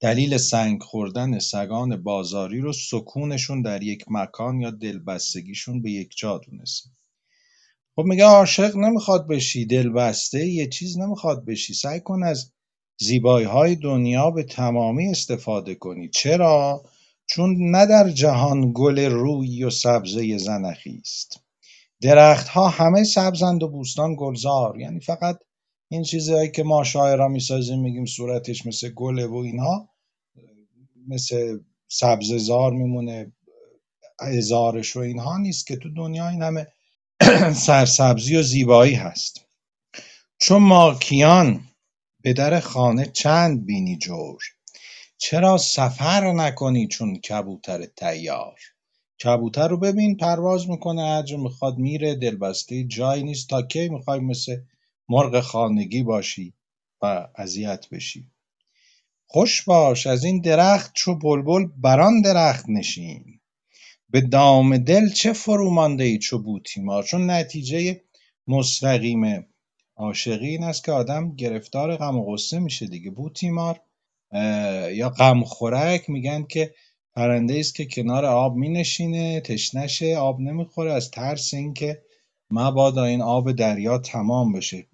دلیل 0.00 0.36
سنگ 0.36 0.82
خوردن 0.82 1.38
سگان 1.38 2.02
بازاری 2.02 2.60
رو 2.60 2.72
سکونشون 2.72 3.62
در 3.62 3.82
یک 3.82 4.04
مکان 4.10 4.60
یا 4.60 4.70
دلبستگیشون 4.70 5.82
به 5.82 5.90
یک 5.90 6.16
جا 6.16 6.38
دونسته 6.38 6.90
خب 7.96 8.02
میگه 8.02 8.24
عاشق 8.24 8.76
نمی‌خواد 8.76 9.26
بشی 9.26 9.66
دلبسته 9.66 10.46
یه 10.46 10.68
چیز 10.68 10.98
نمی‌خواد 10.98 11.44
بشی. 11.44 11.74
سعی 11.74 12.00
کن 12.00 12.22
از 12.22 12.52
زیبایی 13.00 13.46
های 13.46 13.76
دنیا 13.76 14.30
به 14.30 14.42
تمامی 14.42 15.08
استفاده 15.08 15.74
کنی. 15.74 16.08
چرا؟ 16.08 16.82
چون 17.26 17.56
نه 17.70 17.86
در 17.86 18.08
جهان 18.08 18.72
گل 18.74 18.98
روی 18.98 19.64
و 19.64 19.70
سبزه 19.70 20.38
زنخی 20.38 21.00
است. 21.00 21.40
درختها 22.00 22.68
همه 22.68 23.04
سبزند 23.04 23.62
و 23.62 23.68
بوستان 23.68 24.16
گلزار. 24.18 24.80
یعنی 24.80 25.00
فقط 25.00 25.38
این 25.88 26.02
چیزهایی 26.02 26.50
که 26.50 26.62
ما 26.62 26.84
شاعرها 26.84 27.28
می‌سازیم 27.28 27.80
میگیم 27.80 28.06
صورتش 28.06 28.66
مثل 28.66 28.88
گله 28.88 29.26
و 29.26 29.34
اینها 29.34 29.88
مثل 31.08 31.58
سبززار 31.88 32.72
میمونه 32.72 33.32
هزارش 34.20 34.96
و 34.96 35.00
اینها 35.00 35.38
نیست 35.38 35.66
که 35.66 35.76
تو 35.76 35.94
دنیا 35.94 36.28
این 36.28 36.42
همه 36.42 36.66
سرسبزی 37.66 38.36
و 38.36 38.42
زیبایی 38.42 38.94
هست. 38.94 39.46
چون 40.38 40.62
ماکیان 40.62 41.64
به 42.22 42.32
در 42.32 42.60
خانه 42.60 43.06
چند 43.06 43.66
بینی 43.66 43.98
جور 43.98 44.42
چرا 45.18 45.58
سفر 45.58 46.32
نکنی 46.32 46.88
چون 46.88 47.16
کبوتر 47.16 47.86
تیار 47.86 48.58
کبوتر 49.24 49.68
رو 49.68 49.76
ببین 49.76 50.16
پرواز 50.16 50.70
می‌کنه 50.70 51.02
هر 51.02 51.36
می‌خواد 51.36 51.78
میره 51.78 52.14
دلبسته 52.14 52.84
جایی 52.84 53.22
نیست 53.22 53.48
تا 53.48 53.62
کی 53.62 53.88
می‌خوای 53.88 54.20
مثل 54.20 54.56
مرغ 55.08 55.40
خانگی 55.40 56.02
باشی 56.02 56.54
و 57.02 57.28
اذیت 57.36 57.88
بشی. 57.92 58.30
خوش 59.26 59.62
باش 59.64 60.06
از 60.06 60.24
این 60.24 60.40
درخت 60.40 60.92
چو 60.94 61.14
بلبل 61.14 61.66
بران 61.76 62.20
درخت 62.22 62.64
نشین. 62.68 63.40
به 64.12 64.20
دام 64.20 64.78
دل 64.78 65.08
چه 65.08 65.32
فرومانده 65.32 66.04
ای 66.04 66.18
چو 66.18 66.38
بوتیمار 66.38 67.02
چون 67.02 67.30
نتیجه 67.30 68.00
مستقیم 68.46 69.46
عاشقی 69.96 70.48
این 70.48 70.64
است 70.64 70.84
که 70.84 70.92
آدم 70.92 71.36
گرفتار 71.36 71.96
غم 71.96 72.18
و 72.18 72.32
غصه 72.32 72.58
میشه 72.58 72.86
دیگه. 72.86 73.10
بوتیمار 73.10 73.80
یا 74.92 75.08
غمخورک 75.08 76.10
میگن 76.10 76.42
که 76.42 76.74
پرنده 77.14 77.58
است 77.58 77.74
که 77.74 77.86
کنار 77.86 78.24
آب 78.24 78.56
مینشینه 78.56 79.40
تشنشه 79.40 80.16
آب 80.16 80.40
نمی‌خوره. 80.40 80.92
از 80.92 81.10
ترس 81.10 81.54
اینکه 81.54 82.02
مبادا 82.50 83.04
این 83.04 83.22
آب 83.22 83.52
دریا 83.52 83.98
تمام 83.98 84.52
بشه. 84.52 84.86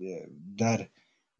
در 0.58 0.88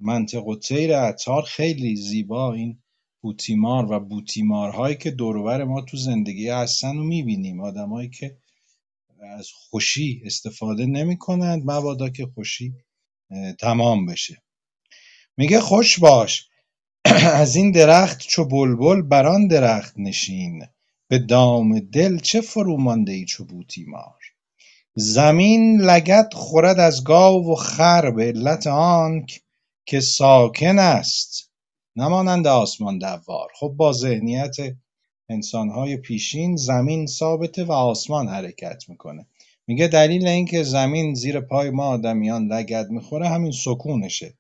منطق 0.00 0.58
طیر 0.62 0.98
عطار 0.98 1.42
خیلی 1.42 1.96
زیبا 1.96 2.54
این 2.54 2.78
بوتیمار 3.20 3.92
و 3.92 4.00
بوتیمارهایی 4.00 4.96
که 4.96 5.10
دورور 5.10 5.64
ما 5.64 5.80
تو 5.80 5.96
زندگی 5.96 6.48
هستن 6.48 6.96
رو 6.96 7.04
می‌بینیم. 7.04 7.60
آدمایی 7.60 8.10
که 8.10 8.36
از 9.22 9.48
خوشی 9.54 10.22
استفاده 10.24 10.86
نمی 10.86 11.18
کنند 11.18 11.70
مبادا 11.70 12.08
که 12.08 12.26
خوشی 12.34 12.74
تمام 13.60 14.06
بشه. 14.06 14.42
میگه 15.36 15.60
خوش 15.60 15.98
باش 15.98 16.48
از 17.42 17.56
این 17.56 17.70
درخت 17.70 18.18
چو 18.18 18.44
بلبل 18.44 19.02
بران 19.02 19.46
درخت 19.46 19.94
نشین 19.98 20.66
به 21.08 21.18
دام 21.18 21.80
دل 21.80 22.18
چه 22.18 22.40
فرومانده 22.40 23.12
ای 23.12 23.24
چو 23.24 23.44
بوتیمار؟ 23.44 24.20
زمین 24.94 25.80
لگد 25.80 26.34
خورد 26.34 26.78
از 26.78 27.04
گاو 27.04 27.52
و 27.52 27.54
خر 27.54 28.10
به 28.10 28.24
علت 28.24 28.66
آنک 28.66 29.42
که 29.86 30.00
ساکن 30.00 30.78
است. 30.78 31.47
نمانند 31.99 32.46
آسمان 32.46 32.99
دوار. 32.99 33.49
خب 33.55 33.74
با 33.76 33.92
ذهنیت 33.92 34.57
انسانهای 35.28 35.96
پیشین 35.96 36.57
زمین 36.57 37.07
ثابته 37.07 37.64
و 37.64 37.72
آسمان 37.72 38.28
حرکت 38.28 38.84
می‌کنه. 38.88 39.26
میگه 39.66 39.88
دلیل 39.88 40.26
اینکه 40.26 40.62
زمین 40.62 41.14
زیر 41.14 41.40
پای 41.40 41.70
ما 41.70 41.86
آدمیان 41.86 42.53
لگد 42.53 42.90
می‌خوره 42.90 43.28
همین 43.28 43.53
سکونشه. 43.53 44.34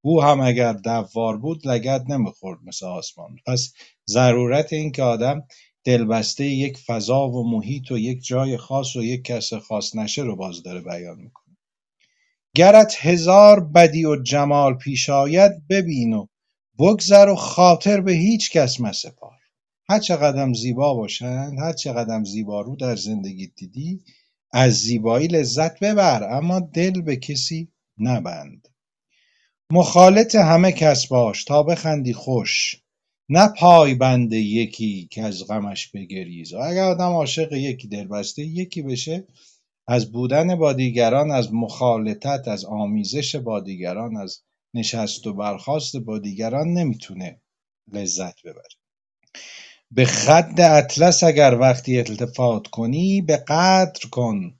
او 0.00 0.22
هم 0.22 0.40
اگر 0.40 0.72
دوار 0.72 1.36
بود 1.36 1.68
لگد 1.68 2.04
نمی‌خورد 2.08 2.58
مثل 2.64 2.86
آسمان. 2.86 3.36
پس 3.46 3.72
ضرورت 4.10 4.72
این 4.72 4.92
که 4.92 5.02
آدم 5.02 5.42
دلبسته 5.84 6.44
یک 6.44 6.78
فضا 6.78 7.28
و 7.28 7.50
محیط 7.50 7.90
و 7.90 7.98
یک 7.98 8.26
جای 8.26 8.56
خاص 8.56 8.96
و 8.96 9.02
یک 9.02 9.24
کس 9.24 9.54
خاص 9.54 9.96
نشه 9.96 10.22
رو 10.22 10.36
باز 10.36 10.62
داره 10.62 10.80
بیان 10.80 11.18
می‌کنه. 11.18 11.56
گرت 12.54 12.96
هزار 13.00 13.60
بدی 13.60 14.04
و 14.04 14.22
جمال 14.22 14.74
پیش 14.74 15.10
آید 15.10 15.68
ببین 15.68 16.12
و 16.12 16.26
بگذر 16.78 17.28
و 17.28 17.34
خاطر 17.34 18.00
به 18.00 18.12
هیچ 18.12 18.50
کس 18.50 18.80
مسپار 18.80 19.38
هر 19.88 19.98
چقدر 19.98 20.52
زیبا 20.52 20.94
باشند 20.94 21.58
هر 21.58 21.72
چقدر 21.72 22.24
زیبا 22.24 22.60
رو 22.60 22.76
در 22.76 22.96
زندگی 22.96 23.46
دیدی 23.46 24.00
از 24.52 24.74
زیبایی 24.74 25.28
لذت 25.28 25.78
ببر 25.80 26.36
اما 26.36 26.60
دل 26.60 27.00
به 27.00 27.16
کسی 27.16 27.68
نبند. 27.98 28.68
مخالط 29.72 30.34
همه 30.34 30.72
کس 30.72 31.06
باش 31.06 31.44
تا 31.44 31.62
بخندی 31.62 32.12
خوش. 32.12 32.82
نه 33.28 33.52
بند 33.94 34.32
یکی 34.32 35.08
که 35.10 35.22
از 35.22 35.46
غمش 35.46 35.88
بگریز. 35.88 36.54
اگر 36.54 36.84
آدم 36.84 37.10
عاشق 37.10 37.52
یکی 37.52 37.88
دلبسته 37.88 38.42
یکی 38.42 38.82
بشه 38.82 39.26
از 39.86 40.12
بودن 40.12 40.54
با 40.54 40.72
دیگران 40.72 41.30
از 41.30 41.54
مخالطت 41.54 42.48
از 42.48 42.64
آمیزش 42.64 43.36
با 43.36 43.60
دیگران 43.60 44.16
از 44.16 44.42
نشست 44.74 45.26
و 45.26 45.34
برخاست 45.34 45.96
با 45.96 46.18
دیگران 46.18 46.68
نمی‌تونه 46.68 47.40
لذت 47.92 48.42
ببره. 48.42 48.68
به 49.90 50.04
خد 50.04 50.60
اطلس 50.60 51.24
اگر 51.24 51.58
وقتی 51.60 51.98
التفات 51.98 52.66
کنی 52.66 53.22
به 53.22 53.36
قدر 53.36 54.08
کن 54.10 54.58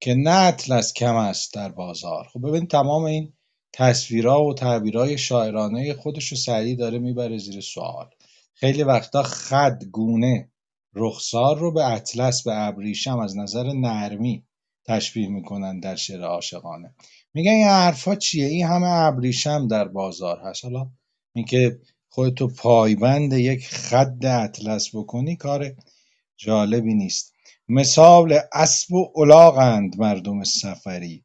که 0.00 0.14
نه 0.14 0.30
اطلس 0.30 0.92
کم 0.92 1.16
است 1.16 1.54
در 1.54 1.68
بازار. 1.68 2.28
خب 2.32 2.48
ببین 2.48 2.66
تمام 2.66 3.04
این 3.04 3.32
تصویرها 3.72 4.44
و 4.44 4.54
تعبیرهای 4.54 5.18
شاعرانه 5.18 5.94
خودش 5.94 6.28
رو 6.28 6.36
سریع 6.36 6.76
داره 6.76 6.98
می‌بره 6.98 7.38
زیر 7.38 7.60
سوال. 7.60 8.10
خیلی 8.54 8.82
وقتا 8.82 9.22
خد 9.22 9.84
گونه 9.92 10.50
رخسار 10.94 11.58
رو 11.58 11.72
به 11.72 11.92
اطلس 11.92 12.42
به 12.42 12.66
ابریشم 12.66 13.18
از 13.18 13.36
نظر 13.36 13.72
نرمی 13.72 14.44
تشبیه 14.86 15.28
می‌کنن 15.28 15.80
در 15.80 15.96
شعر 15.96 16.24
عاشقانه. 16.24 16.94
میگن 17.34 17.50
این 17.50 17.66
حرفا 17.66 18.14
چیه؟ 18.14 18.46
این 18.46 18.66
همه 18.66 18.86
ابریشم 18.86 19.68
در 19.68 19.88
بازار 19.88 20.40
هست. 20.44 20.64
حالا 20.64 20.90
اینکه 21.34 21.80
خودتو 22.08 22.48
پایبند 22.48 23.32
یک 23.32 23.68
خد 23.68 24.24
اطلس 24.24 24.94
بکنی 24.94 25.36
کار 25.36 25.74
جالبی 26.36 26.94
نیست. 26.94 27.34
مثال 27.68 28.38
اسب 28.52 28.92
و 28.92 29.12
الاغند 29.16 30.00
مردم 30.00 30.44
سفری. 30.44 31.24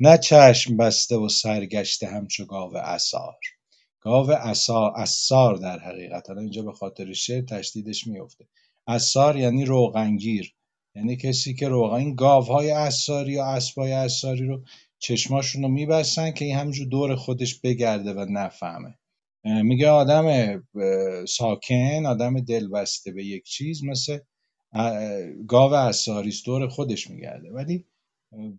نه 0.00 0.18
چشم 0.18 0.76
بسته 0.76 1.16
و 1.16 1.28
سرگشته 1.28 2.06
همچو 2.06 2.44
گاو 2.44 2.76
عصار. 2.76 3.36
گاو 4.00 4.30
عصا 4.30 4.88
عصار 4.96 5.56
در 5.56 5.78
حقیقت. 5.78 6.28
حالا 6.28 6.40
اینجا 6.40 6.62
به 6.62 6.72
خاطر 6.72 7.12
شعر 7.12 7.42
تشدیدش 7.42 8.06
میفته 8.06 8.48
عصار 8.86 9.36
یعنی 9.36 9.64
روغنگیر. 9.64 10.54
یعنی 10.94 11.16
کسی 11.16 11.54
که 11.54 11.68
روغن 11.68 11.96
این 11.96 12.14
گاوهای 12.14 12.70
عصاری 12.70 13.32
یا 13.32 13.44
اسبای 13.46 13.92
عصاری 13.92 14.46
رو 14.46 14.62
چشماشون 15.02 15.62
رو 15.62 15.68
میبستن 15.68 16.30
که 16.30 16.44
این 16.44 16.56
همجور 16.56 16.86
دور 16.86 17.16
خودش 17.16 17.60
بگرده 17.60 18.12
و 18.12 18.26
نفهمه. 18.30 18.98
میگه 19.44 19.88
آدم 19.88 20.58
ساکن 21.28 22.06
آدم 22.06 22.40
دلبسته 22.40 23.12
به 23.12 23.24
یک 23.24 23.44
چیز 23.44 23.84
مثل 23.84 24.18
گاو 25.46 25.72
اساریست 25.72 26.46
دور 26.46 26.68
خودش 26.68 27.10
میگرده. 27.10 27.50
ولی 27.50 27.84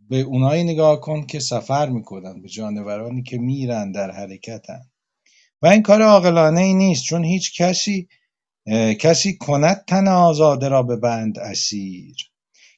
به 0.10 0.20
اونایی 0.20 0.64
نگاه 0.64 1.00
کن 1.02 1.26
که 1.26 1.40
سفر 1.40 1.90
می‌کنن 1.90 2.42
به 2.42 2.50
جانورانی 2.50 3.24
که 3.24 3.38
میرن 3.38 3.92
در 3.92 4.12
حرکتن. 4.12 4.82
و 5.62 5.68
این 5.68 5.82
کار 5.82 6.02
عاقلانه 6.02 6.62
ای 6.62 6.74
نیست 6.74 7.04
چون 7.04 7.24
هیچ 7.24 7.62
کسی 7.62 8.08
کسی 9.00 9.38
کند 9.38 9.86
تن 9.88 10.08
آزاده 10.08 10.68
را 10.68 10.84
به 10.84 10.96
بند 10.96 11.40
اسیر. 11.40 12.16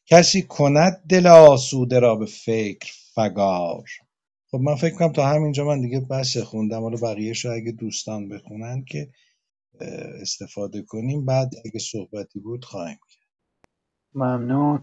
کسی 0.05 0.41
کند 0.41 1.03
دل 1.09 1.27
آسوده 1.27 1.99
را 1.99 2.15
به 2.15 2.25
فکر 2.25 3.04
فگار 3.15 3.83
خب 4.51 4.57
من 4.57 4.75
فکر 4.75 4.95
کنم 4.95 5.11
تا 5.11 5.27
همینجا 5.27 5.65
من 5.65 5.81
دیگه 5.81 5.99
بس 5.99 6.37
خوندم. 6.37 6.81
حالا 6.81 6.97
بقیهش 7.03 7.45
رو 7.45 7.51
اگه 7.53 7.71
دوستان 7.71 8.29
بخونن 8.29 8.85
که 8.85 9.09
استفاده 10.21 10.81
کنیم 10.81 11.25
بعد 11.25 11.51
اگه 11.65 11.79
صحبتی 11.79 12.39
بود 12.39 12.65
خواهیم 12.65 12.99
کرد. 13.09 13.27
ممنون. 14.15 14.81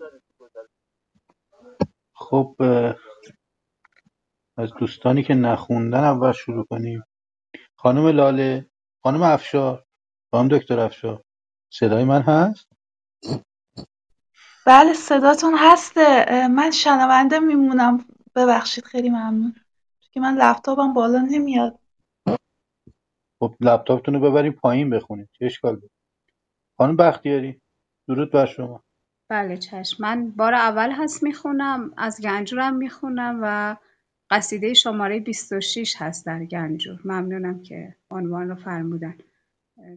خب 2.14 2.56
از 4.56 4.70
دوستانی 4.78 5.22
که 5.22 5.34
نخوندن 5.34 6.04
اول 6.04 6.32
شروع 6.32 6.64
کنیم. 6.66 7.04
خانم 7.76 8.06
لاله 8.06 8.70
خانم 9.02 9.22
افشار 9.22 9.86
خانم 10.30 10.48
دکتر 10.48 10.80
افشار. 10.80 11.24
صدای 11.72 12.04
من 12.04 12.22
هست؟ 12.22 12.68
بله 14.66 14.92
صداتون 14.94 15.54
هسته. 15.58 16.48
من 16.48 16.70
شنونده 16.70 17.38
میمونم. 17.38 18.04
ببخشید 18.36 18.84
خیلی 18.84 19.10
ممنون. 19.10 19.54
که 20.10 20.20
من 20.20 20.34
لپتاپم 20.34 20.92
بالا 20.92 21.20
نمیاد. 21.20 21.78
خب 23.42 23.54
لپتاپتون 23.60 24.14
رو 24.14 24.20
ببرید 24.20 24.54
پایین 24.54 24.90
بخونید 24.90 25.28
چه 25.32 25.46
اشکال 25.46 25.74
داره؟ 25.74 25.90
خانم 26.78 26.96
بختیاری 26.96 27.60
درود 28.08 28.32
بر 28.32 28.46
شما. 28.46 28.82
بله 29.30 29.56
چشم. 29.56 30.02
من 30.02 30.30
بار 30.30 30.54
اول 30.54 30.90
هست 30.90 31.22
می‌خونم 31.22 31.92
از 31.96 32.20
گنجورم 32.20 32.74
می‌خونم 32.74 33.40
و 33.42 33.76
قصیده 34.30 34.74
شماره 34.74 35.20
26 35.20 35.94
هست 35.98 36.26
در 36.26 36.44
گنجور. 36.44 37.00
ممنونم 37.04 37.62
که 37.62 37.96
عنوان 38.10 38.48
رو 38.48 38.54
فرمودن. 38.54 39.18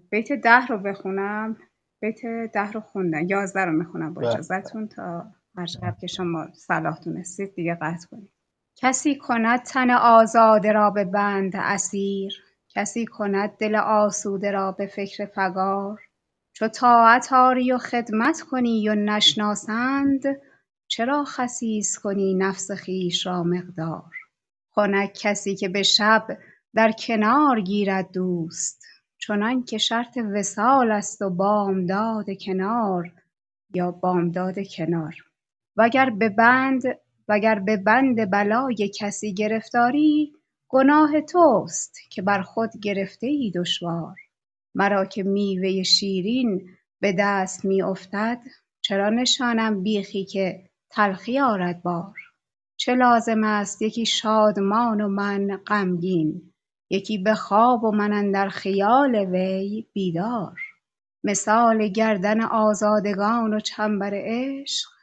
بیت 0.10 0.32
ده 0.32 0.68
رو 0.68 0.78
بخونم. 0.78 1.58
بیت 2.02 2.26
ده 2.54 2.72
رو 2.72 2.80
خوندن. 2.80 3.30
یازده 3.30 3.66
رو 3.66 3.72
می‌خونم 3.72 4.14
با 4.14 4.22
بله. 4.22 4.30
اجازتون 4.32 4.88
تا 4.88 5.26
هر 5.58 5.66
شب 5.66 5.98
که 6.02 6.08
شما 6.08 6.48
صلاح 6.54 7.00
دونستید 7.00 7.56
دیگه 7.56 7.78
قطع 7.82 8.08
کنید. 8.12 8.32
کسی 8.76 9.16
کند 9.16 9.64
تن 9.64 9.92
آزاده 9.92 10.72
را 10.72 10.90
به 10.90 11.06
بند 11.06 11.52
اسیر 11.56 12.34
کسی 12.70 13.06
کند 13.06 13.58
دل 13.58 13.76
آسوده 13.76 14.52
را 14.52 14.72
به 14.72 14.88
فکر 14.88 15.26
فگار 15.26 16.02
چو 16.54 16.68
طاعت 16.68 17.34
آری 17.34 17.72
و 17.72 17.78
خدمت 17.78 18.42
کنی 18.42 18.90
و 18.90 18.96
نشناسند 18.96 20.24
چرا 20.88 21.24
خسیس 21.24 22.00
کنی 22.00 22.34
نفس 22.34 22.72
خویش 22.72 23.26
را 23.26 23.44
مقدار؟ 23.44 24.12
خنک 24.72 25.14
کسی 25.14 25.56
که 25.56 25.70
به 25.70 25.84
شب 25.84 26.38
در 26.74 26.92
کنار 26.92 27.62
گیرد 27.62 28.12
دوست 28.12 28.86
چنان 29.18 29.64
که 29.64 29.78
شرط 29.78 30.18
وصال 30.18 30.92
است 30.92 31.22
و 31.22 31.30
بامداد 31.30 32.26
کنار 32.46 33.12
یا 33.74 33.92
بامداد 33.92 34.56
کنار. 34.78 35.16
وگر 35.78 36.10
به 36.10 36.30
بند 36.30 36.82
وگر 37.28 37.60
به 37.60 37.78
بند 37.78 38.32
بلای 38.32 38.92
کسی 39.00 39.34
گرفتاری 39.34 40.34
گناه 40.68 41.22
توست 41.22 41.98
که 42.10 42.22
بر 42.22 42.42
خود 42.42 42.70
گرفته 42.84 43.28
ای 43.28 43.52
دشوار. 43.56 44.16
مرا 44.76 45.06
که 45.06 45.24
میوه 45.24 45.84
شیرین 45.84 46.70
به 47.02 47.16
دست 47.20 47.66
می 47.66 47.82
افتد 47.82 48.42
چرا 48.82 49.10
نشانم 49.10 49.84
بیخی 49.84 50.26
که 50.26 50.70
تلخی 50.90 51.40
آرد 51.40 51.82
بار؟ 51.84 52.14
چه 52.78 52.96
لازم 52.96 53.44
است 53.44 53.82
یکی 53.82 54.06
شادمان 54.06 55.02
و 55.02 55.08
من 55.08 55.58
غمگین 55.68 56.54
یکی 56.90 57.18
به 57.18 57.34
خواب 57.34 57.84
و 57.84 57.92
من 57.92 58.14
اندر 58.14 58.50
خیال 58.50 59.16
وی 59.16 59.88
بیدار؟ 59.94 60.60
مثال 61.24 61.88
گردن 61.88 62.42
آزادگان 62.42 63.54
و 63.54 63.60
چنبر 63.60 64.12
عشق 64.14 64.95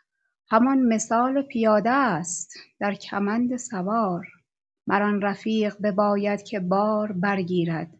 همان 0.52 0.82
مثال 0.82 1.42
پیاده 1.42 1.90
است 1.90 2.58
در 2.80 2.94
کمند 2.94 3.56
سوار. 3.56 4.26
مر 4.86 5.02
آن 5.02 5.22
رفیق 5.22 5.76
بباید 5.82 6.42
که 6.42 6.60
بار 6.60 7.12
برگیرد 7.12 7.90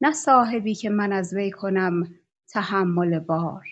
نه 0.00 0.12
صاحبی 0.12 0.74
که 0.74 0.90
من 0.90 1.12
از 1.12 1.34
وی 1.34 1.50
کنم 1.50 2.14
تحمل 2.48 3.18
بار. 3.18 3.64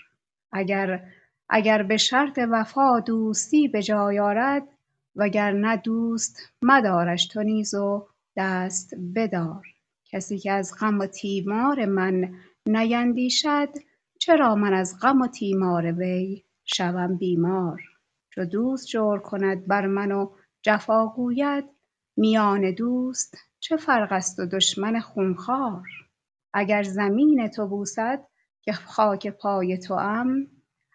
اگر 0.53 1.05
اگر 1.49 1.83
به 1.83 1.97
شرط 1.97 2.41
وفا 2.51 3.01
دوستی 3.01 3.69
به 3.69 3.83
جای 3.83 4.19
آرد 4.19 4.63
وگرنه 5.17 5.77
دوست 5.77 6.39
مدارش 6.63 7.27
تو 7.27 7.43
نیز 7.43 7.75
و 7.75 8.07
دست 8.37 8.95
بدار. 9.15 9.67
کسی 10.05 10.39
که 10.39 10.53
از 10.53 10.75
غم 10.81 10.99
و 10.99 11.07
تیمار 11.07 11.87
من 11.87 12.35
نیندیشد 12.67 13.69
چرا 14.19 14.55
من 14.55 14.75
از 14.75 14.99
غم 15.03 15.21
و 15.21 15.27
تیمار 15.27 15.93
وی 15.93 16.45
شوم 16.65 17.17
بیمار؟ 17.17 17.94
چو 18.35 18.45
دوست 18.45 18.87
جور 18.87 19.19
کند 19.19 19.67
بر 19.67 19.87
من 19.87 20.13
و 20.13 20.31
جفا 20.63 21.07
گوید 21.07 21.65
میان 22.17 22.75
دوست 22.75 23.37
چه 23.61 23.77
فرق 23.77 24.13
است 24.13 24.39
و 24.39 24.47
دشمن 24.47 25.01
خونخوار؟ 25.01 25.89
اگر 26.55 26.83
زمین 26.83 27.49
تو 27.49 27.67
بوسد 27.67 28.27
که 28.63 28.73
خاک 28.73 29.29
پای 29.29 29.79
توام 29.79 30.47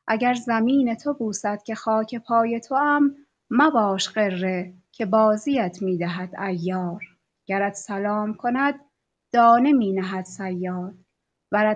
اگر 0.07 0.33
زمین 0.33 0.95
تو 0.95 1.13
بوسد 1.13 1.63
که 1.63 1.75
خاک 1.75 2.15
پای 2.15 2.59
توام 2.59 3.15
مباش 3.49 4.09
غره 4.09 4.73
که 4.91 5.05
بازیت 5.05 5.81
می 5.81 5.97
دهد 5.97 6.35
عیار. 6.37 7.01
گرت 7.45 7.73
سلام 7.73 8.33
کند 8.33 8.79
دانه 9.33 9.71
می 9.71 9.93
نهد 9.93 10.25
صیاد 10.25 10.95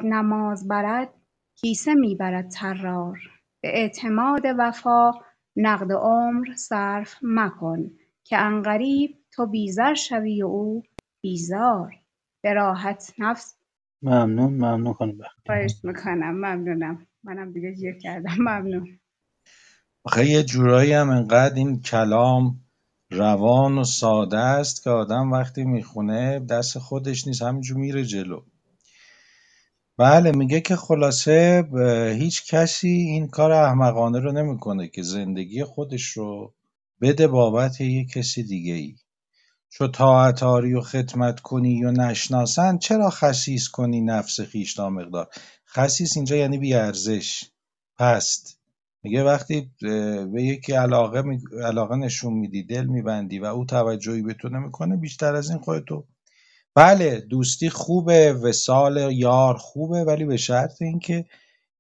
نماز 0.04 0.68
برد 0.68 1.14
کیسه 1.56 1.94
می 1.94 2.16
برد 2.16 2.50
طرار. 2.50 3.20
به 3.62 3.70
اعتماد 3.80 4.42
وفا 4.58 5.12
نقد 5.56 5.92
عمر 5.92 6.56
صرف 6.56 7.16
مکن 7.22 7.92
که 8.24 8.38
عنقریب 8.38 9.18
تو 9.32 9.46
بی 9.46 9.72
زر 9.72 9.94
شوی 9.94 10.44
و 10.44 10.48
او 10.48 10.84
بیزار. 11.22 11.96
به 12.44 12.54
راحت 12.54 13.14
نفس. 13.20 13.56
ممنون 14.02 14.54
ممنون 14.54 14.94
خانم 14.94 15.18
خواهش 15.46 15.76
می‌کنم 15.84 16.32
ممنونم. 16.32 17.08
منم 17.24 17.52
دیگه 17.52 17.72
گیر 17.72 17.98
کردم 17.98 18.36
ممنون. 18.40 19.00
آخه 20.06 20.26
یه 20.26 20.44
جورایی 20.44 20.94
هم 20.94 21.10
انقدر 21.10 21.56
این 21.56 21.82
کلام 21.82 22.60
روان 23.12 23.78
و 23.78 23.84
ساده 23.84 24.38
است 24.38 24.84
که 24.84 24.90
آدم 24.90 25.32
وقتی 25.32 25.64
می‌خونه 25.64 26.40
دست 26.40 26.80
خودش 26.80 27.28
نیست 27.28 27.42
همینجور 27.42 27.78
میره 27.78 28.04
جلو. 28.04 28.42
بله 29.98 30.32
میگه 30.32 30.62
که 30.62 30.76
خلاصه 30.76 31.64
هیچ 32.20 32.54
کسی 32.54 32.88
این 32.88 33.28
کار 33.28 33.52
احمقانه 33.52 34.20
رو 34.20 34.32
نمی‌کنه 34.32 34.88
که 34.88 35.04
زندگی 35.04 35.64
خودش 35.64 36.04
رو 36.06 36.54
بده 37.02 37.28
بابت 37.28 37.82
یه 37.82 38.06
کسی 38.06 38.44
دیگه 38.44 38.74
ای 38.74 38.96
چو 39.70 39.88
طاعت 39.88 40.44
و 40.44 40.82
خدمت 40.82 41.40
کنی 41.40 41.86
و 41.86 41.92
نشناسند 41.92 42.80
چرا 42.80 43.10
خسیس 43.10 43.70
کنی 43.70 44.02
نفس 44.02 44.40
خویش 44.40 44.80
مقدار؟ 44.80 45.28
خسیس 45.68 46.18
اینجا 46.18 46.36
یعنی 46.36 46.58
بیارزش 46.58 47.44
پست. 48.00 48.60
میگه 49.04 49.24
وقتی 49.24 49.72
به 50.34 50.44
یکی 50.44 50.74
علاقه, 50.74 51.22
می... 51.22 51.40
علاقه 51.64 51.96
نشون 51.96 52.34
میدی 52.34 52.64
دل 52.64 52.86
میبندی 52.86 53.40
و 53.40 53.46
او 53.46 53.66
توجهی 53.66 54.22
به 54.22 54.34
تو 54.34 54.50
نمی‌کنه 54.50 54.98
بیشتر 54.98 55.36
از 55.36 55.50
این 55.50 55.60
خودتو 55.60 56.06
بله 56.76 57.20
دوستی 57.20 57.70
خوبه 57.70 58.34
وسال 58.34 59.12
یار 59.12 59.58
خوبه 59.58 60.04
ولی 60.04 60.26
به 60.26 60.38
شرط 60.38 60.82
اینکه 60.82 61.26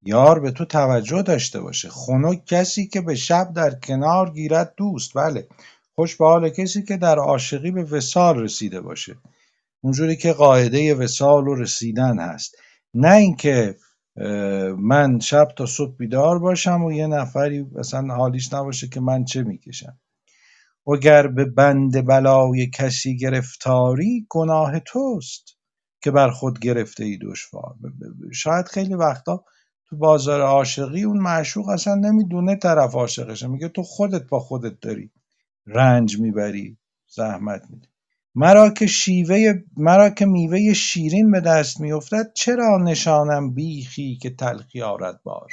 یار 0.06 0.40
به 0.40 0.52
تو 0.52 0.66
توجه 0.66 1.22
داشته 1.22 1.62
باشه. 1.62 1.90
خنک 1.90 2.46
کسی 2.46 2.88
که 2.88 3.02
به 3.02 3.16
شب 3.16 3.54
در 3.56 3.72
کنار 3.72 4.34
گیرد 4.34 4.74
دوست. 4.78 5.14
بله 5.16 5.48
خوش 5.96 6.16
به 6.16 6.26
حال 6.26 6.50
کسی 6.50 6.84
که 6.84 6.98
در 6.98 7.20
عاشقی 7.20 7.72
به 7.72 7.84
وسال 7.84 8.40
رسیده 8.40 8.82
باشه. 8.82 9.16
اونجوری 9.84 10.16
که 10.16 10.34
قاعده 10.34 10.96
وسال 10.96 11.48
و 11.48 11.56
رسیدن 11.56 12.20
هست. 12.20 12.56
نه 12.94 13.16
اینکه 13.16 13.76
من 14.78 15.20
شب 15.20 15.48
تا 15.56 15.66
صبح 15.66 15.96
بیدار 15.96 16.40
باشم 16.40 16.84
و 16.84 16.92
یه 16.92 17.08
نفری 17.08 17.66
مثلا 17.76 18.16
حالیش 18.16 18.54
نباشه 18.54 18.88
که 18.88 19.00
من 19.00 19.26
چه 19.26 19.44
می‌کشم. 19.44 20.00
وگر 20.88 21.28
به 21.28 21.46
بند 21.46 22.06
بلای 22.08 22.70
کسی 22.70 23.18
گرفتاری 23.18 24.28
گناه 24.30 24.80
توست 24.80 25.58
که 26.04 26.12
بر 26.12 26.30
خود 26.30 26.60
گرفته 26.60 27.04
ای 27.04 27.18
دشوار. 27.18 27.76
شاید 28.34 28.66
خیلی 28.66 28.94
وقتا 28.94 29.46
تو 29.90 29.98
بازار 29.98 30.42
عاشقی 30.42 31.04
اون 31.04 31.18
معشوق 31.18 31.70
اصلا 31.70 31.96
نمی‌دونه 31.96 32.56
طرف 32.56 32.96
عاشقشه. 32.96 33.48
میگه 33.48 33.70
تو 33.70 33.84
خودت 33.84 34.28
با 34.30 34.40
خودت 34.40 34.80
داری 34.80 35.12
رنج 35.68 36.20
می‌بری 36.20 36.78
زحمت 37.08 37.62
میدی. 37.70 37.88
مرا 38.36 38.70
که 38.70 38.88
شیوه 38.88 39.54
مرا 39.78 40.10
که 40.10 40.26
میوه 40.26 40.74
شیرین 40.74 41.32
به 41.32 41.40
دست 41.40 41.80
میافتد 41.82 42.34
چرا 42.36 42.78
نشانم 42.78 43.54
بیخی 43.54 44.18
که 44.22 44.30
تلخی 44.30 44.82
آرد 44.82 45.22
بار؟ 45.24 45.50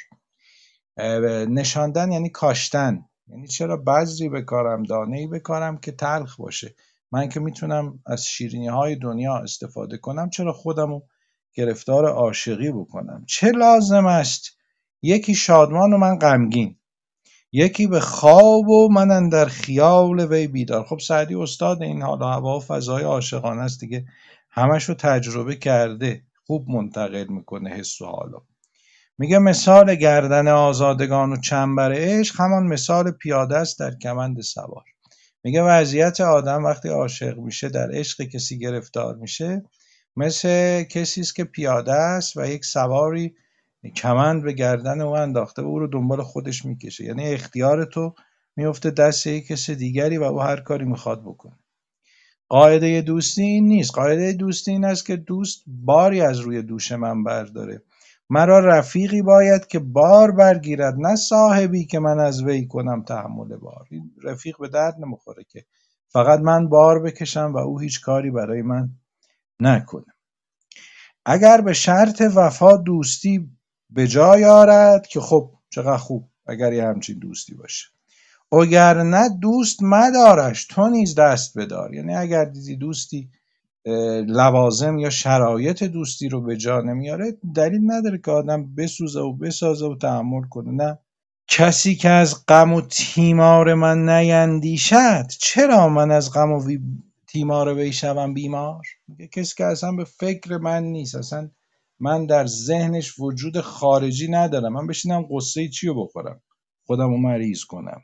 نشاندن 1.48 2.12
یعنی 2.12 2.28
کاشتن. 2.30 3.04
یعنی 3.30 3.46
چرا 3.46 3.76
بذری 3.76 4.28
بکارم 4.28 4.82
دانه 4.82 5.18
ای 5.18 5.26
بکارم 5.26 5.78
که 5.78 5.92
تلخ 5.92 6.40
باشه؟ 6.40 6.74
من 7.12 7.28
که 7.28 7.40
می‌تونم 7.40 7.98
از 8.06 8.26
شیرینی 8.26 8.68
های 8.68 8.96
دنیا 8.96 9.36
استفاده 9.36 9.98
کنم 9.98 10.30
چرا 10.30 10.52
خودمو 10.52 11.00
گرفتار 11.54 12.06
عاشقی 12.06 12.72
بکنم؟ 12.72 13.24
چه 13.28 13.50
لازم 13.50 14.06
است؟ 14.06 14.56
یکی 15.02 15.34
شادمان 15.34 15.92
و 15.92 15.98
من 15.98 16.18
غمگین. 16.18 16.76
یکی 17.52 17.86
به 17.86 18.00
خواب 18.00 18.68
و 18.68 18.88
من 18.92 19.28
در 19.28 19.44
خیال 19.44 20.20
وی 20.20 20.46
بیدار. 20.46 20.84
خب 20.84 20.98
سعدی 20.98 21.34
استاد 21.34 21.82
این 21.82 22.02
حال 22.02 22.22
و 22.22 22.24
هوا 22.24 22.56
و 22.56 22.60
فضای 22.60 23.02
عاشقانه 23.04 23.62
است 23.62 23.80
دیگه. 23.80 24.04
همش 24.50 24.84
رو 24.84 24.94
تجربه 24.94 25.56
کرده 25.56 26.22
خوب 26.46 26.68
منتقل 26.68 27.26
می‌کنه 27.28 27.70
حس 27.70 28.00
و 28.00 28.06
حالا 28.06 28.38
میگه 29.20 29.38
مثال 29.38 29.94
گردن 29.94 30.48
آزادگان 30.48 31.32
و 31.32 31.36
چنبر 31.36 31.92
عشق 31.92 32.40
همان 32.40 32.66
مثال 32.66 33.10
پیاده 33.10 33.56
است 33.56 33.78
در 33.78 33.94
کمند 33.94 34.40
سوار. 34.40 34.84
میگه 35.44 35.62
وضعیت 35.62 36.20
آدم 36.20 36.64
وقتی 36.64 36.88
عاشق 36.88 37.38
میشه 37.38 37.68
در 37.68 37.90
عشق 37.92 38.22
کسی 38.22 38.58
گرفتار 38.58 39.16
میشه 39.16 39.62
مثل 40.16 40.82
کسی 40.82 41.20
است 41.20 41.36
که 41.36 41.44
پیاده 41.44 41.92
است 41.92 42.36
و 42.36 42.46
یک 42.46 42.64
سواری 42.64 43.34
کمند 43.96 44.42
به 44.42 44.52
گردن 44.52 45.00
او 45.00 45.16
انداخته 45.16 45.62
و 45.62 45.64
او 45.64 45.78
رو 45.78 45.86
دنبال 45.86 46.22
خودش 46.22 46.64
می‌کشه. 46.64 47.04
یعنی 47.04 47.34
اختیار 47.34 47.84
تو 47.84 48.14
میفته 48.56 48.90
دست 48.90 49.26
یک 49.26 49.46
کس 49.46 49.70
دیگری 49.70 50.18
و 50.18 50.22
او 50.22 50.40
هر 50.40 50.60
کاری 50.60 50.84
می‌خواد 50.84 51.22
بکنه. 51.22 51.58
قاعده 52.48 53.00
دوستی 53.00 53.42
این 53.42 53.68
نیست. 53.68 53.94
قاعده 53.94 54.32
دوستی 54.32 54.70
این 54.70 54.84
است 54.84 55.06
که 55.06 55.16
دوست 55.16 55.64
باری 55.66 56.20
از 56.20 56.38
روی 56.38 56.62
دوش 56.62 56.92
من 56.92 57.24
برداره. 57.24 57.82
مرا 58.30 58.58
رفیقی 58.58 59.22
باید 59.22 59.66
که 59.66 59.78
بار 59.78 60.30
برگیرد 60.30 60.94
نه 60.98 61.16
صاحبی 61.16 61.86
که 61.86 61.98
من 61.98 62.20
از 62.20 62.42
وی 62.42 62.66
کنم 62.66 63.02
تحمل 63.02 63.56
بار. 63.56 63.86
این 63.90 64.10
رفیق 64.22 64.58
به 64.58 64.68
درد 64.68 64.96
نمی‌خوره 64.98 65.44
که 65.44 65.64
فقط 66.08 66.40
من 66.40 66.68
بار 66.68 67.02
بکشم 67.02 67.52
و 67.54 67.58
او 67.58 67.80
هیچ 67.80 68.00
کاری 68.00 68.30
برای 68.30 68.62
من 68.62 68.88
نکنه. 69.60 70.04
اگر 71.24 71.60
به 71.60 71.72
شرط 71.72 72.22
وفا 72.34 72.76
دوستی 72.76 73.50
به 73.90 74.06
جای 74.06 74.44
آرد 74.44 75.06
که 75.06 75.20
خب 75.20 75.50
چقدر 75.70 75.96
خوب 75.96 76.28
اگر 76.46 76.72
یه 76.72 76.84
همچین 76.84 77.18
دوستی 77.18 77.54
باشه. 77.54 77.86
نه 78.52 79.28
دوست 79.28 79.82
مدارش 79.82 80.66
تو 80.66 80.88
نیز 80.88 81.14
دست 81.14 81.58
بدار. 81.58 81.94
یعنی 81.94 82.14
اگر 82.14 82.44
دیدی 82.44 82.76
دوستی 82.76 83.30
لوازم 84.26 84.98
یا 84.98 85.10
شرایط 85.10 85.84
دوستی 85.84 86.28
رو 86.28 86.40
به 86.40 86.56
جا 86.56 86.80
نمیاره. 86.80 87.38
دلیل 87.54 87.80
نداره 87.86 88.18
که 88.24 88.30
آدم 88.30 88.74
بسوزه 88.74 89.20
و 89.20 89.32
بسازه 89.32 89.86
و 89.86 89.96
تحمل 89.96 90.42
کنه. 90.42 90.72
نه. 90.72 90.98
کسی 91.48 91.94
که 91.94 92.08
از 92.08 92.46
غم 92.46 92.72
و 92.72 92.80
تیمار 92.80 93.74
من 93.74 94.08
نیندیشد 94.08 95.26
چرا 95.40 95.88
من 95.88 96.10
از 96.10 96.32
غم 96.32 96.52
و 96.52 96.62
تیمار 97.28 97.74
وی 97.74 97.92
شوم 97.92 98.34
بیمار؟ 98.34 98.82
میگه 99.08 99.26
کسی 99.26 99.54
که 99.56 99.64
اصلا 99.64 99.92
به 99.92 100.04
فکر 100.04 100.56
من 100.58 100.82
نیست. 100.84 101.14
اصلا 101.14 101.50
من 102.00 102.26
در 102.26 102.46
ذهنش 102.46 103.18
وجود 103.18 103.60
خارجی 103.60 104.28
ندارم. 104.30 104.72
من 104.72 104.86
بشینم 104.86 105.26
قصه 105.30 105.68
چی 105.68 105.86
رو 105.86 106.04
بخورم؟ 106.04 106.40
خودم 106.86 107.10
رو 107.10 107.16
مریض 107.18 107.64
کنم. 107.64 108.02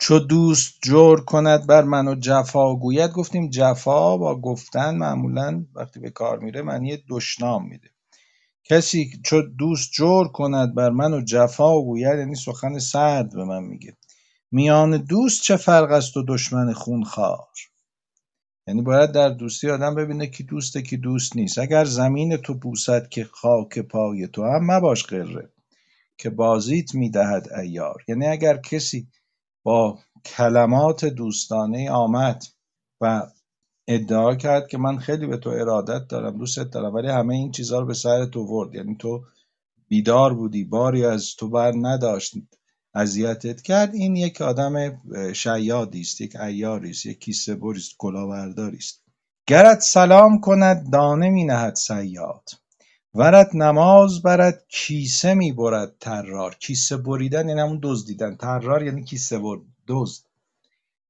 چو 0.00 0.18
دوست 0.18 0.78
جور 0.82 1.24
کند 1.24 1.66
بر 1.66 1.82
من 1.82 2.08
و 2.08 2.14
جفا 2.14 2.74
گوید 2.74 3.10
گفتیم 3.10 3.50
جفا 3.50 4.16
با 4.16 4.40
گفتن 4.40 4.94
معمولا 4.94 5.64
وقتی 5.74 6.00
به 6.00 6.10
کار 6.10 6.38
میره 6.38 6.62
معنی 6.62 6.98
دشنام 7.10 7.68
میده. 7.68 7.90
کسی 8.64 9.20
چو 9.24 9.42
دوست 9.42 9.90
جور 9.92 10.28
کند 10.28 10.74
بر 10.74 10.90
من 10.90 11.14
و 11.14 11.20
جفا 11.20 11.80
گوید 11.80 12.18
یعنی 12.18 12.34
سخن 12.34 12.78
سرد 12.78 13.32
به 13.34 13.44
من 13.44 13.62
میگه. 13.62 13.96
میان 14.52 14.96
دوست 14.96 15.42
چه 15.42 15.56
فرق 15.56 15.92
است 15.92 16.16
و 16.16 16.24
دشمن 16.28 16.72
خونخوار؟ 16.72 17.48
یعنی 18.66 18.82
باید 18.82 19.12
در 19.12 19.28
دوستی 19.28 19.70
آدم 19.70 19.94
ببینه 19.94 20.26
کی 20.26 20.44
دوسته 20.44 20.82
کی 20.82 20.96
دوست 20.96 21.36
نیست. 21.36 21.58
اگر 21.58 21.84
زمین 21.84 22.36
تو 22.36 22.54
بوسد 22.54 23.08
که 23.08 23.24
خاک 23.24 23.78
پای 23.78 24.26
تو 24.26 24.44
هم 24.44 24.70
مباش 24.70 25.06
غره 25.06 25.52
که 26.18 26.30
بازیت 26.30 26.94
می‌دهد 26.94 27.52
ایار 27.52 28.04
یعنی 28.08 28.26
اگر 28.26 28.56
کسی 28.56 29.08
با 29.68 29.98
کلمات 30.24 31.04
دوستانه 31.04 31.90
آمد 31.90 32.44
و 33.00 33.22
ادعا 33.88 34.34
کرد 34.34 34.68
که 34.68 34.78
من 34.78 34.98
خیلی 34.98 35.26
به 35.26 35.36
تو 35.36 35.50
ارادت 35.50 36.08
دارم 36.08 36.38
دوستت 36.38 36.70
دارم 36.70 36.94
ولی 36.94 37.08
همه 37.08 37.34
این 37.34 37.50
چیزها 37.50 37.78
رو 37.78 37.86
به 37.86 37.94
سر 37.94 38.26
تو 38.26 38.40
ورد. 38.40 38.74
یعنی 38.74 38.96
تو 38.96 39.24
بیدار 39.88 40.34
بودی 40.34 40.64
باری 40.64 41.04
از 41.04 41.36
تو 41.38 41.48
بر 41.48 41.72
نداشت 41.76 42.34
اذیتت 42.94 43.62
کرد. 43.62 43.94
این 43.94 44.16
یک 44.16 44.40
آدم 44.40 45.02
شیادی 45.32 46.00
است 46.00 46.20
یک 46.20 46.36
ایاری 46.36 46.90
است 46.90 47.06
یک 47.06 47.18
کیسه 47.18 47.54
بری 47.54 47.78
است 47.78 47.94
کلاهبرداری 47.98 48.76
است. 48.76 49.04
گرت 49.46 49.80
سلام 49.80 50.40
کند 50.40 50.92
دانه 50.92 51.30
می 51.30 51.44
نهد 51.44 51.74
ورت 53.14 53.54
نماز 53.54 54.22
برد 54.22 54.64
کیسه 54.68 55.34
می 55.34 55.52
برد 55.52 55.94
طرار. 56.00 56.54
کیسه 56.54 56.96
بریدن 56.96 57.48
یعنی 57.48 57.60
همون 57.60 57.80
دزدیدن 57.82 58.36
طرار 58.36 58.82
یعنی 58.82 59.04
کیسه 59.04 59.38
برد 59.38 59.60
دزد. 59.86 60.22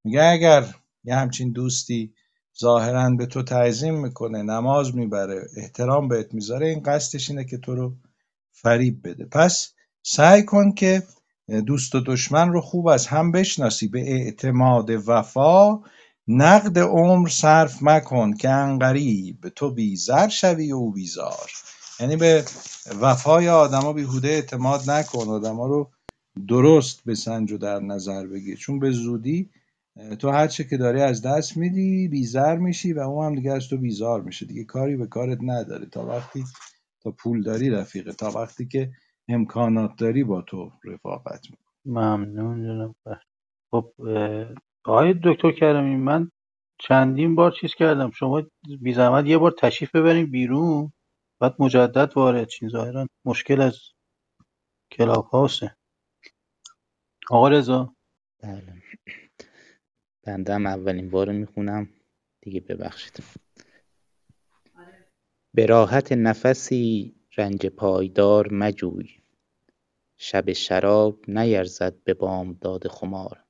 میگه 0.05 0.25
اگر 0.25 0.75
یه 1.05 1.15
همچین 1.15 1.53
دوستی 1.53 2.13
ظاهرا 2.61 3.11
به 3.11 3.27
تو 3.27 3.43
تعظیم 3.43 4.01
می‌کنه 4.01 4.43
نماز 4.43 4.97
می‌بره 4.97 5.47
احترام 5.57 6.09
بهت 6.09 6.35
می‌ذاره 6.35 6.69
این 6.69 6.83
قصدش 6.83 7.31
اینه 7.31 7.45
که 7.45 7.59
تو 7.59 7.75
رو 7.75 7.93
فریب 8.53 9.09
بده. 9.09 9.25
پس 9.25 9.73
سعی 10.03 10.45
کن 10.45 10.73
که 10.73 11.03
دوست 11.67 11.95
و 11.95 12.01
دشمن 12.01 12.53
رو 12.53 12.61
خوب 12.61 12.87
از 12.87 13.07
هم 13.07 13.33
بشناسی. 13.33 13.89
به 13.89 14.01
اعتماد 14.01 14.91
وفا 15.07 15.81
نقد 16.29 16.79
عمر 16.79 17.29
صرف 17.29 17.83
مکن 17.83 18.35
که 18.35 18.51
انقریب 18.51 19.49
تو 19.49 19.71
بیزر 19.71 20.29
شوی 20.29 20.73
و 20.73 20.91
بیزار. 20.91 21.51
یعنی 22.01 22.17
به 22.17 22.45
وفای 23.01 23.49
آدما 23.49 23.93
بیهوده 23.93 24.29
اعتماد 24.29 24.91
نکن. 24.91 25.29
آدما 25.29 25.67
رو 25.67 25.91
درست 26.49 27.05
بسنج 27.09 27.53
و 27.53 27.59
در 27.59 27.81
نظر 27.81 28.27
بگیر. 28.27 28.57
چون 28.59 28.79
به 28.79 28.91
زودی 28.91 29.51
تو 30.19 30.31
هر 30.31 30.47
چه 30.47 30.65
که 30.65 30.77
داری 30.77 31.01
از 31.01 31.23
دست 31.23 31.57
میدی 31.57 32.09
بیزر 32.09 32.57
میشی 32.59 32.93
و 32.93 33.01
اون 33.01 33.27
هم 33.27 33.35
دیگه 33.35 33.53
از 33.53 33.69
تو 33.69 33.77
بیزار 33.77 34.23
میشه. 34.23 34.47
دیگه 34.47 34.65
کاری 34.65 34.97
به 34.97 35.07
کارت 35.07 35.39
نداره. 35.43 35.87
تا 35.87 36.07
وقتی 36.07 36.45
تا 37.03 37.11
پول 37.11 37.43
داری 37.43 37.71
رفیقه. 37.71 38.13
تا 38.13 38.31
وقتی 38.31 38.67
که 38.67 38.91
امکانات 39.29 39.91
داری 39.99 40.25
با 40.25 40.43
تو 40.43 40.73
رفاقت 40.85 41.47
می‌کنه 41.51 41.69
ممنون 41.87 42.65
جناب 42.65 42.97
خب 43.71 43.93
آقای 44.85 45.15
دکتر 45.25 45.53
کریمی 45.53 45.97
من 45.97 46.31
چندین 46.81 47.35
بار 47.35 47.53
چیز 47.61 47.75
کردم. 47.75 48.11
شما 48.11 48.43
بی 48.81 48.95
زحمت 48.95 49.27
یه 49.27 49.39
بار 49.39 49.55
تشریف 49.59 49.97
ببرین 49.97 50.31
بیرون. 50.31 50.93
بعد 51.41 51.55
مجدد 51.59 52.13
وارد 52.17 52.49
چین 52.49 52.69
ظاهرا 52.69 53.07
مشکل 53.25 53.61
از 53.61 53.79
کلاب 54.93 55.27
هاوسه. 55.27 55.77
آقا 57.31 57.49
رضا. 57.49 57.95
بله. 58.43 58.83
بنده 60.23 60.55
هم 60.55 60.67
اولین 60.67 61.11
بار 61.11 61.33
می‌خونم. 61.33 61.89
دیگه 62.41 62.61
ببخشید. 62.61 63.23
به 65.55 65.67
راحت 65.67 66.13
نفسی 66.13 67.15
رنج 67.37 67.67
پایدار 67.67 68.53
مجوی. 68.53 69.23
شب 70.17 70.53
شراب 70.53 71.31
نیرزد 71.31 72.03
به 72.05 72.15
بامداد 72.15 72.89
خمار. 72.89 73.45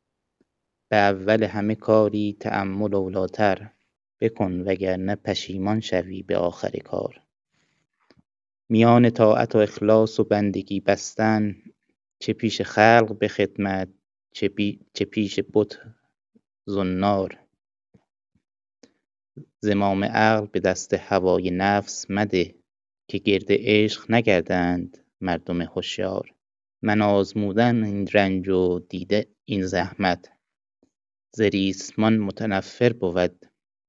به 0.90 0.96
اول 0.96 1.42
همه 1.42 1.74
کاری 1.74 2.36
تأمل 2.40 2.94
اولاتر 2.94 3.70
بکن 4.20 4.60
وگرنه 4.60 5.16
پشیمان 5.16 5.80
شوی 5.80 6.22
به 6.22 6.36
آخر 6.36 6.70
کار. 6.70 7.27
میان 8.70 9.10
طاعت 9.10 9.54
و 9.54 9.58
اخلاص 9.58 10.20
و 10.20 10.24
بندگی 10.24 10.80
بستن 10.80 11.56
چه 12.18 12.32
پیش 12.32 12.62
خلق 12.62 13.18
به 13.18 13.28
خدمت 13.28 13.88
چه 14.94 15.04
پیش 15.04 15.40
بت 15.54 15.78
زنار. 16.66 17.38
زمام 19.60 20.04
عقل 20.04 20.46
به 20.46 20.60
دست 20.60 20.94
هوای 20.94 21.50
نفس 21.50 22.10
مده 22.10 22.54
که 23.08 23.18
گرد 23.18 23.46
عشق 23.48 24.10
نگردند 24.10 24.98
مردم 25.20 25.62
هوشیار. 25.62 26.34
من 26.82 27.02
آزمودن 27.02 27.84
این 27.84 28.08
رنج 28.14 28.48
و 28.48 28.78
دیده 28.78 29.26
این 29.44 29.66
زحمت. 29.66 30.32
ز 31.34 31.40
ریسمان 31.40 32.18
متنفر 32.18 32.92
بود 32.92 33.46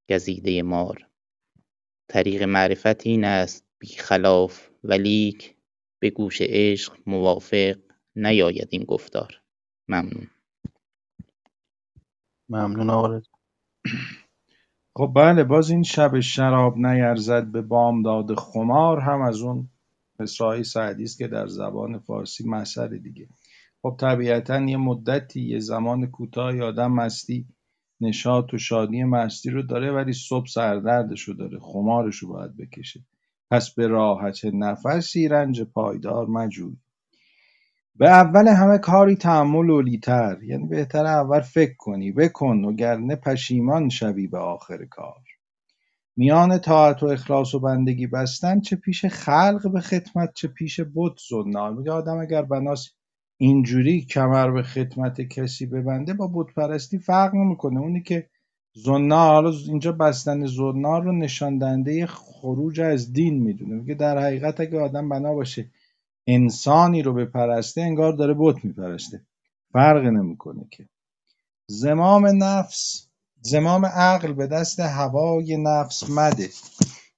گزیده 0.09 0.61
مار. 0.63 1.07
طریق 2.09 2.43
معرفت 2.43 3.07
این 3.07 3.23
است 3.23 3.65
بی 3.79 3.87
خلاف 3.87 4.68
ولیک 4.83 5.55
به 5.99 6.09
گوش 6.09 6.37
عشق 6.41 6.97
موافق 7.07 7.75
نیاید 8.15 8.67
این 8.71 8.83
گفتار. 8.83 9.41
ممنون. 9.87 10.27
ممنون 12.49 12.89
آقا 12.89 13.21
خب 14.97 15.11
بله 15.15 15.43
باز 15.43 15.69
این 15.69 15.83
شب 15.83 16.19
شراب 16.19 16.77
نیرزد 16.77 17.45
به 17.51 17.61
بامداد 17.61 18.35
خمار 18.35 18.99
هم 18.99 19.21
از 19.21 19.41
اون 19.41 19.69
مصرعهای 20.19 20.63
سعدی 20.63 21.03
است 21.03 21.17
که 21.17 21.27
در 21.27 21.47
زبان 21.47 21.99
فارسی 21.99 22.49
مثل 22.49 22.97
دیگه. 22.97 23.29
خب 23.81 23.97
طبیعتا 23.99 24.61
یه 24.61 24.77
مدتی 24.77 25.41
یه 25.41 25.59
زمان 25.59 26.07
کوتاهی 26.07 26.61
آدم 26.61 26.91
مستی 26.91 27.47
نشاط 28.01 28.53
و 28.53 28.57
شادی 28.57 29.03
مستی 29.03 29.49
رو 29.49 29.61
داره 29.61 29.91
ولی 29.91 30.13
صبح 30.13 30.47
سردردش 30.47 31.21
رو 31.21 31.33
داره 31.33 31.59
خمارش 31.59 32.15
رو 32.15 32.29
باید 32.29 32.57
بکشه. 32.57 33.05
پس 33.51 33.73
به 33.75 33.87
راحت 33.87 34.45
نفسی 34.45 35.27
رنج 35.27 35.61
پایدار 35.61 36.27
مجوی. 36.27 36.77
به 37.95 38.09
اول 38.09 38.47
همه 38.47 38.77
کاری 38.77 39.15
تحمل 39.15 39.71
اولیتر 39.71 40.37
یعنی 40.43 40.67
بهتر 40.67 41.05
اول 41.05 41.41
فکر 41.41 41.75
کنی 41.77 42.11
بکن 42.11 42.65
وگرنه 42.65 43.15
پشیمان 43.15 43.89
شوی 43.89 44.27
به 44.27 44.37
آخر 44.37 44.85
کار. 44.85 45.15
میان 46.17 46.57
طاعت 46.59 47.03
و 47.03 47.05
اخلاص 47.05 47.55
و 47.55 47.59
بندگی 47.59 48.07
بستن 48.07 48.59
چه 48.59 48.75
پیش 48.75 49.05
خلق 49.05 49.71
به 49.73 49.81
خدمت 49.81 50.33
چه 50.35 50.47
پیش 50.47 50.79
بت 50.95 51.13
زنار 51.29 51.73
میگه 51.73 51.91
آدم 51.91 52.19
اگر 52.19 52.41
بناس 52.41 52.89
اینجوری 53.37 54.05
کمر 54.05 54.51
به 54.51 54.63
خدمت 54.63 55.21
کسی 55.21 55.65
ببنده 55.65 56.13
با 56.13 56.31
بت 56.33 56.53
پرستی 56.55 56.99
فرق 56.99 57.35
نمی‌کنه. 57.35 57.79
اونی 57.79 58.03
که 58.03 58.29
حالا 58.85 59.49
اینجا 59.49 59.91
بستن 59.91 60.45
زنار 60.45 61.03
رو 61.03 61.11
نشان 61.11 61.57
دهنده 61.57 62.07
خروج 62.07 62.81
از 62.81 63.13
دین 63.13 63.43
می‌دونه. 63.43 63.75
میگه 63.75 63.93
در 63.93 64.17
حقیقت 64.17 64.59
اگه 64.59 64.79
آدم 64.79 65.09
بنا 65.09 65.33
باشه 65.33 65.69
انسانی 66.27 67.01
رو 67.01 67.13
بپرسته 67.13 67.81
انگار 67.81 68.13
داره 68.13 68.35
بت 68.37 68.65
میپرسته. 68.65 69.21
فرق 69.73 70.05
نمی‌کنه 70.05 70.67
که. 70.71 70.89
زمام 71.67 72.43
نفس 72.43 73.07
زمام 73.41 73.85
عقل 73.85 74.33
به 74.33 74.47
دست 74.47 74.79
هوای 74.79 75.57
نفس 75.57 76.09
مده 76.09 76.49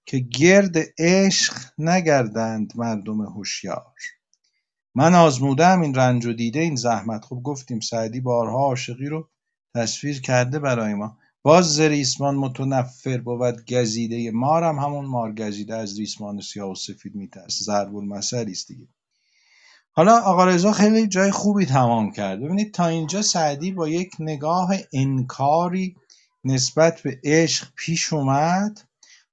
که 0.06 0.20
گرد 0.20 0.76
عشق 1.00 1.54
نگردند 1.78 2.74
مردم 2.76 3.22
هوشیار. 3.22 3.94
من 4.96 5.16
آزمودم 5.16 5.82
این 5.82 5.96
رنج 5.96 6.26
و 6.26 6.34
دیده 6.34 6.60
این 6.60 6.76
زحمت. 6.76 7.26
خب 7.26 7.42
گفتیم 7.44 7.80
سعدی 7.80 8.22
بارها 8.22 8.58
عاشقی 8.58 9.06
رو 9.06 9.30
تصویر 9.76 10.22
کرده 10.22 10.60
برای 10.60 10.94
ما. 10.94 11.18
باز 11.44 11.76
ز 11.76 11.80
ریسمان 11.80 12.36
متنفر 12.36 13.18
بود 13.18 13.66
گزیده 13.74 14.32
مارم. 14.32 14.80
همون 14.80 15.06
مار 15.06 15.34
گزیده 15.36 15.76
از 15.76 16.00
ریسمان 16.00 16.42
سیاه 16.42 16.72
و 16.72 16.76
سفید 16.76 17.16
میترسه. 17.16 17.64
ضرب 17.64 17.96
المثل 17.96 18.50
است 18.50 18.68
دیگه. 18.68 18.88
حالا 19.92 20.20
آقا 20.20 20.46
رضا 20.46 20.72
خیلی 20.72 21.08
جای 21.08 21.32
خوبی 21.32 21.66
تمام 21.66 22.12
کرد. 22.12 22.40
ببینید 22.40 22.74
تا 22.74 22.88
اینجا 22.88 23.22
سعدی 23.22 23.72
با 23.72 23.88
یک 23.88 24.12
نگاه 24.20 24.70
انکاری 24.94 25.96
نسبت 26.44 27.02
به 27.02 27.20
عشق 27.24 27.68
پیش 27.76 28.14
اومد. 28.14 28.82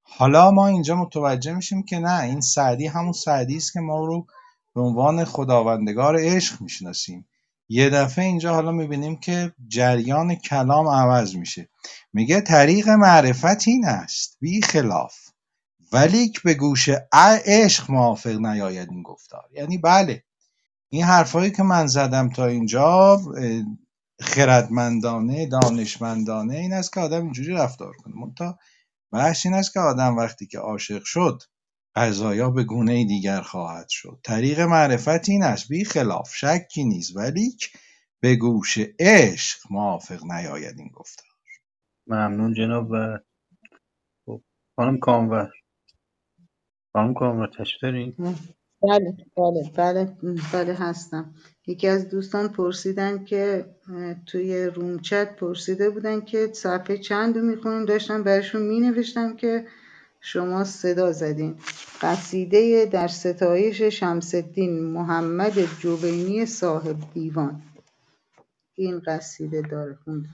حالا 0.02 0.50
ما 0.50 0.66
اینجا 0.66 0.96
متوجه 0.96 1.52
میشیم 1.52 1.82
که 1.82 1.98
نه 1.98 2.22
این 2.22 2.40
سعدی 2.40 2.86
همون 2.86 3.12
سعدی 3.12 3.56
است 3.56 3.72
که 3.72 3.80
ما 3.80 4.04
رو 4.04 4.26
به 4.74 4.80
عنوان 4.80 5.24
خداوندگار 5.24 6.16
عشق 6.18 6.60
می‌شناسیم. 6.60 7.28
یه 7.68 7.90
دفعه 7.90 8.24
اینجا 8.24 8.54
حالا 8.54 8.72
می‌بینیم 8.72 9.16
که 9.20 9.52
جریان 9.68 10.34
کلام 10.34 10.88
عوض 10.88 11.36
میشه. 11.36 11.68
میگه 12.12 12.40
طریق 12.40 12.88
معرفت 12.88 13.68
این 13.68 13.84
است 13.84 14.36
بی 14.40 14.62
خلاف. 14.62 15.14
ولیک 15.92 16.42
به 16.42 16.54
گوش 16.54 16.88
عشق 17.46 17.90
موافق 17.90 18.38
نیاید 18.38 18.90
این 18.90 19.02
گفتار. 19.02 19.44
یعنی 19.52 19.78
بله 19.78 20.24
این 20.88 21.04
حرفایی 21.04 21.50
که 21.50 21.62
من 21.62 21.86
زدم 21.86 22.28
تا 22.28 22.46
اینجا 22.46 23.20
خردمندانه 24.20 25.46
دانشمندانه 25.46 26.56
این 26.56 26.72
است 26.72 26.92
که 26.92 27.00
آدم 27.00 27.22
اینجوری 27.22 27.52
رفتار 27.52 27.92
کنه. 27.92 28.14
منتها 28.16 28.58
بحث 29.12 29.46
این 29.46 29.54
است 29.54 29.72
که 29.72 29.80
آدم 29.80 30.16
وقتی 30.16 30.46
که 30.46 30.58
عاشق 30.58 31.04
شد 31.04 31.42
قضایا 31.98 32.50
به 32.50 32.64
گونه 32.64 33.04
دیگر 33.04 33.40
خواهد 33.40 33.88
شد. 33.88 34.20
طریق 34.24 34.60
معرفت 34.60 35.28
این 35.28 35.42
است. 35.42 35.68
بی 35.68 35.84
خلاف 35.84 36.34
شکی 36.34 36.84
نیست. 36.84 37.16
ولیک 37.16 37.72
به 38.22 38.36
گوش 38.36 38.78
عشق 38.98 39.58
موافق 39.70 40.24
نیاید 40.24 40.78
این 40.78 40.90
گفتار. 40.94 41.26
ممنون 42.06 42.54
جناب 42.54 42.90
و 42.90 43.18
خب 44.26 44.42
خانم 44.76 44.98
کامور. 44.98 45.50
خانم 46.92 47.14
کامور 47.14 47.50
تشریف 47.58 47.82
دارین؟ 47.82 48.14
بله 48.82 49.16
بله 49.36 49.72
بله 49.76 50.16
بله 50.52 50.74
هستم. 50.74 51.34
یکی 51.66 51.88
از 51.88 52.08
دوستان 52.08 52.48
پرسیدن 52.48 53.24
که 53.24 53.74
اه، 53.90 54.14
توی 54.26 54.66
روم 54.66 54.98
چت 55.00 55.36
پرسیده 55.36 55.90
بودن 55.90 56.20
که 56.20 56.50
صفحه 56.54 56.98
چند 56.98 57.38
رو 57.38 57.42
می‌خونیم 57.42 57.84
داشتم 57.84 58.24
براشون 58.24 58.62
مینوشتم 58.62 59.36
که 59.36 59.66
شما 60.20 60.64
صدا 60.64 61.12
زدین. 61.12 61.58
قصیده 62.00 62.86
در 62.86 63.08
ستایش 63.08 63.82
شمس 63.82 64.34
الدین 64.34 64.84
محمد 64.84 65.78
جوینی 65.80 66.46
صاحب 66.46 66.96
دیوان. 67.14 67.62
این 68.74 69.00
قصیده 69.00 69.62
داره 69.62 69.94
خونده 70.04 70.28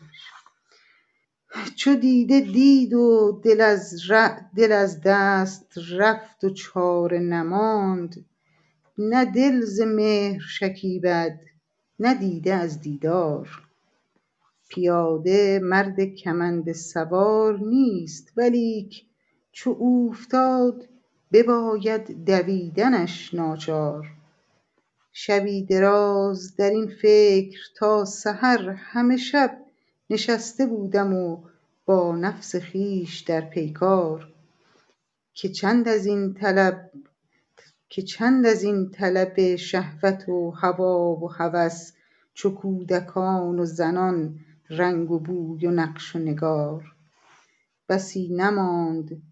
چو 1.77 1.95
دیده 1.95 2.41
دید 2.41 2.95
و 2.95 3.41
دل 3.45 3.61
از, 3.61 4.11
ر- 4.11 4.41
دل 4.57 4.73
از 4.73 5.01
دست 5.05 5.73
رفت 5.91 6.45
و 6.45 6.51
چاره 6.51 7.19
نماند. 7.19 8.27
نه 8.99 9.25
دل 9.25 9.61
ز 9.61 9.81
مهر 9.81 10.41
شکیبد 10.41 11.41
نه 12.01 12.15
دیده 12.15 12.55
از 12.55 12.81
دیدار. 12.81 13.49
پیاده 14.69 15.61
مرد 15.63 16.05
کمند 16.05 16.73
سوار 16.73 17.59
نیست 17.59 18.33
ولیک 18.37 19.07
چو 19.57 19.71
اوفتاد 19.71 20.89
بباید 21.33 22.25
دویدنش 22.25 23.35
ناچار. 23.35 24.07
شبی 25.13 25.63
دراز 25.63 26.57
در 26.57 26.71
این 26.71 26.93
فکر 27.03 27.61
تا 27.77 28.05
سحر 28.05 28.71
همه 28.71 29.17
شب 29.17 29.59
نشسته 30.11 30.67
بودم 30.67 31.13
و 31.13 31.43
با 31.85 32.17
نفس 32.17 32.57
خویش 32.57 33.21
در 33.21 33.41
پیکار. 33.41 34.33
که 35.35 35.49
چند 35.49 35.89
از 35.89 36.07
این 36.07 36.35
طلب 36.35 36.91
که 37.89 38.03
چند 38.03 38.47
از 38.47 38.63
این 38.63 38.91
طلب 38.91 39.57
شهوت 39.57 40.29
و 40.29 40.51
هوی 40.51 41.25
و 41.25 41.27
هوس 41.27 41.93
چو 42.35 42.55
کودکان 42.55 43.59
و 43.59 43.65
زنان 43.65 44.39
رنگ 44.71 45.11
و 45.11 45.19
بوی 45.19 45.67
و 45.67 45.71
نقش 45.71 46.17
و 46.17 46.19
نگار. 46.19 46.95
بسی 47.89 48.29
نماند 48.29 49.23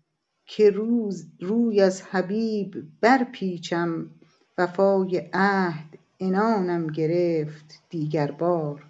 که 0.56 0.70
روز 0.70 1.26
روی 1.40 1.80
از 1.80 2.02
حبیب 2.02 2.84
برپیچم 3.00 4.10
وفای 4.58 5.30
عهد 5.32 5.98
عنانم 6.20 6.86
گرفت 6.86 7.82
دیگر 7.90 8.30
بار. 8.30 8.86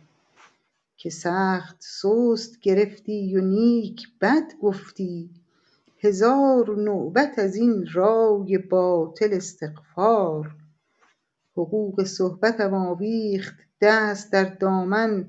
که 0.97 1.11
سخت 1.11 1.77
سست 1.81 2.61
گرفتی 2.61 3.37
و 3.37 3.41
نیک 3.41 4.09
بد 4.21 4.53
گفتی 4.63 5.31
هزار 5.99 6.77
نوبت 6.77 7.39
از 7.39 7.57
این 7.57 7.87
رای 7.93 8.59
باطل 8.59 9.29
استغفار. 9.33 10.57
حقوق 11.57 12.05
صحبتم 12.05 12.75
آویخت 12.75 13.55
دست 13.81 14.33
در 14.33 14.45
دامن 14.45 15.27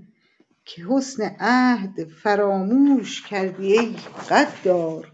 که 0.65 0.85
حسن 0.89 1.35
عهد 1.39 2.03
فراموش 2.03 3.27
کردی 3.27 3.79
ای 3.79 3.95
غدار. 4.29 5.12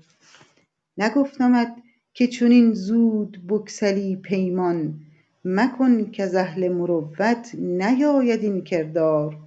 نگفتمت 1.00 1.76
که 2.14 2.28
چنین 2.28 2.74
زود 2.74 3.48
بگسلی 3.48 4.16
پیمان 4.16 5.00
مکن 5.46 6.12
کز 6.12 6.36
اهل 6.36 6.70
مروت 6.70 7.56
نیاید 7.56 8.44
این 8.44 8.64
کردار. 8.64 9.38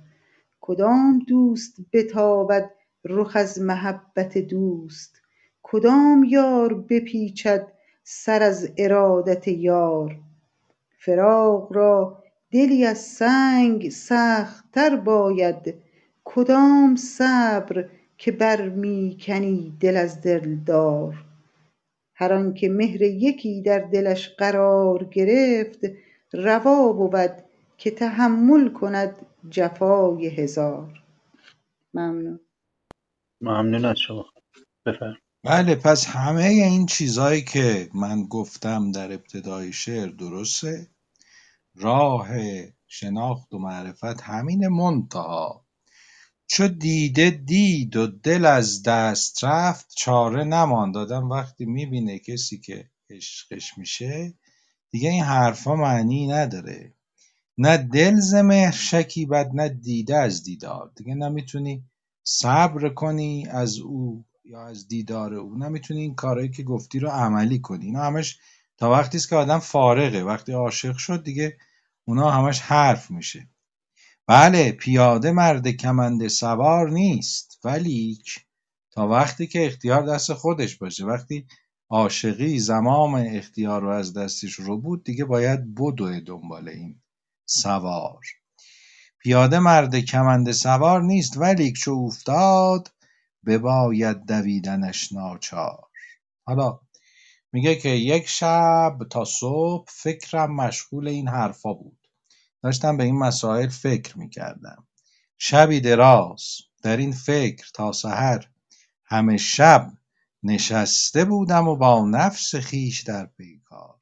کدام 0.61 1.19
دوست 1.19 1.77
بتابد 1.93 2.71
رخ 3.05 3.37
از 3.37 3.61
محبت 3.61 4.39
دوست؟ 4.39 5.21
کدام 5.63 6.25
یار 6.29 6.75
بپیچد 6.75 7.67
سر 8.05 8.43
از 8.43 8.73
ارادت 8.77 9.49
یار؟ 9.49 10.17
فراق 10.99 11.73
را 11.73 12.23
دلی 12.53 12.85
از 12.85 12.99
سنگ 12.99 13.89
سخت 13.89 14.65
تر 14.73 14.97
باید. 14.97 15.75
کدام 16.25 16.97
صبر 16.97 17.89
که 18.19 18.33
بر 18.33 18.69
کنی 19.21 19.77
دل 19.81 19.97
از 19.97 20.21
دلدار؟ 20.21 21.32
هر 22.15 22.33
آنکه 22.33 22.69
مهر 22.69 23.03
یکی 23.03 23.63
در 23.63 23.79
دلش 23.79 24.29
قرار 24.29 25.05
گرفت 25.05 25.81
روا 26.33 26.93
بود 26.93 27.45
که 27.79 27.91
تحمل 27.91 28.73
کند 28.73 29.27
جفای 29.51 30.27
هزار. 30.27 31.03
ممنون. 31.95 32.41
ممنون 33.41 33.85
از 33.85 33.99
شما. 33.99 34.25
بفرم 34.87 35.17
بله 35.45 35.75
پس 35.75 36.07
همه 36.07 36.45
این 36.45 36.87
چیزهایی 36.87 37.43
که 37.43 37.89
من 37.95 38.25
گفتم 38.25 38.93
در 38.93 39.13
ابتدای 39.13 39.73
شعر 39.73 40.09
درسته. 40.09 40.87
راه 41.75 42.29
شناخت 42.87 43.55
و 43.55 43.59
معرفت 43.59 44.21
همین 44.23 44.69
منتها 44.69 45.67
چو 46.55 46.69
دیده 46.69 47.31
دید 47.31 47.97
و 47.97 48.07
دل 48.07 48.45
از 48.45 48.83
دست 48.83 49.45
رفت 49.45 49.93
چاره 49.97 50.45
نماند. 50.45 50.97
آدم 50.97 51.31
وقتی 51.31 51.65
می‌بینه 51.65 52.19
کسی 52.19 52.59
که 52.59 52.91
عشقش 53.11 53.79
میشه 53.79 54.35
دیگه 54.91 55.11
این 55.11 55.23
حرفا 55.25 55.77
معنی 55.77 56.27
نداره. 56.27 56.95
نه 57.59 57.77
دل 57.77 58.21
ز 58.21 58.35
مهر 58.35 58.71
شکیبد 58.71 59.51
نه 59.55 59.69
دیده 59.69 60.17
از 60.17 60.43
دیدار. 60.43 60.93
دیگه 60.97 61.15
نمی‌تونی 61.15 61.85
صبر 62.25 62.89
کنی 62.89 63.47
از 63.51 63.79
او 63.79 64.25
یا 64.45 64.67
از 64.67 64.89
دیدار 64.89 65.35
او. 65.35 65.59
نمی‌تونی 65.59 66.01
این 66.01 66.15
کارهایی 66.15 66.51
که 66.51 66.63
گفتی 66.63 66.99
رو 66.99 67.09
عملی 67.09 67.61
کنی. 67.61 67.87
اینا 67.87 68.03
همش 68.03 68.39
تا 68.79 68.91
وقتی 68.91 69.17
است 69.19 69.29
که 69.29 69.37
آدم 69.37 69.59
فارغه. 69.59 70.23
وقتی 70.23 70.53
عاشق 70.53 70.97
شد 70.97 71.23
دیگه 71.23 71.57
اونا 72.05 72.31
همش 72.31 72.61
حرف 72.61 73.11
میشه. 73.11 73.49
بله 74.27 74.73
پیاده 74.73 75.33
مرد 75.33 75.69
کمند 75.69 76.29
سوار 76.29 76.91
نیست 76.91 77.61
ولیک 77.65 78.47
تا 78.91 79.09
وقتی 79.09 79.47
که 79.47 79.67
اختیار 79.67 80.07
دست 80.07 80.33
خودش 80.33 80.77
باشه. 80.77 81.05
وقتی 81.05 81.47
عاشقی 81.91 82.59
زمام 82.59 83.15
اختیار 83.15 83.83
رو 83.83 83.89
از 83.89 84.15
دستش 84.15 84.53
رو 84.55 84.81
بود 84.81 85.05
دیگه 85.05 85.25
باید 85.25 85.75
بدوه 85.75 86.21
دنبال 86.21 86.69
این 86.69 87.01
سوار. 87.47 88.21
پیاده 89.19 89.59
مرد 89.59 89.97
کمند 89.97 90.53
سوار 90.53 91.03
نیست 91.03 91.37
ولیک 91.37 91.75
چو 91.77 91.91
اوفتاد 91.91 92.93
بباید 93.47 94.27
دویدنش 94.27 95.13
ناچار. 95.13 95.89
حالا 96.45 96.81
میگه 97.53 97.75
که 97.75 97.89
یک 97.89 98.29
شب 98.29 98.99
تا 99.11 99.25
صبح 99.25 99.87
فکرم 99.89 100.55
مشغول 100.55 101.09
این 101.09 101.29
حرفا 101.29 101.73
بود. 101.73 102.02
داشتم 102.63 102.97
به 102.97 103.05
این 103.05 103.19
مسائل 103.19 103.69
فکر 103.69 104.19
می‌کردم. 104.19 104.85
شبی 105.39 105.81
دراز 105.81 106.43
در 106.83 106.97
این 106.97 107.13
فکر 107.13 107.71
تا 107.75 107.93
سحر. 107.93 108.45
همه 109.05 109.37
شب 109.37 109.93
نشسته 110.43 111.25
بودم 111.25 111.69
و 111.69 111.77
با 111.77 112.07
نفس 112.09 112.55
خویش 112.55 113.03
در 113.03 113.27
پیکار. 113.27 113.95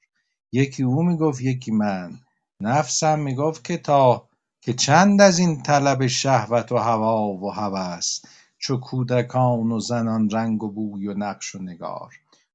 یکی 0.52 0.82
او 0.82 1.02
می‌گفت 1.02 1.40
یکی 1.40 1.70
من. 1.70 2.18
نفسم 2.60 3.18
می‌گفت 3.18 3.64
که 3.64 3.76
تا 3.76 4.28
که 4.60 4.72
چند 4.72 5.20
از 5.20 5.38
این 5.38 5.62
طلب 5.62 6.06
شهوت 6.06 6.72
و 6.72 6.76
هوا 6.76 7.28
و 7.28 7.50
هوس 7.50 8.20
چو 8.58 8.76
کودکان 8.76 9.72
و 9.72 9.80
زنان 9.80 10.30
رنگ 10.30 10.62
و 10.62 10.70
بوی 10.72 11.08
و 11.08 11.14
نقش 11.14 11.54
و 11.54 11.58
نگار. 11.58 12.14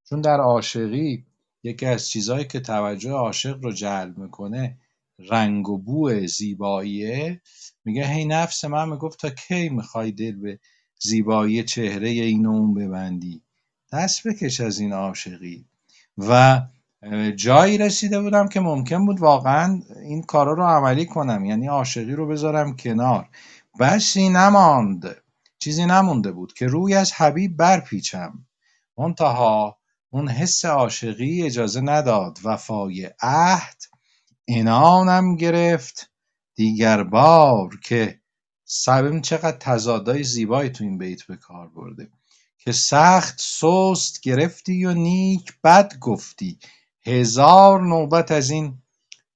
چون 0.10 0.22
در 0.22 0.40
عاشقی 0.40 1.26
یکی 1.64 1.86
از 1.86 2.10
چیزهایی 2.10 2.46
که 2.46 2.60
توجه 2.60 3.12
عاشق 3.12 3.64
رو 3.64 3.72
جلب 3.72 4.18
می‌کنه 4.18 4.78
رنگ 5.20 5.70
و 5.70 5.78
بو 5.78 6.28
زیباییه؟ 6.28 7.42
میگه 7.86 8.08
هی 8.08 8.26
نفس 8.26 8.66
من 8.66 8.90
می‌گفت 8.90 9.20
تا 9.20 9.30
کی 9.30 9.70
می‌خوای 9.70 10.12
دل 10.12 10.36
به 10.36 10.60
زیبایی 11.00 11.64
چهره 11.64 12.10
این 12.10 12.46
و 12.46 12.50
اون 12.50 12.74
ببندی؟ 12.74 13.42
دست 13.94 14.28
بکش 14.28 14.62
از 14.62 14.80
این 14.80 14.94
عاشقی. 14.94 15.66
و 16.18 16.62
جایی 17.36 17.78
رسیده 17.78 18.22
بودم 18.22 18.48
که 18.48 18.60
ممکن 18.60 19.06
بود 19.06 19.20
واقعا 19.20 19.82
این 20.04 20.22
کارا 20.24 20.54
رو 20.54 20.64
عملی 20.64 21.06
کنم 21.06 21.46
یعنی 21.46 21.68
عاشقی 21.68 22.12
رو 22.12 22.28
بذارم 22.28 22.76
کنار. 22.76 23.30
بسی 23.80 24.30
نماند 24.30 25.16
چیزی 25.60 25.86
نمونده 25.86 26.32
بود 26.32 26.54
که 26.54 26.68
روی 26.68 26.94
از 26.94 27.14
حبیب 27.14 27.58
برپیچم. 27.58 28.46
منتها 28.98 29.78
اون 30.10 30.30
حس 30.30 30.66
عاشقی 30.66 31.44
اجازه 31.44 31.82
نداد. 31.82 32.40
وفای 32.44 33.10
عهد 33.22 33.84
عنانم 34.48 35.36
گرفت. 35.36 36.12
دیگر 36.56 37.04
بار 37.04 37.70
که 37.84 38.20
ببین 38.88 39.22
چقدر 39.22 39.58
تضادهای 39.58 40.24
زیبایی 40.24 40.70
تو 40.70 40.84
این 40.84 40.98
بیت 40.98 41.24
به 41.24 41.36
کار 41.36 41.68
برده. 41.68 42.10
که 42.58 42.72
سخت 42.72 43.36
سست 43.42 44.22
گرفتی 44.22 44.86
و 44.86 44.94
نیک 44.94 45.54
بد 45.64 46.00
گفتی. 46.00 46.60
هزار 47.06 47.82
نوبت 47.82 48.32
از 48.32 48.50
این 48.50 48.78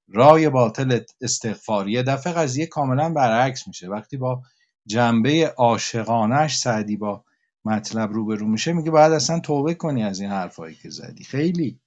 رای 0.07 0.49
باطل 0.49 0.99
استغفار 1.21 1.89
یه 1.89 2.03
دفعه 2.03 2.33
قضیه 2.33 2.65
کاملا 2.65 3.09
برعکس 3.09 3.67
میشه. 3.67 3.89
وقتی 3.89 4.17
با 4.17 4.41
جنبه 4.85 5.53
عاشقانش 5.57 6.57
سعدی 6.57 6.97
با 6.97 7.23
مطلب 7.65 8.13
روبرو 8.13 8.47
میشه 8.47 8.73
میگه 8.73 8.91
باید 8.91 9.11
اصلا 9.11 9.39
توبه 9.39 9.73
کنی 9.73 10.03
از 10.03 10.19
این 10.19 10.29
حرفایی 10.29 10.75
که 10.75 10.89
زدی. 10.89 11.23
خیلی 11.23 11.79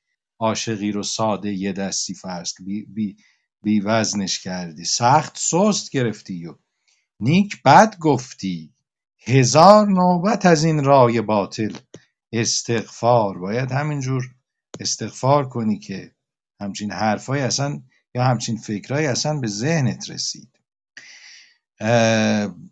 عاشقی 0.43 0.93
رو 0.93 1.03
ساده 1.03 1.53
یه 1.53 1.73
دستی 1.73 2.15
فرض 2.15 2.53
بی, 2.65 2.83
بی, 2.85 3.17
بی 3.63 3.81
وزنش 3.81 4.41
کردی. 4.41 4.85
سخت 4.85 5.39
سست 5.39 5.91
گرفتی 5.91 6.47
و 6.47 6.55
نیک 7.21 7.63
بد 7.63 7.99
گفتی. 7.99 8.75
هزار 9.27 9.89
نوبت 9.89 10.47
از 10.47 10.65
این 10.65 10.85
رای 10.85 11.21
باطل. 11.21 11.77
استغفار. 12.33 13.39
باید 13.39 13.73
همینجور 13.73 14.35
استغفار 14.81 15.49
کنی 15.49 15.79
که 15.79 16.13
همچین 16.61 16.91
حرفای 16.93 17.41
اصلا 17.41 17.83
یا 18.15 18.25
همچین 18.25 18.57
فکرهایی 18.57 19.07
اصلا 19.07 19.39
به 19.41 19.47
ذهنت 19.47 20.11
رسید. 20.11 20.49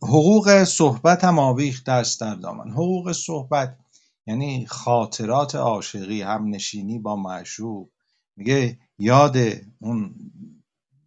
حقوق 0.02 0.64
صحبت 0.64 1.24
هم 1.24 1.38
آویخت 1.38 1.84
دست 1.84 2.20
در 2.20 2.34
دامن. 2.34 2.70
حقوق 2.70 3.12
صحبت 3.12 3.76
یعنی 4.30 4.66
خاطرات 4.66 5.54
عاشقی 5.54 6.22
هم 6.22 6.48
نشینی 6.48 6.98
با 6.98 7.16
معشوق. 7.16 7.88
میگه 8.36 8.78
یاد 8.98 9.36
اون 9.80 10.14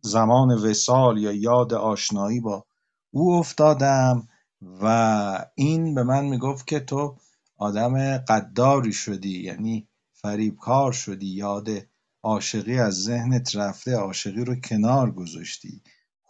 زمان 0.02 0.52
وسال 0.52 1.18
یا 1.18 1.32
یاد 1.32 1.74
آشنایی 1.74 2.40
با 2.40 2.66
او 3.12 3.34
افتادم 3.34 4.28
و 4.82 5.46
این 5.56 5.96
به 5.96 6.04
من 6.04 6.26
می‌گفت 6.26 6.68
که 6.68 6.80
تو 6.80 7.18
آدم 7.58 8.18
قداری 8.18 8.94
شدی 8.94 9.44
یعنی 9.44 9.88
فریبکار 10.14 10.92
شدی 10.92 11.28
یاد 11.28 11.70
عاشقی 12.24 12.80
از 12.80 12.94
ذهنت 13.04 13.56
رفته 13.56 13.96
عاشقی 13.96 14.46
رو 14.46 14.56
کنار 14.56 15.12
گذاشتی 15.12 15.82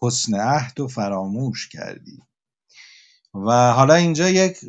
حسن 0.02 0.36
عهد 0.36 0.80
و 0.80 0.88
فراموش 0.88 1.70
کردی. 1.70 2.20
و 3.34 3.74
حالا 3.74 3.94
اینجا 3.94 4.30
یک 4.30 4.60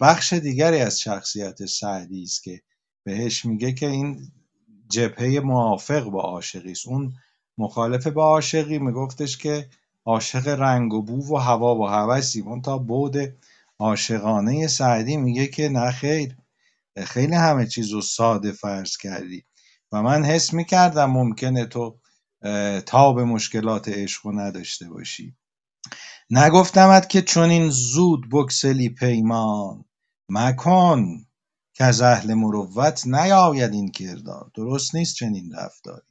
بخش 0.00 0.32
دیگری 0.32 0.80
از 0.80 1.00
شخصیت 1.00 1.66
سعدی 1.66 2.22
است 2.22 2.42
که 2.42 2.62
بهش 3.04 3.44
میگه 3.44 3.72
که 3.72 3.86
این 3.86 4.32
جبهه 4.88 5.40
موافق 5.40 6.04
با 6.04 6.20
عاشقی 6.20 6.72
است. 6.72 6.88
اون 6.88 7.14
مخالف 7.58 8.06
با 8.06 8.24
عاشقی 8.24 8.78
میگفتش 8.78 9.36
که 9.38 9.68
عاشق 10.04 10.48
رنگ 10.48 10.94
و 10.94 11.02
بو 11.02 11.34
و 11.34 11.36
هوا 11.36 11.76
و 11.76 11.86
هوسی. 11.86 12.40
اون 12.40 12.62
تا 12.62 12.78
بود 12.78 13.16
عاشقانه 13.78 14.66
سعدی 14.66 15.16
میگه 15.16 15.46
که 15.46 15.68
نه 15.68 15.90
خیر 15.90 16.36
خیلی 17.06 17.34
همه 17.34 17.66
چیز 17.66 17.90
رو 17.90 18.00
ساده 18.02 18.52
فرض 18.52 18.96
کردی. 18.96 19.44
و 19.92 20.02
من 20.02 20.24
حس 20.24 20.52
می‌کردم 20.52 21.10
ممکنه 21.10 21.66
تو 21.66 21.98
تا 22.86 23.12
به 23.12 23.24
مشکلات 23.24 23.88
عشق 23.88 24.26
نداشته 24.34 24.88
باشی. 24.88 25.36
نگفتمت 26.30 27.08
که 27.08 27.22
چون 27.22 27.50
این 27.50 27.70
زود 27.70 28.26
بکسلی 28.32 28.88
پیمان 28.88 29.84
مکن 30.28 31.26
که 31.74 31.84
از 31.84 32.00
اهل 32.00 32.34
مروت 32.34 33.06
نیاید 33.06 33.72
این 33.72 33.90
کردار. 33.90 34.50
درست 34.54 34.94
نیست 34.94 35.14
چنین 35.14 35.52
رفتاری. 35.54 36.06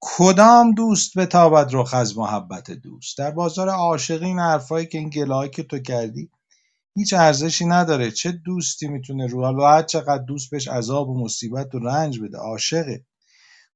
کدام 0.00 0.74
دوست 0.74 1.18
بتابد 1.18 1.68
رخ 1.72 1.94
از 1.94 2.18
محبت 2.18 2.70
دوست؟ 2.70 3.18
در 3.18 3.30
بازار 3.30 3.68
عاشقی 3.68 4.24
این 4.26 4.38
حرفایی 4.38 4.86
که 4.86 4.98
این 4.98 5.08
گلایی 5.08 5.50
که 5.50 5.62
تو 5.62 5.78
کردی 5.78 6.30
هیچ 6.94 7.12
ارزشی 7.12 7.66
نداره. 7.66 8.10
چه 8.10 8.32
دوستی 8.32 8.88
می‌تونه 8.88 9.26
رو؟ 9.26 9.64
هر 9.64 9.82
چقدر 9.82 10.22
دوست 10.22 10.50
بهش 10.50 10.68
عذاب 10.68 11.08
و 11.08 11.24
مصیبت 11.24 11.74
و 11.74 11.78
رنج 11.78 12.20
بده 12.20 12.38
عاشقه. 12.38 13.06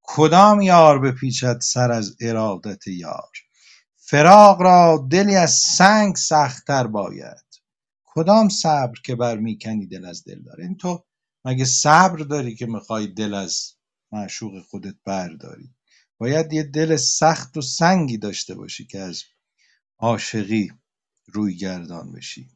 کدام 0.02 0.60
یار 0.60 0.98
بپیچد 0.98 1.60
سر 1.60 1.92
از 1.92 2.16
ارادت 2.20 2.86
یار؟ 2.86 3.30
فراق 4.12 4.62
را 4.62 5.06
دلی 5.10 5.36
از 5.36 5.52
سنگ 5.52 6.16
سختتر 6.16 6.86
باید. 6.86 7.44
کدام 8.04 8.48
صبر 8.48 9.00
که 9.04 9.16
بر 9.16 9.36
می‌کنی 9.36 9.86
دل 9.86 10.04
از 10.04 10.24
دل 10.24 10.42
داره 10.42 10.64
این 10.64 10.76
تو 10.76 11.04
مگه 11.44 11.64
صبر 11.64 12.18
داری 12.18 12.54
که 12.54 12.66
می‌خوای 12.66 13.06
دل 13.06 13.34
از 13.34 13.74
معشوق 14.12 14.62
خودت 14.62 14.94
برداری؟ 15.04 15.70
باید 16.18 16.52
یه 16.52 16.62
دل 16.62 16.96
سخت 16.96 17.56
و 17.56 17.60
سنگی 17.60 18.18
داشته 18.18 18.54
باشی 18.54 18.86
که 18.86 18.98
از 18.98 19.22
عاشقی 19.98 20.72
روی 21.26 21.56
گردان 21.56 22.12
بشی. 22.12 22.48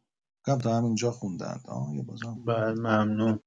کم 0.46 0.59
تا 0.59 0.76
همینجا 0.76 1.11
خوندند 1.11 1.61
آه 1.68 1.94
یه 1.94 2.02
بازم 2.02 2.44
بله 2.46 2.74
ممنون. 2.74 3.40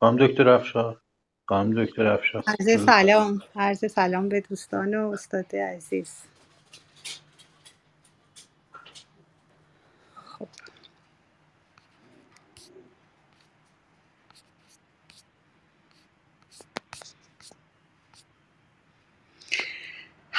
خانم 0.00 0.26
دکتر 0.26 0.48
افشار. 0.48 1.00
خانم 1.48 1.84
دکتر 1.84 2.06
افشار. 2.06 2.44
عرض 2.46 2.84
سلام. 2.86 3.42
عرض 3.56 3.92
سلام 3.92 4.28
به 4.28 4.40
دوستان 4.40 4.94
و 4.94 5.10
استاد 5.10 5.56
عزیز. 5.56 6.29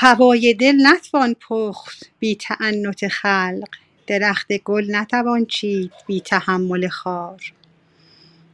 هوای 0.04 0.54
دل 0.54 0.76
نتوان 0.88 1.36
پخت 1.50 2.10
بی 2.20 2.36
تعنت 2.36 3.08
خلق. 3.08 3.70
درخت 4.08 4.54
گل 4.58 4.96
نتوان 4.96 5.46
چید 5.46 5.92
بی 6.08 6.22
تحمل 6.22 6.88
خار. 6.88 7.54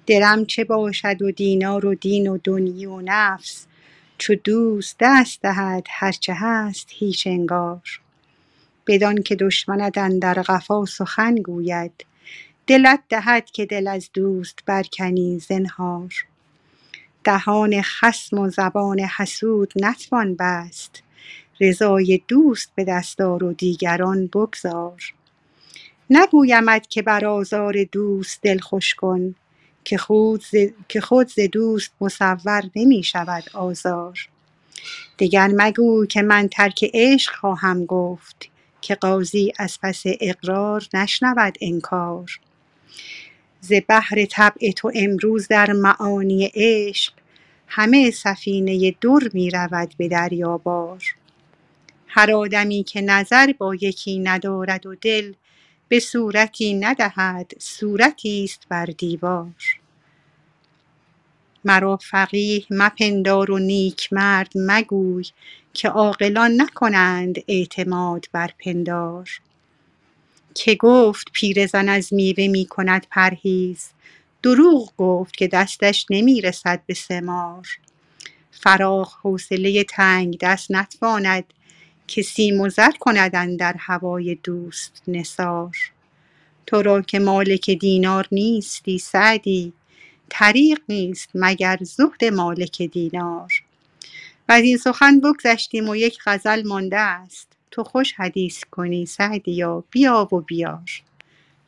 درم 0.08 0.46
چه 0.46 0.64
باشد 0.64 1.22
و 1.22 1.32
دینار 1.32 1.86
و 1.86 1.96
دین 1.96 2.28
و 2.28 2.38
دنیی 2.44 2.86
و 2.86 3.02
نفس؟ 3.02 3.66
چو 4.18 4.36
دوست 4.36 4.96
دست 5.00 5.42
دهد 5.42 5.88
هرچه 5.90 6.34
هست 6.36 6.88
هیچ 6.90 7.28
انگار. 7.28 8.02
بدانکه 8.88 9.36
دشمنت 9.36 9.98
اندر 9.98 10.34
قفا 10.34 10.86
سخن 10.86 11.36
گوید. 11.36 12.06
دلت 12.68 13.00
دهد 13.10 13.46
که 13.46 13.66
دل 13.66 13.88
از 13.88 14.10
دوست 14.14 14.60
برکنی 14.66 15.40
زنهار. 15.40 16.14
دهان 17.24 17.82
خصم 17.82 18.40
و 18.40 18.50
زبان 18.50 19.00
حسود 19.00 19.74
نتوان 19.76 20.36
بست. 20.36 21.04
رضای 21.62 22.22
دوست 22.28 22.72
به 22.76 22.84
دست 22.84 23.22
آر 23.22 23.44
و 23.44 23.54
دیگران 23.54 24.28
بگذار. 24.28 25.14
نگویمت 26.10 26.88
که 26.90 27.02
بر 27.02 27.26
آزار 27.26 27.84
دوست 27.84 28.40
دل 28.42 28.60
خوش 28.60 28.94
کن 28.94 29.36
که 30.88 31.02
خود 31.02 31.28
ز 31.36 31.40
دوست 31.52 31.92
مصور 32.02 32.64
نمی 32.76 33.04
شود 33.04 33.44
آزار. 33.54 34.30
دگر 35.20 35.52
مگو 35.56 36.06
که 36.06 36.22
من 36.22 36.48
ترک 36.48 36.92
عشق 36.94 37.36
خواهم 37.36 37.86
گفت 37.86 38.50
که 38.82 38.96
قاضی 38.96 39.54
از 39.60 39.80
پس 39.84 40.04
اقرار 40.06 40.88
نشنود 40.94 41.58
انکار. 41.62 42.40
ز 43.62 43.74
بحر 43.88 44.26
طبع 44.26 44.72
تو 44.72 44.92
امروز 44.96 45.48
در 45.48 45.72
معانی 45.72 46.52
عشق 46.54 47.14
همه 47.68 48.12
سفینه 48.12 48.96
در 49.02 49.30
می 49.34 49.50
رود 49.52 49.94
به 49.98 50.08
دریابار 50.08 51.04
هر 52.18 52.32
آدمی 52.32 52.84
که 52.84 53.02
نظر 53.02 53.54
با 53.58 53.76
یکی 53.76 54.20
ندارد 54.20 54.86
و 54.86 54.96
دل 54.96 55.34
به 55.88 56.00
صورتی 56.00 56.74
ندهد 56.74 57.52
صورتی 57.60 58.44
است 58.44 58.62
بر 58.70 58.86
دیوار. 58.86 59.80
مرا 61.66 61.98
فقیه 61.98 62.64
مپندار 62.70 63.52
و 63.52 63.60
نیکمرد 63.60 64.52
مگوی 64.56 65.26
که 65.74 65.90
عاقلان 65.90 66.62
نکنند 66.62 67.36
اعتماد 67.48 68.26
بر 68.32 68.52
پندار. 68.60 69.30
که 70.56 70.76
گفت 70.76 71.28
پیرزن 71.34 71.90
از 71.90 72.14
میوه 72.14 72.48
می 72.48 72.66
کند 72.66 73.08
پرهیز 73.12 73.90
دروغ 74.44 74.94
گفت 74.98 75.38
که 75.38 75.48
دستش 75.48 76.06
نمی 76.10 76.42
رسد 76.42 76.82
به 76.86 76.94
ثمار. 76.94 77.68
فراخ 78.52 79.18
حوصله 79.22 79.84
تنگدست 79.84 80.72
نتواند 80.72 81.54
که 82.08 82.22
سیم 82.22 82.62
و 82.62 82.70
زر 82.70 82.92
کند 83.00 83.36
اندر 83.36 83.76
هوای 83.80 84.36
دوست 84.36 85.02
نثار. 85.08 85.78
تو 86.66 86.82
را 86.82 87.02
که 87.02 87.20
مالک 87.20 87.70
دینار 87.70 88.28
نیستی 88.32 89.00
سعدی 89.00 89.74
طریق 90.30 90.80
نیست 90.90 91.30
مگر 91.36 91.78
زهد 91.82 92.26
مالک 92.26 92.82
دینار. 92.82 93.54
از 94.48 94.64
این 94.64 94.78
سخن 94.78 95.20
بگذشتیم 95.20 95.90
و 95.90 95.96
یک 95.96 96.20
غزل 96.26 96.68
مانده 96.68 96.98
است. 97.00 97.58
تو 97.72 97.84
خوش 97.84 98.14
حدیث 98.14 98.64
کنی 98.72 99.06
سعدیا 99.06 99.84
بیا 99.92 100.28
و 100.32 100.42
بیار. 100.42 101.04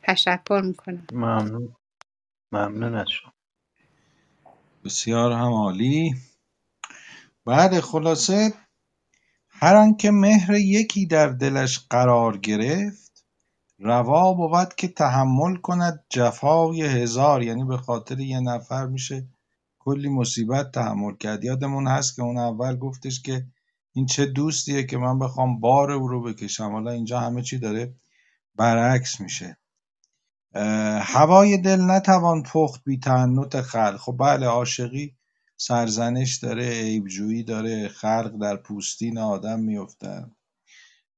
تشکر 0.02 0.62
می‌کنم. 0.64 1.06
ممنون. 1.12 1.74
ممنون 2.52 2.94
از 2.94 3.08
شما. 3.10 3.32
بسیار 4.84 5.32
هم 5.32 5.52
عالی. 5.52 6.14
بعد 7.46 7.80
خلاصه 7.80 8.54
هر 9.62 9.76
آنکه 9.76 10.10
مهر 10.10 10.54
یکی 10.54 11.06
در 11.06 11.26
دلش 11.26 11.78
قرار 11.90 12.38
گرفت 12.38 13.24
روا 13.78 14.32
بود 14.32 14.74
که 14.74 14.88
تحمل 14.88 15.56
کند 15.56 16.04
جفای 16.08 16.82
هزار. 16.82 17.42
یعنی 17.42 17.64
به 17.64 17.76
خاطر 17.76 18.20
یه 18.20 18.40
نفر 18.40 18.86
میشه 18.86 19.28
کلی 19.78 20.08
مصیبت 20.08 20.72
تحمل 20.72 21.16
کرد. 21.16 21.44
یادمون 21.44 21.88
هست 21.88 22.16
که 22.16 22.22
اون 22.22 22.38
اول 22.38 22.76
گفتش 22.76 23.22
که 23.22 23.46
این 23.92 24.06
چه 24.06 24.26
دوستیه 24.26 24.86
که 24.86 24.98
من 24.98 25.18
بخوام 25.18 25.60
بار 25.60 25.92
او 25.92 26.08
رو 26.08 26.22
بکشم. 26.22 26.72
حالا 26.72 26.90
اینجا 26.90 27.20
همه 27.20 27.42
چی 27.42 27.58
داره 27.58 27.94
برعکس 28.56 29.20
میشه. 29.20 29.58
هوای 31.00 31.58
دل 31.58 31.80
نتوان 31.80 32.42
پخت 32.42 32.84
بی 32.84 32.98
تعنت 32.98 33.60
خلق. 33.60 33.96
خب 33.96 34.16
بله 34.18 34.46
عاشقی 34.46 35.16
سرزنش 35.62 36.36
داره 36.36 36.68
عیبجویی 36.68 37.42
داره 37.42 37.88
خلق 37.88 38.38
در 38.40 38.56
پوستین 38.56 39.18
آدم 39.18 39.60
میفتن 39.60 40.30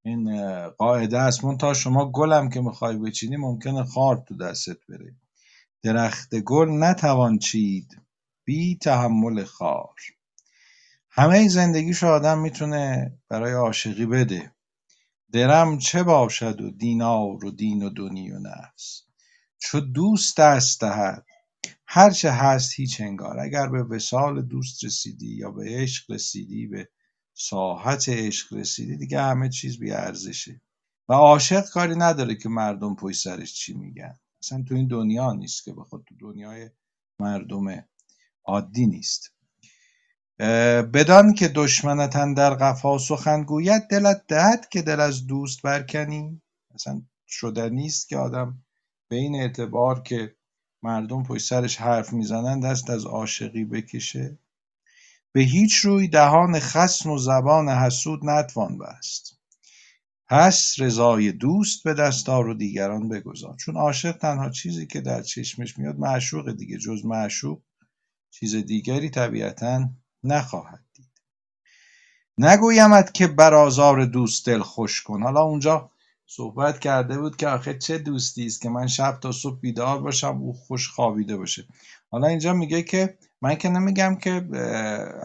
این 0.05 0.69
قاعده 0.69 1.19
است. 1.19 1.41
تا 1.61 1.75
شما 1.75 2.11
گلم 2.11 2.49
که 2.49 2.61
می‌خوای 2.61 2.97
بچینی 2.97 3.37
ممکنه 3.37 3.85
خار 3.85 4.25
تو 4.29 4.37
دستت 4.37 4.79
بره. 4.89 5.15
درخت 5.83 6.35
گل 6.35 6.69
نتوان 6.71 7.39
چید 7.39 8.01
بی 8.45 8.77
تحمل 8.77 9.45
خار. 9.45 9.95
همه 11.11 11.49
زندگیش 11.49 12.05
آدم 12.05 12.39
می‌تونه 12.39 13.13
برای 13.29 13.53
عاشقی 13.53 14.07
بده. 14.07 14.53
درم 15.33 15.79
چه 15.79 16.03
باشد 16.03 16.61
و 16.61 16.71
دینار 16.71 17.45
و 17.45 17.51
دین 17.51 17.83
و 17.83 17.91
دنی 17.91 18.31
و 18.31 18.39
نفس؟ 18.39 19.03
چو 19.59 19.81
دوست 19.81 20.41
دست 20.41 20.81
دهد 20.81 21.27
هرچه 21.95 22.31
هست 22.31 22.73
هیچ 22.77 23.01
انگار. 23.01 23.41
اگر 23.41 23.69
به 23.69 23.83
وصال 23.83 24.43
دوست 24.43 24.85
رسیدی 24.85 25.37
یا 25.37 25.51
به 25.51 25.65
عشق 25.69 26.11
رسیدی 26.11 26.67
به 26.67 26.89
ساحت 27.35 28.09
عشق 28.09 28.55
رسیدی 28.55 28.97
دیگه 28.97 29.23
همه 29.23 29.49
چیز 29.49 29.79
بی 29.79 29.93
ارزشه. 29.93 30.61
و 31.09 31.13
عاشق 31.13 31.69
کاری 31.69 31.97
نداره 31.97 32.35
که 32.35 32.49
مردم 32.49 32.95
پشت 32.95 33.23
سرش 33.23 33.55
چی 33.55 33.75
میگن. 33.75 34.19
اصلا 34.43 34.65
تو 34.69 34.75
این 34.75 34.89
دنیا 34.89 35.33
نیست 35.33 35.65
که 35.65 35.73
بخواد 35.73 36.05
تو 36.05 36.15
دنیای 36.21 36.71
مردم 37.19 37.85
عادی 38.45 38.87
نیست. 38.87 39.33
بدان 40.95 41.35
که 41.35 41.49
دشمنت 41.49 42.35
در 42.37 42.55
قفا 42.55 42.99
سخن 42.99 43.43
گوید 43.43 43.83
دلت 43.83 44.25
دهد 44.29 44.69
که 44.69 44.83
دل 44.83 45.01
از 45.01 45.27
دوست 45.27 45.63
برکنی. 45.63 46.43
اصلا 46.75 47.03
شدنی 47.27 47.87
است 47.87 48.09
که 48.09 48.17
آدم 48.17 48.65
به 49.09 49.17
این 49.17 49.35
اعتبار 49.35 50.03
که 50.03 50.35
مردم 50.83 51.23
پشت 51.23 51.47
سرش 51.47 51.77
حرف 51.77 52.13
می‌زنن 52.13 52.61
دست 52.61 52.91
از 52.91 53.05
عاشقی 53.07 53.65
بکشه. 53.65 54.39
به 55.33 55.41
هیچ 55.41 55.75
روی 55.75 56.09
دهان 56.09 56.59
خصم 56.59 57.11
و 57.11 57.19
زبان 57.19 57.69
حسود 57.69 58.21
نتوان 58.25 58.79
بست. 58.79 59.39
پس 60.29 60.75
رضای 60.79 61.33
دوست 61.33 61.85
به 61.85 61.95
دستار 61.95 62.49
و 62.49 62.55
دیگران 62.55 63.09
بگذار. 63.09 63.57
چون 63.57 63.77
عاشق 63.77 64.13
تنها 64.13 64.51
چیزی 64.51 64.87
که 64.87 65.01
در 65.01 65.23
چشمش 65.23 65.79
میاد 65.79 65.99
معشوق 65.99 66.53
دیگه 66.53 66.79
جز 66.79 67.05
معشوق 67.05 67.63
چیز 68.31 68.55
دیگری 68.55 69.11
طبیعتا 69.11 69.91
نخواهد 70.25 70.85
دید. 70.95 71.11
نگویمت 72.39 73.15
که 73.15 73.27
بر 73.27 73.55
آزار 73.55 74.05
دوست 74.05 74.47
دل 74.47 74.61
خوش 74.61 75.03
کن. 75.03 75.23
حالا 75.23 75.41
اونجا 75.41 75.92
صحبت 76.37 76.79
کرده 76.79 77.19
بود 77.19 77.37
که 77.37 77.49
آخه 77.49 77.79
چه 77.79 77.99
دوستی 77.99 78.47
است 78.47 78.63
که 78.63 78.69
من 78.69 78.87
شب 78.87 79.19
تا 79.23 79.33
صبح 79.33 79.61
بیدار 79.61 80.01
باشم 80.01 80.37
او 80.37 80.53
خوش 80.53 80.89
خوابیده 80.89 81.37
باشه. 81.37 81.67
حالا 82.11 82.27
اینجا 82.27 82.53
میگه 82.53 82.83
که 82.83 83.19
من 83.43 83.55
که 83.55 83.69
نمیگم 83.69 84.17
که 84.17 84.31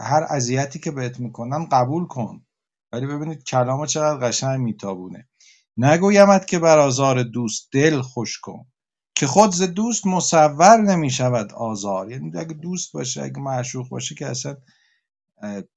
هر 0.02 0.26
اذیتی 0.30 0.78
که 0.78 0.90
بهت 0.90 1.20
می‌کنن 1.20 1.64
قبول 1.72 2.06
کن. 2.06 2.42
ولی 2.92 3.06
ببینید 3.06 3.44
کلامو 3.44 3.86
چقدر 3.86 4.28
قشنگ 4.28 4.60
میتابونه. 4.60 5.28
نگویمت 5.76 6.46
که 6.46 6.58
بر 6.58 6.78
آزار 6.78 7.22
دوست 7.22 7.68
دل 7.72 8.00
خوش 8.00 8.38
کن 8.38 8.66
که 9.14 9.26
خود 9.26 9.50
ز 9.52 9.62
دوست 9.62 10.06
مصور 10.06 10.76
نمی‌شود 10.76 11.52
آزار. 11.52 12.10
یعنی 12.10 12.38
اگه 12.38 12.54
دوست 12.54 12.92
باشه 12.92 13.22
اگه 13.22 13.38
معشوق 13.40 13.88
باشه 13.88 14.14
که 14.14 14.26
اصلا 14.26 14.56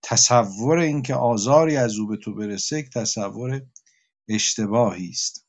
تصور 0.04 0.78
اینکه 0.78 1.16
آزاری 1.16 1.78
از 1.78 1.96
او 1.96 2.08
به 2.08 2.18
تو 2.18 2.36
برسه 2.36 2.80
یک 2.80 2.90
تصور 2.94 3.62
اشتباهی 4.36 5.10
است. 5.10 5.46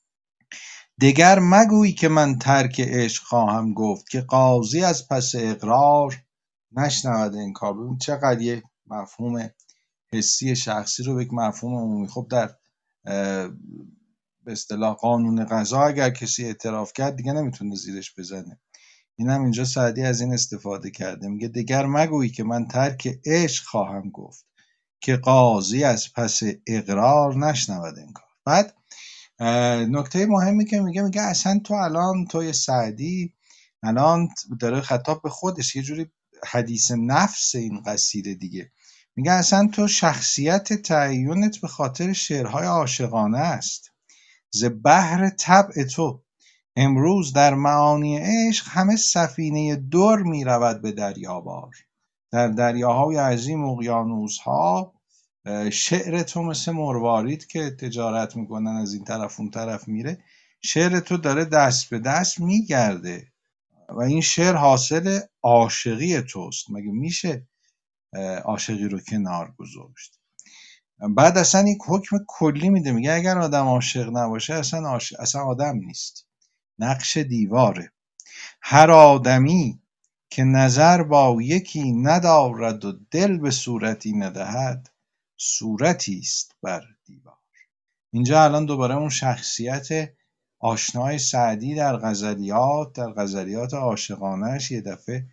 دگر 1.01 1.39
مگوی 1.39 1.93
که 1.93 2.09
من 2.09 2.39
ترک 2.39 2.81
عشق 2.81 3.23
خواهم 3.23 3.75
گفت 3.75 4.09
که 4.09 4.21
قاضی 4.21 4.85
از 4.85 5.09
پس 5.09 5.33
اقرار 5.35 6.23
نشنود 6.73 7.35
انکار. 7.35 7.75
ببین 7.75 7.99
چقدر 7.99 8.41
یه 8.41 8.63
مفهوم 8.87 9.51
حسی 10.13 10.57
شخصی 10.57 11.03
رو 11.03 11.15
به 11.15 11.23
یک 11.23 11.33
مفهوم 11.33 11.75
عمومی. 11.75 12.09
خب 12.09 12.27
در 12.31 12.55
به 14.45 14.53
اصطلاح 14.53 14.95
قانون 14.95 15.45
قضا 15.45 15.83
اگر 15.83 16.11
کسی 16.11 16.45
اعتراف 16.45 16.93
کرد 16.93 17.17
دیگه 17.17 17.33
نمی‌تونه 17.33 17.77
زیرش 17.77 18.15
بزنه. 18.19 18.61
این 19.17 19.31
هم 19.31 19.43
اینجا 19.43 19.65
سعدی 19.65 20.03
از 20.03 20.21
این 20.21 20.33
استفاده 20.33 20.91
کرده. 20.91 21.29
میگه 21.29 21.49
دگر 21.49 21.87
مگویی 21.87 22.31
که 22.31 22.45
من 22.45 22.69
ترک 22.69 23.21
عشق 23.27 23.65
خواهم 23.65 24.11
گفت 24.11 24.47
که 25.01 25.17
قاضی 25.17 25.85
از 25.85 26.13
پس 26.17 26.41
اقرار 26.67 27.47
نشنود 27.47 27.99
انکار. 27.99 28.32
بعد 28.45 28.75
نکته 29.91 30.27
مهمی 30.27 30.65
که 30.65 30.81
میگه 30.81 31.03
میگه 31.03 31.23
اصلا 31.23 31.61
تو 31.65 31.75
الان 31.75 32.27
توی 32.27 32.53
سعدی 32.53 33.35
الان 33.83 34.29
داره 34.61 34.81
خطاب 34.81 35.23
به 35.23 35.31
خودش 35.31 35.77
یه 35.77 35.83
جوری 35.83 36.11
حدیث 36.47 36.91
نفس 36.91 37.55
این 37.55 37.83
قصیده 37.87 38.35
دیگه. 38.35 38.73
میگه 39.17 39.33
اصلا 39.33 39.69
تو 39.73 39.89
شخصیت 39.89 40.73
تعینت 40.73 41.59
به 41.61 41.69
خاطر 41.69 42.13
شعرهای 42.13 42.67
عاشقانه 42.67 43.39
است. 43.39 43.91
ز 44.51 44.65
بحر 44.85 45.31
طبع 45.31 45.85
تو. 45.85 46.23
امروز 46.77 47.33
در 47.33 47.55
معانی 47.55 48.19
عشق 48.19 48.67
همه 48.69 48.97
سفینه 48.97 49.77
در 49.77 50.17
می 50.17 50.45
رود 50.45 50.83
به 50.83 50.93
دریابار. 50.93 51.71
در 52.31 52.49
دریاهای 52.49 53.17
عظیم 53.17 53.65
اقیانوسها 53.65 54.92
شعر 55.73 56.23
تو 56.23 56.43
مثل 56.43 56.73
مروارید 56.73 57.47
که 57.47 57.71
تجارت 57.71 58.37
می‌کنن 58.37 58.77
از 58.77 58.95
این 58.95 59.05
طرف 59.05 59.41
اون 59.41 59.51
طرف 59.51 59.89
میره. 59.89 60.19
شعر 60.63 61.01
تو 61.01 61.17
داره 61.17 61.45
دست 61.45 61.91
به 61.91 61.99
دست 61.99 62.41
میگرده 62.41 63.33
و 63.89 64.01
این 64.01 64.21
شعر 64.21 64.55
حاصل 64.55 65.21
عاشقی 65.43 66.21
توست. 66.21 66.71
مگه 66.71 66.91
میشه 66.91 67.47
عاشقی 68.45 68.89
رو 68.89 69.01
کنار 69.01 69.55
گذاشت؟ 69.59 70.19
بعد 71.17 71.39
اصلا 71.39 71.69
یک 71.69 71.79
حکم 71.89 72.17
کلی 72.27 72.71
میده. 72.71 72.93
میگه 72.93 73.13
اگر 73.13 73.39
آدم 73.39 73.65
عاشق 73.65 74.11
نباشه 74.17 74.55
اصلا, 74.55 74.99
اصلا 75.19 75.43
آدم 75.43 75.77
نیست. 75.77 76.27
نقش 76.79 77.17
دیواره. 77.17 77.93
هر 78.63 78.91
آدمی 78.91 79.81
که 80.31 80.45
نظر 80.45 81.03
با 81.03 81.37
یکی 81.43 81.93
ندارد 81.93 82.85
و 82.85 82.93
دل 83.11 83.39
به 83.39 83.51
صورتی 83.51 84.13
ندهد 84.13 84.92
صورتی 85.45 86.19
است 86.19 86.55
بر 86.63 86.83
دیوار. 87.05 87.35
اینجا 88.13 88.45
الان 88.45 88.67
دوباره 88.67 88.97
اون 88.97 89.09
شخصیت 89.09 89.89
آشنای 90.61 91.19
سعدی 91.19 91.75
در 91.75 91.97
غزلیات 91.97 92.93
در 92.93 93.13
غزلیات 93.13 93.75
عاشقانهش 93.75 94.71
یه 94.71 94.81
دفعه 94.81 95.27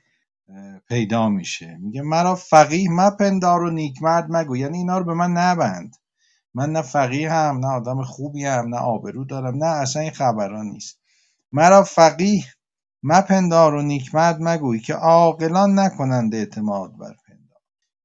پیدا 0.87 1.29
میشه. 1.29 1.77
میگه 1.81 2.01
مرا 2.01 2.35
فقیه 2.35 2.89
مپندار 2.91 3.61
و 3.61 3.69
نیکمرد 3.69 4.25
مگو. 4.29 4.57
یعنی 4.57 4.77
اینا 4.77 4.97
رو 4.97 5.05
به 5.05 5.13
من 5.13 5.31
نبند. 5.31 5.95
من 6.53 6.71
نه 6.71 6.81
فقیه 6.81 7.31
هم 7.31 7.57
نه 7.57 7.67
آدم 7.67 8.03
خوبی 8.03 8.45
هم 8.45 8.75
نه 8.75 8.77
آبرو 8.77 9.25
دارم 9.25 9.63
نه 9.63 9.65
اصلا 9.65 10.01
این 10.01 10.11
خبران 10.11 10.65
نیست. 10.65 10.99
مرا 11.51 11.83
فقیه 11.83 12.45
مپندار 13.03 13.73
و 13.73 13.81
نیکمرد 13.81 14.37
مگوی 14.39 14.79
که 14.79 14.93
عاقلان 14.93 15.79
نکنند 15.79 16.35
اعتماد 16.35 16.97
بر 16.97 17.15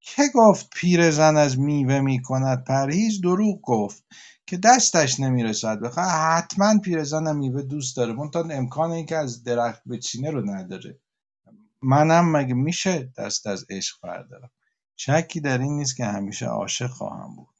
که 0.07 0.23
گفت 0.35 0.71
پیرزن 0.71 1.37
از 1.37 1.59
میوه 1.59 2.01
می‌کند 2.01 2.65
پرهیز؟ 2.65 3.21
دروغ 3.21 3.61
گفت 3.63 4.05
که 4.47 4.57
دستش 4.57 5.21
نمی‌رسد. 5.21 5.81
بخواه 5.81 6.07
حتما 6.07 6.79
پیرزن 6.79 7.37
میوه 7.37 7.63
دوست 7.63 7.97
داره. 7.97 8.13
منتها 8.13 8.43
امکان 8.51 8.91
اینکه 8.91 9.17
از 9.17 9.45
درخت 9.45 9.83
بچینه 9.89 10.31
رو 10.31 10.51
نداره. 10.51 11.01
منم 11.83 12.37
مگه 12.37 12.55
میشه 12.55 13.13
دست 13.19 13.47
از 13.47 13.67
عشق 13.71 13.97
بردارم؟ 14.03 14.51
شکی 14.97 15.41
در 15.41 15.59
این 15.59 15.77
نیست 15.77 15.97
که 15.97 16.05
همیشه 16.05 16.47
عاشق 16.47 16.91
خواهم 16.91 17.37
بود. 17.37 17.55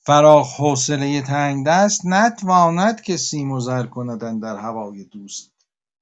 فراخ 0.00 0.60
حوصله 0.60 1.22
دست 1.66 2.00
نتواند 2.04 3.00
که 3.00 3.16
سیم 3.16 3.50
و 3.50 3.60
زر 3.60 3.86
کند 3.86 4.42
در 4.42 4.56
هوای 4.56 5.04
دوست 5.04 5.52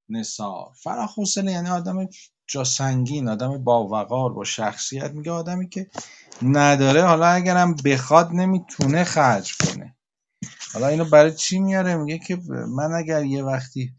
نثار. 0.09 0.73
فراخ 0.75 1.19
حوصله 1.19 1.53
یعنی 1.53 1.69
آدم 1.69 2.09
جا 2.47 2.65
سنگین 2.65 3.29
آدم 3.29 3.65
با 3.65 3.89
وقار 3.89 4.33
با 4.33 4.45
شخصیت 4.45 5.11
میگه 5.11 5.31
آدمی 5.31 5.69
که 5.69 5.91
نداره. 6.43 7.03
حالا 7.03 7.27
اگرم 7.27 7.77
بخواد 7.85 8.31
نمی‌تونه 8.33 9.05
خرج 9.05 9.57
کنه. 9.57 9.97
حالا 10.73 10.87
اینو 10.87 11.05
برای 11.05 11.35
چی 11.35 11.59
میاره؟ 11.59 11.97
میگه 11.97 12.19
که 12.19 12.37
من 12.69 12.93
اگر 12.93 13.25
یه 13.25 13.43
وقتی 13.43 13.93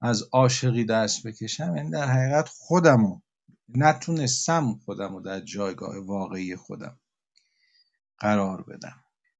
از 0.00 0.22
عاشقی 0.32 0.84
دست 0.84 1.26
بکشم 1.26 1.76
یعنی 1.76 1.90
در 1.90 2.06
حقیقت 2.06 2.48
خودمو 2.48 3.20
نتونستم 3.68 4.74
خودمو 4.84 5.20
در 5.20 5.40
جایگاه 5.40 5.98
واقعی 5.98 6.56
خودم 6.56 6.98
قرار 8.18 8.62
بدم. 8.62 8.96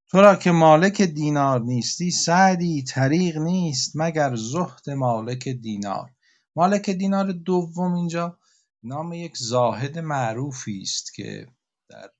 تو 0.08 0.20
را 0.20 0.36
که 0.36 0.50
مالک 0.50 1.02
دینار 1.02 1.60
نیستی 1.60 2.10
سعدی 2.10 2.82
طریق 2.82 3.36
نیست 3.36 3.92
مگر 3.94 4.36
زهد 4.36 4.90
مالک 4.90 5.48
دینار؟ 5.48 6.10
مالک 6.56 6.90
دینار 6.90 7.32
دوم 7.32 7.94
اینجا 7.94 8.38
نام 8.82 9.12
یک 9.12 9.36
زاهد 9.36 9.98
معروفی 9.98 10.80
است 10.82 11.14
که 11.14 11.46
در 11.88 12.10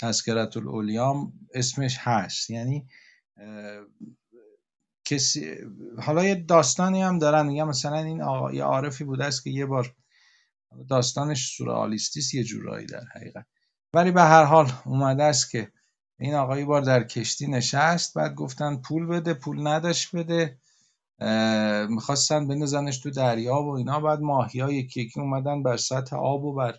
تذکرت 0.00 0.56
الاولیام 0.56 1.32
اسمش 1.54 1.96
هست. 2.00 2.50
یعنی 2.50 2.86
کسی 5.04 5.56
حالا 5.98 6.24
یه 6.24 6.34
داستانی 6.34 7.02
هم 7.02 7.18
دارن 7.18 7.46
میگم 7.46 7.68
مثلا 7.68 7.98
این 7.98 8.22
آقا 8.22 8.52
یه 8.52 8.64
عارفی 8.64 9.04
بوده 9.04 9.24
است 9.24 9.44
که 9.44 9.50
یه 9.50 9.66
بار 9.66 9.94
داستانش 10.88 11.56
سورئالیستی 11.56 12.38
یه 12.38 12.44
جورایی 12.44 12.86
در 12.86 13.04
حقیقت. 13.14 13.46
ولی 13.94 14.10
به 14.10 14.22
هر 14.22 14.44
حال 14.44 14.72
اومده 14.84 15.22
است 15.22 15.50
که 15.50 15.72
این 16.18 16.34
آقا 16.34 16.58
یه 16.58 16.64
بار 16.64 16.82
در 16.82 17.04
کشتی 17.04 17.46
نشست 17.46 18.14
بعد 18.14 18.34
گفتن 18.34 18.76
پول 18.76 19.06
بده 19.06 19.34
پول 19.34 19.66
نداشت 19.66 20.16
بده. 20.16 20.58
می‌خواستن 21.88 22.48
بندازنش 22.48 22.98
تو 22.98 23.10
دریا 23.10 23.62
و 23.62 23.76
اینا. 23.76 24.00
بعد 24.00 24.20
ماهی 24.20 24.60
ها 24.60 24.72
یکی 24.72 25.00
یکی 25.00 25.20
اومدن 25.20 25.62
بر 25.62 25.76
سطح 25.76 26.16
آب 26.16 26.44
و 26.44 26.54
بر 26.54 26.74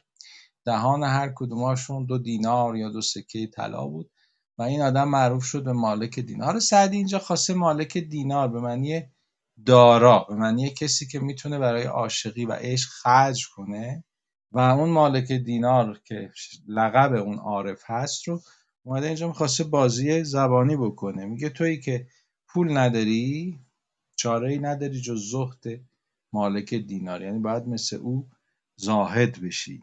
دهان 0.65 1.03
هر 1.03 1.31
کدوماشون 1.35 2.05
دو 2.05 2.17
دینار 2.17 2.75
یا 2.77 2.89
دو 2.89 3.01
سکه 3.01 3.47
طلا 3.47 3.87
بود. 3.87 4.11
و 4.57 4.63
این 4.63 4.81
آدم 4.81 5.09
معروف 5.09 5.43
شد 5.43 5.63
به 5.63 5.73
مالک 5.73 6.19
دینار. 6.19 6.59
سعدی 6.59 6.97
اینجا 6.97 7.19
خاصه 7.19 7.53
مالک 7.53 7.97
دینار 7.97 8.47
به 8.47 8.59
معنی 8.59 9.01
دارا 9.65 10.25
به 10.29 10.35
معنی 10.35 10.69
کسی 10.69 11.07
که 11.07 11.19
می‌تونه 11.19 11.59
برای 11.59 11.83
عاشقی 11.83 12.45
و 12.45 12.51
عشق 12.51 12.89
خرج 12.89 13.47
کنه. 13.55 14.03
و 14.51 14.59
اون 14.59 14.89
مالک 14.89 15.31
دینار 15.31 15.99
که 16.05 16.31
لقب 16.67 17.13
اون 17.13 17.39
عارف 17.39 17.81
هست 17.85 18.27
رو 18.27 18.41
اومده 18.83 19.07
اینجا 19.07 19.27
می‌خواسته 19.27 19.63
بازی 19.63 20.23
زبانی 20.23 20.75
بکنه. 20.75 21.25
میگه 21.25 21.49
تویی 21.49 21.79
که 21.79 22.07
پول 22.47 22.77
نداری؟ 22.77 23.59
چاره 24.23 24.51
ای 24.51 24.59
نداری 24.59 25.01
جز 25.01 25.31
زهد 25.31 25.81
مالک 26.33 26.73
دینار. 26.73 27.21
یعنی 27.21 27.39
باید 27.39 27.67
مثل 27.67 27.95
او 27.95 28.27
زاهد 28.75 29.41
بشی. 29.41 29.81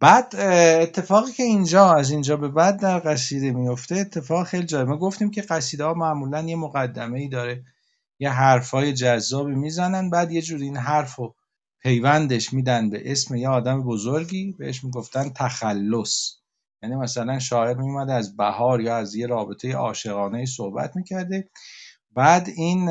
بعد 0.00 0.36
اتفاقی 0.82 1.32
که 1.32 1.42
اینجا 1.42 1.92
از 1.94 2.10
اینجا 2.10 2.36
به 2.36 2.48
بعد 2.48 2.80
در 2.80 2.98
قصیده 2.98 3.52
میفته 3.52 3.96
اتفاق 3.96 4.46
خیلی 4.46 4.66
جالب. 4.66 4.88
ما 4.88 4.96
گفتیم 4.96 5.30
که 5.30 5.42
قصیده 5.42 5.84
ها 5.84 5.94
معمولا 5.94 6.42
یه 6.42 6.56
مقدمه 6.56 7.20
ای 7.20 7.28
داره. 7.28 7.64
یه 8.18 8.30
حرفای 8.30 8.92
جذابی 8.92 9.54
می‌زنن 9.54 10.10
بعد 10.10 10.32
یه 10.32 10.42
جور 10.42 10.60
این 10.60 10.76
حرف 10.76 11.16
رو 11.16 11.34
پیوندش 11.82 12.52
میدن 12.52 12.90
به 12.90 13.12
اسم 13.12 13.34
یه 13.34 13.48
آدم 13.48 13.82
بزرگی 13.82 14.52
بهش 14.58 14.84
می‌گفتن 14.84 15.28
تخلص. 15.28 16.30
یعنی 16.82 16.96
مثلا 16.96 17.38
شاعر 17.38 17.76
میومده 17.76 18.12
از 18.12 18.36
بهار 18.36 18.80
یا 18.80 18.96
از 18.96 19.14
یه 19.14 19.26
رابطه 19.26 19.72
عاشقانه 19.72 20.46
صحبت 20.46 20.96
می‌کرده. 20.96 21.48
بعد 22.14 22.48
این 22.56 22.88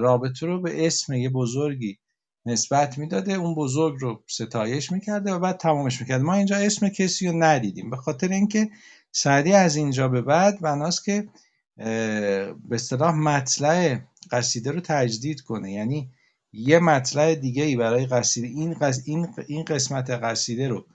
رابطه 0.00 0.46
رو 0.46 0.60
به 0.60 0.86
اسم 0.86 1.12
یه 1.12 1.28
بزرگی 1.28 1.98
نسبت 2.46 2.98
می‌داده 2.98 3.32
اون 3.32 3.54
بزرگ 3.54 3.96
رو 4.00 4.22
ستایش 4.26 4.92
می‌کرده 4.92 5.32
و 5.32 5.38
بعد 5.38 5.56
تمامش 5.56 6.00
می‌کرده. 6.00 6.24
ما 6.24 6.34
اینجا 6.34 6.56
اسم 6.56 6.88
کسی 6.88 7.26
رو 7.28 7.42
ندیدیم 7.42 7.90
به 7.90 7.96
خاطر 7.96 8.28
اینکه 8.28 8.70
سعدی 9.12 9.52
از 9.52 9.76
اینجا 9.76 10.08
به 10.08 10.22
بعد 10.22 10.60
بناست 10.60 11.04
که 11.04 11.28
به 11.76 12.54
اصطلاح 12.70 13.14
مطلع 13.14 13.98
قصیده 14.30 14.70
رو 14.70 14.80
تجدید 14.80 15.40
کنه. 15.40 15.72
یعنی 15.72 16.10
یه 16.52 16.78
مطلع 16.78 17.34
دیگه 17.34 17.64
ای 17.64 17.76
برای 17.76 18.06
قصیده 18.06 18.46
این, 18.46 18.76
این, 19.04 19.28
این 19.46 19.64
قسمت 19.64 20.10
قصیده 20.10 20.68
رو 20.68 20.86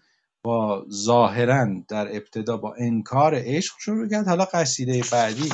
با 0.48 0.86
ظاهرا 0.91 1.68
در 1.88 2.15
ابتدا 2.15 2.57
با 2.57 2.76
انکار 2.80 3.34
عشق 3.36 3.76
شروع 3.80 4.10
کرد. 4.10 4.28
حالا 4.28 4.45
قصیده 4.45 5.03
بعدی 5.11 5.49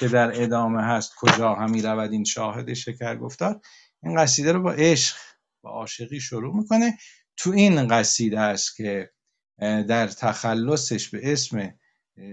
که 0.00 0.08
در 0.08 0.42
ادامه 0.42 0.82
هست 0.82 1.14
کجا 1.16 1.54
همی 1.54 1.82
رود 1.82 2.12
این 2.12 2.24
شاهد 2.24 2.74
شکر 2.74 3.16
گفتار 3.16 3.60
این 4.02 4.16
قصیده 4.16 4.52
رو 4.52 4.62
با 4.62 4.72
عشق 4.72 5.16
با 5.62 5.70
عاشقی 5.70 6.20
شروع 6.20 6.56
می‌کنه. 6.56 6.98
تو 7.36 7.50
این 7.50 7.88
قصیده 7.88 8.40
است 8.40 8.76
که 8.76 9.10
در 9.60 10.06
تخلصش 10.06 11.08
به 11.08 11.32
اسم 11.32 11.74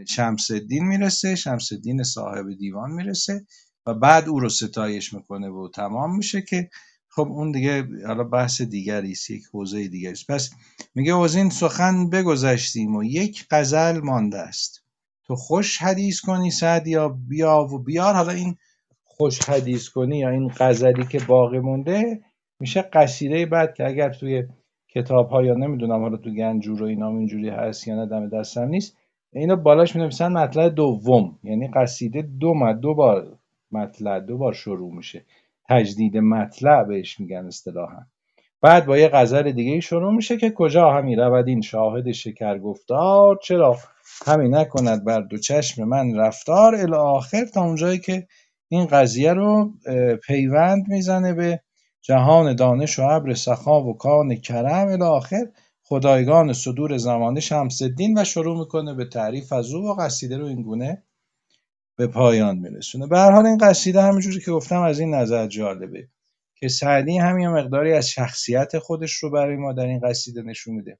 شمس 0.07 0.51
الدین 0.51 0.87
می‌رسه 0.87 1.35
شمس 1.35 1.71
الدین 1.71 2.03
صاحب 2.03 2.45
دیوان 2.59 2.91
می‌رسه 2.91 3.45
و 3.85 3.93
بعد 3.93 4.29
او 4.29 4.39
رو 4.39 4.49
ستایش 4.49 5.13
می‌کنه 5.13 5.49
و 5.49 5.69
تمام 5.73 6.17
میشه 6.17 6.41
که 6.41 6.69
خب 7.15 7.27
اون 7.27 7.51
دیگه 7.51 7.87
حالا 8.07 8.23
بحث 8.23 8.61
دیگری 8.61 9.11
است 9.11 9.29
یک 9.29 9.43
حوزه 9.53 9.87
دیگری 9.87 10.11
است. 10.11 10.31
پس 10.31 10.51
میگه 10.95 11.17
از 11.17 11.35
این 11.35 11.49
سخن 11.49 12.09
بگذشتیم 12.09 12.95
و 12.95 13.03
یک 13.03 13.45
غزل 13.51 13.99
مانده 13.99 14.37
است. 14.39 14.83
تو 15.27 15.35
خوش 15.35 15.77
حدیث 15.77 16.19
کنی 16.19 16.51
سعدیا 16.51 17.09
بیا 17.09 17.67
و 17.73 17.79
بیار. 17.79 18.13
حالا 18.13 18.31
این 18.31 18.55
خوش 19.03 19.49
حدیث 19.49 19.89
کنی 19.89 20.17
یا 20.17 20.29
این 20.29 20.51
غزلی 20.57 21.05
که 21.05 21.19
باقی 21.27 21.59
مونده 21.59 22.21
میشه 22.59 22.81
قصیده 22.81 23.45
بعد 23.45 23.73
که 23.73 23.87
اگر 23.87 24.13
توی 24.13 24.43
کتاب 24.89 25.29
ها 25.29 25.43
یا 25.43 25.53
نمی‌دونم 25.53 26.01
حالا 26.01 26.17
تو 26.17 26.29
گنجور 26.29 26.83
و 26.83 26.85
اینا 26.85 27.09
اینجوری 27.09 27.49
هست 27.49 27.87
یا 27.87 27.95
نه 27.95 28.05
دم 28.05 28.29
دستم 28.29 28.67
نیست. 28.67 28.97
اینو 29.33 29.55
بالاش 29.55 29.95
می 29.95 30.01
نویسن 30.01 30.31
مطلب 30.31 30.75
دوم. 30.75 31.39
یعنی 31.43 31.67
قصیده 31.67 32.21
دو 32.21 32.53
دو 32.81 32.93
بار 32.93 33.37
مطلب 33.71 34.25
دو 34.25 34.37
بار 34.37 34.53
شروع 34.53 34.95
میشه. 34.95 35.25
تجدید 35.71 36.17
مطلع 36.17 36.83
بهش 36.83 37.19
میگن 37.19 37.45
اصطلاحا. 37.45 38.01
بعد 38.61 38.85
با 38.85 38.97
یه 38.97 39.07
غزل 39.07 39.51
دیگه 39.51 39.79
شروع 39.79 40.13
میشه 40.13 40.37
که 40.37 40.51
کجا 40.51 40.91
همی 40.91 41.15
رود 41.15 41.47
این 41.47 41.61
شاهد 41.61 42.11
شکر 42.11 42.57
گفتار 42.57 43.39
چرا 43.43 43.77
همی 44.25 44.49
نکند 44.49 45.05
بر 45.05 45.21
دو 45.21 45.37
چشم 45.37 45.83
من 45.83 46.15
رفتار 46.15 46.75
الی 46.75 46.95
آخر 46.95 47.45
تا 47.45 47.61
اونجایی 47.63 47.99
که 47.99 48.27
این 48.69 48.85
قضیه 48.85 49.33
رو 49.33 49.71
پیوند 50.27 50.87
می‌زنه 50.87 51.33
به 51.33 51.61
جهان 52.01 52.55
دانش 52.55 52.99
و 52.99 53.03
ابر 53.03 53.33
سخا 53.33 53.83
و 53.83 53.97
کان 53.97 54.35
کرم 54.35 54.87
الی 54.87 55.03
آخر. 55.03 55.45
خدایگان 55.83 56.53
صدور 56.53 56.97
زمانه 56.97 57.39
شمس 57.39 57.81
الدین 57.81 58.19
و 58.19 58.23
شروع 58.23 58.59
می‌کنه 58.59 58.93
به 58.93 59.05
تعریف 59.05 59.53
از 59.53 59.73
او 59.73 59.89
و 59.89 59.93
قصیده 59.93 60.37
رو 60.37 60.45
این 60.45 60.61
گونه 60.61 61.03
به 62.01 62.07
پایان 62.07 62.57
میرسونه. 62.57 63.07
به 63.07 63.17
هر 63.17 63.31
حال 63.31 63.45
این 63.45 63.57
قصیده 63.57 64.01
همینجوری 64.01 64.39
که 64.39 64.51
گفتم 64.51 64.81
از 64.81 64.99
این 64.99 65.13
نظر 65.13 65.47
جالبه 65.47 66.07
که 66.55 66.67
سعدی 66.67 67.17
همین 67.17 67.47
مقداری 67.47 67.93
از 67.93 68.09
شخصیت 68.09 68.79
خودش 68.79 69.13
رو 69.13 69.29
برای 69.29 69.55
ما 69.55 69.73
در 69.73 69.85
این 69.85 69.99
قصیده 69.99 70.41
نشون 70.41 70.75
میده. 70.75 70.99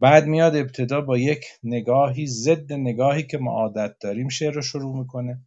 بعد 0.00 0.26
میاد 0.26 0.56
ابتدا 0.56 1.00
با 1.00 1.18
یک 1.18 1.44
نگاهی 1.62 2.26
ضد 2.26 2.72
نگاهی 2.72 3.22
که 3.22 3.38
ما 3.38 3.50
عادت 3.50 3.94
داریم 4.00 4.28
شعر 4.28 4.52
رو 4.52 4.62
شروع 4.62 4.98
می‌کنه. 4.98 5.40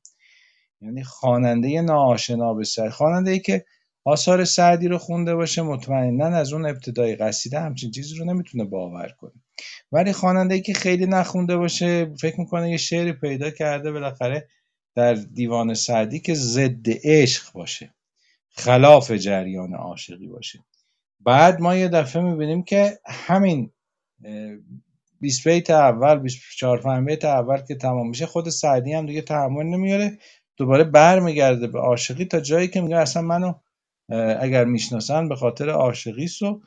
یعنی 0.81 1.03
خواننده 1.03 1.81
ناآشنا 1.81 2.53
به 2.53 2.63
سعدی 2.63 2.89
خواننده 2.89 3.39
که 3.39 3.65
آثار 4.05 4.45
سعدی 4.45 4.87
رو 4.87 4.97
خونده 4.97 5.35
باشه 5.35 5.61
مطمئنا 5.61 6.25
از 6.25 6.53
اون 6.53 6.65
ابتدای 6.65 7.15
قصیده 7.15 7.59
همچین 7.59 7.91
چیزی 7.91 8.15
رو 8.15 8.25
نمی‌تونه 8.25 8.63
باور 8.63 9.09
کنه. 9.19 9.33
ولی 9.91 10.13
خواننده 10.13 10.59
که 10.59 10.73
خیلی 10.73 11.05
نخونده 11.05 11.57
باشه 11.57 12.13
فکر 12.21 12.39
می‌کنه 12.39 12.71
یه 12.71 12.77
شعری 12.77 13.13
پیدا 13.13 13.49
کرده 13.49 13.91
بالاخره 13.91 14.47
در 14.95 15.13
دیوان 15.13 15.73
سعدی 15.73 16.19
که 16.19 16.33
ضد 16.33 16.85
عشق 17.03 17.53
باشه 17.53 17.93
خلاف 18.49 19.11
جریان 19.11 19.73
عاشقی 19.73 20.27
باشه. 20.27 20.59
بعد 21.19 21.61
ما 21.61 21.75
یه 21.75 21.87
دفعه 21.87 22.21
می‌بینیم 22.21 22.63
که 22.63 22.99
همین 23.05 23.71
20 25.21 25.47
بیت 25.47 25.69
اول 25.69 26.19
24 26.19 26.81
5 26.81 27.05
بیت 27.05 27.25
اول 27.25 27.57
که 27.57 27.75
تمام 27.75 28.09
میشه 28.09 28.25
خود 28.25 28.49
سعدی 28.49 28.93
هم 28.93 29.05
دیگه 29.05 29.21
تحمل 29.21 29.65
نمیاره 29.65 30.17
دوباره 30.57 30.83
برمیگرده 30.83 31.67
به 31.67 31.79
عاشقی 31.79 32.25
تا 32.25 32.39
جایی 32.39 32.67
که 32.67 32.81
میگه 32.81 32.97
اصلا 32.97 33.21
منو 33.21 33.53
اگر 34.39 34.65
می‌شناسن 34.65 35.29
به 35.29 35.35
خاطر 35.35 35.69
عاشقی 35.69 36.27
سو 36.27 36.61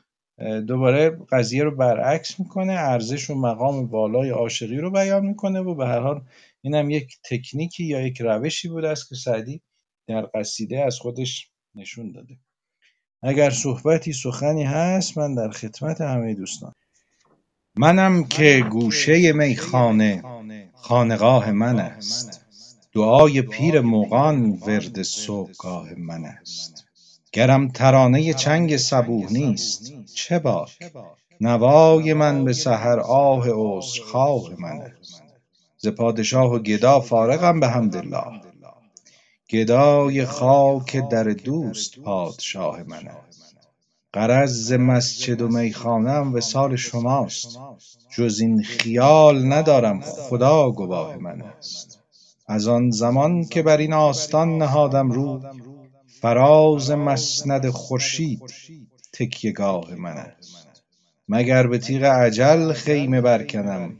دوباره 0.67 1.17
قضیه 1.31 1.63
رو 1.63 1.75
برعکس 1.75 2.39
می‌کنه 2.39 2.73
ارزش 2.73 3.29
و 3.29 3.35
مقام 3.35 3.87
بالای 3.87 4.29
عاشقی 4.29 4.77
رو 4.77 4.91
بیان 4.91 5.25
می‌کنه 5.25 5.59
و 5.59 5.75
به 5.75 5.87
هر 5.87 5.99
حال 5.99 6.21
اینم 6.63 6.89
یک 6.89 7.17
تکنیکی 7.29 7.83
یا 7.83 8.07
یک 8.07 8.21
روشی 8.21 8.67
بوده 8.67 8.89
است 8.89 9.09
که 9.09 9.15
سعدی 9.15 9.61
در 10.07 10.21
قصیده 10.33 10.85
از 10.85 10.99
خودش 10.99 11.51
نشون 11.75 12.11
داده. 12.11 12.39
اگر 13.23 13.49
صحبتی 13.49 14.13
سخنی 14.13 14.63
هست 14.63 15.17
من 15.17 15.35
در 15.35 15.49
خدمت 15.49 16.01
همه 16.01 16.33
دوستان. 16.33 16.73
منم 17.77 18.23
که 18.23 18.65
گوشه 18.71 19.31
میخانه 19.31 20.23
خانقاه 20.73 21.51
من 21.51 21.79
است. 21.79 22.45
دعای 22.93 23.41
پیر 23.41 23.81
مغان 23.81 24.49
ورد 24.49 25.01
صبحگاه 25.01 25.93
من 25.93 26.25
است. 26.25 26.85
گرم 27.31 27.67
ترانه 27.67 28.33
چنگ 28.33 28.77
صبوح 28.77 29.33
نیست. 29.33 29.93
چه 30.15 30.39
باک؟ 30.39 30.77
نوای 31.41 32.13
من 32.13 32.45
به 32.45 32.53
سحر 32.53 32.99
آه 32.99 33.47
عذرخواه 33.53 34.61
من 34.61 34.81
است. 34.81 35.22
ز 35.83 35.87
پادشاه 35.87 36.53
و 36.53 36.59
گدا 36.59 36.99
فارغم 36.99 37.59
بحمدالله 37.59 38.41
گدای 39.49 40.25
خاک 40.25 41.09
در 41.09 41.23
دوست 41.23 41.99
پادشاه 41.99 42.83
من 42.83 43.07
است. 43.07 43.55
غرض 44.13 44.67
ز 44.67 44.73
مسجد 44.73 45.41
و 45.41 45.47
میخانه 45.47 46.19
وصال 46.19 46.75
شماست. 46.75 47.59
جز 48.15 48.39
این 48.39 48.63
خیال 48.63 49.53
ندارم 49.53 50.01
خدا 50.01 50.71
گواه 50.71 51.17
من 51.17 51.41
است. 51.41 51.99
از 52.47 52.67
آن 52.67 52.89
زمان 52.89 53.45
که 53.45 53.61
بر 53.61 53.77
این 53.77 53.93
آستان 53.93 54.57
نهادم 54.57 55.11
روی 55.11 55.41
فراز 56.21 56.91
مسند 56.91 57.69
خورشید 57.69 58.41
تکیه 59.13 59.51
گاه 59.51 59.95
من 59.95 60.17
است. 60.17 60.67
مگر 61.29 61.67
به 61.67 61.77
تیغ 61.77 62.13
اجل 62.15 62.73
خیمه 62.73 63.21
برکنم 63.21 63.97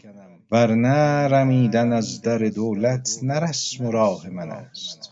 ورنه 0.53 1.27
رمیدن 1.27 1.93
از 1.93 2.21
در 2.21 2.37
دولت 2.37 3.19
نه 3.23 3.39
رسم 3.39 3.85
و 3.85 3.91
راه 3.91 4.29
من 4.29 4.51
است. 4.51 5.09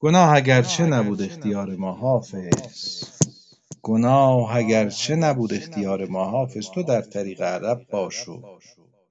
گناه 0.00 0.34
اگرچه 0.34 0.86
نبود 0.86 1.22
اختیار 1.22 1.76
ما 1.76 1.92
حافظ. 1.92 3.04
گناه 3.82 4.56
اگرچه 4.56 5.16
نبود 5.16 5.54
اختیار 5.54 6.06
ما 6.06 6.24
حافظ. 6.24 6.70
تو 6.70 6.82
در 6.82 7.00
طریق 7.02 7.40
ادب 7.42 7.80
باش 7.90 8.28
و 8.28 8.42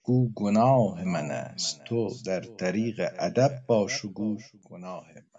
گو 0.04 0.30
گناه 0.36 1.04
من 1.04 1.32
است. 1.32 1.84
تو 1.84 2.10
در 2.26 2.42
طریق 2.42 3.10
ادب 3.20 3.52
باش 3.68 4.06
و 4.06 4.10
گو 4.10 4.38
گناه 4.70 5.06
من 5.16 5.32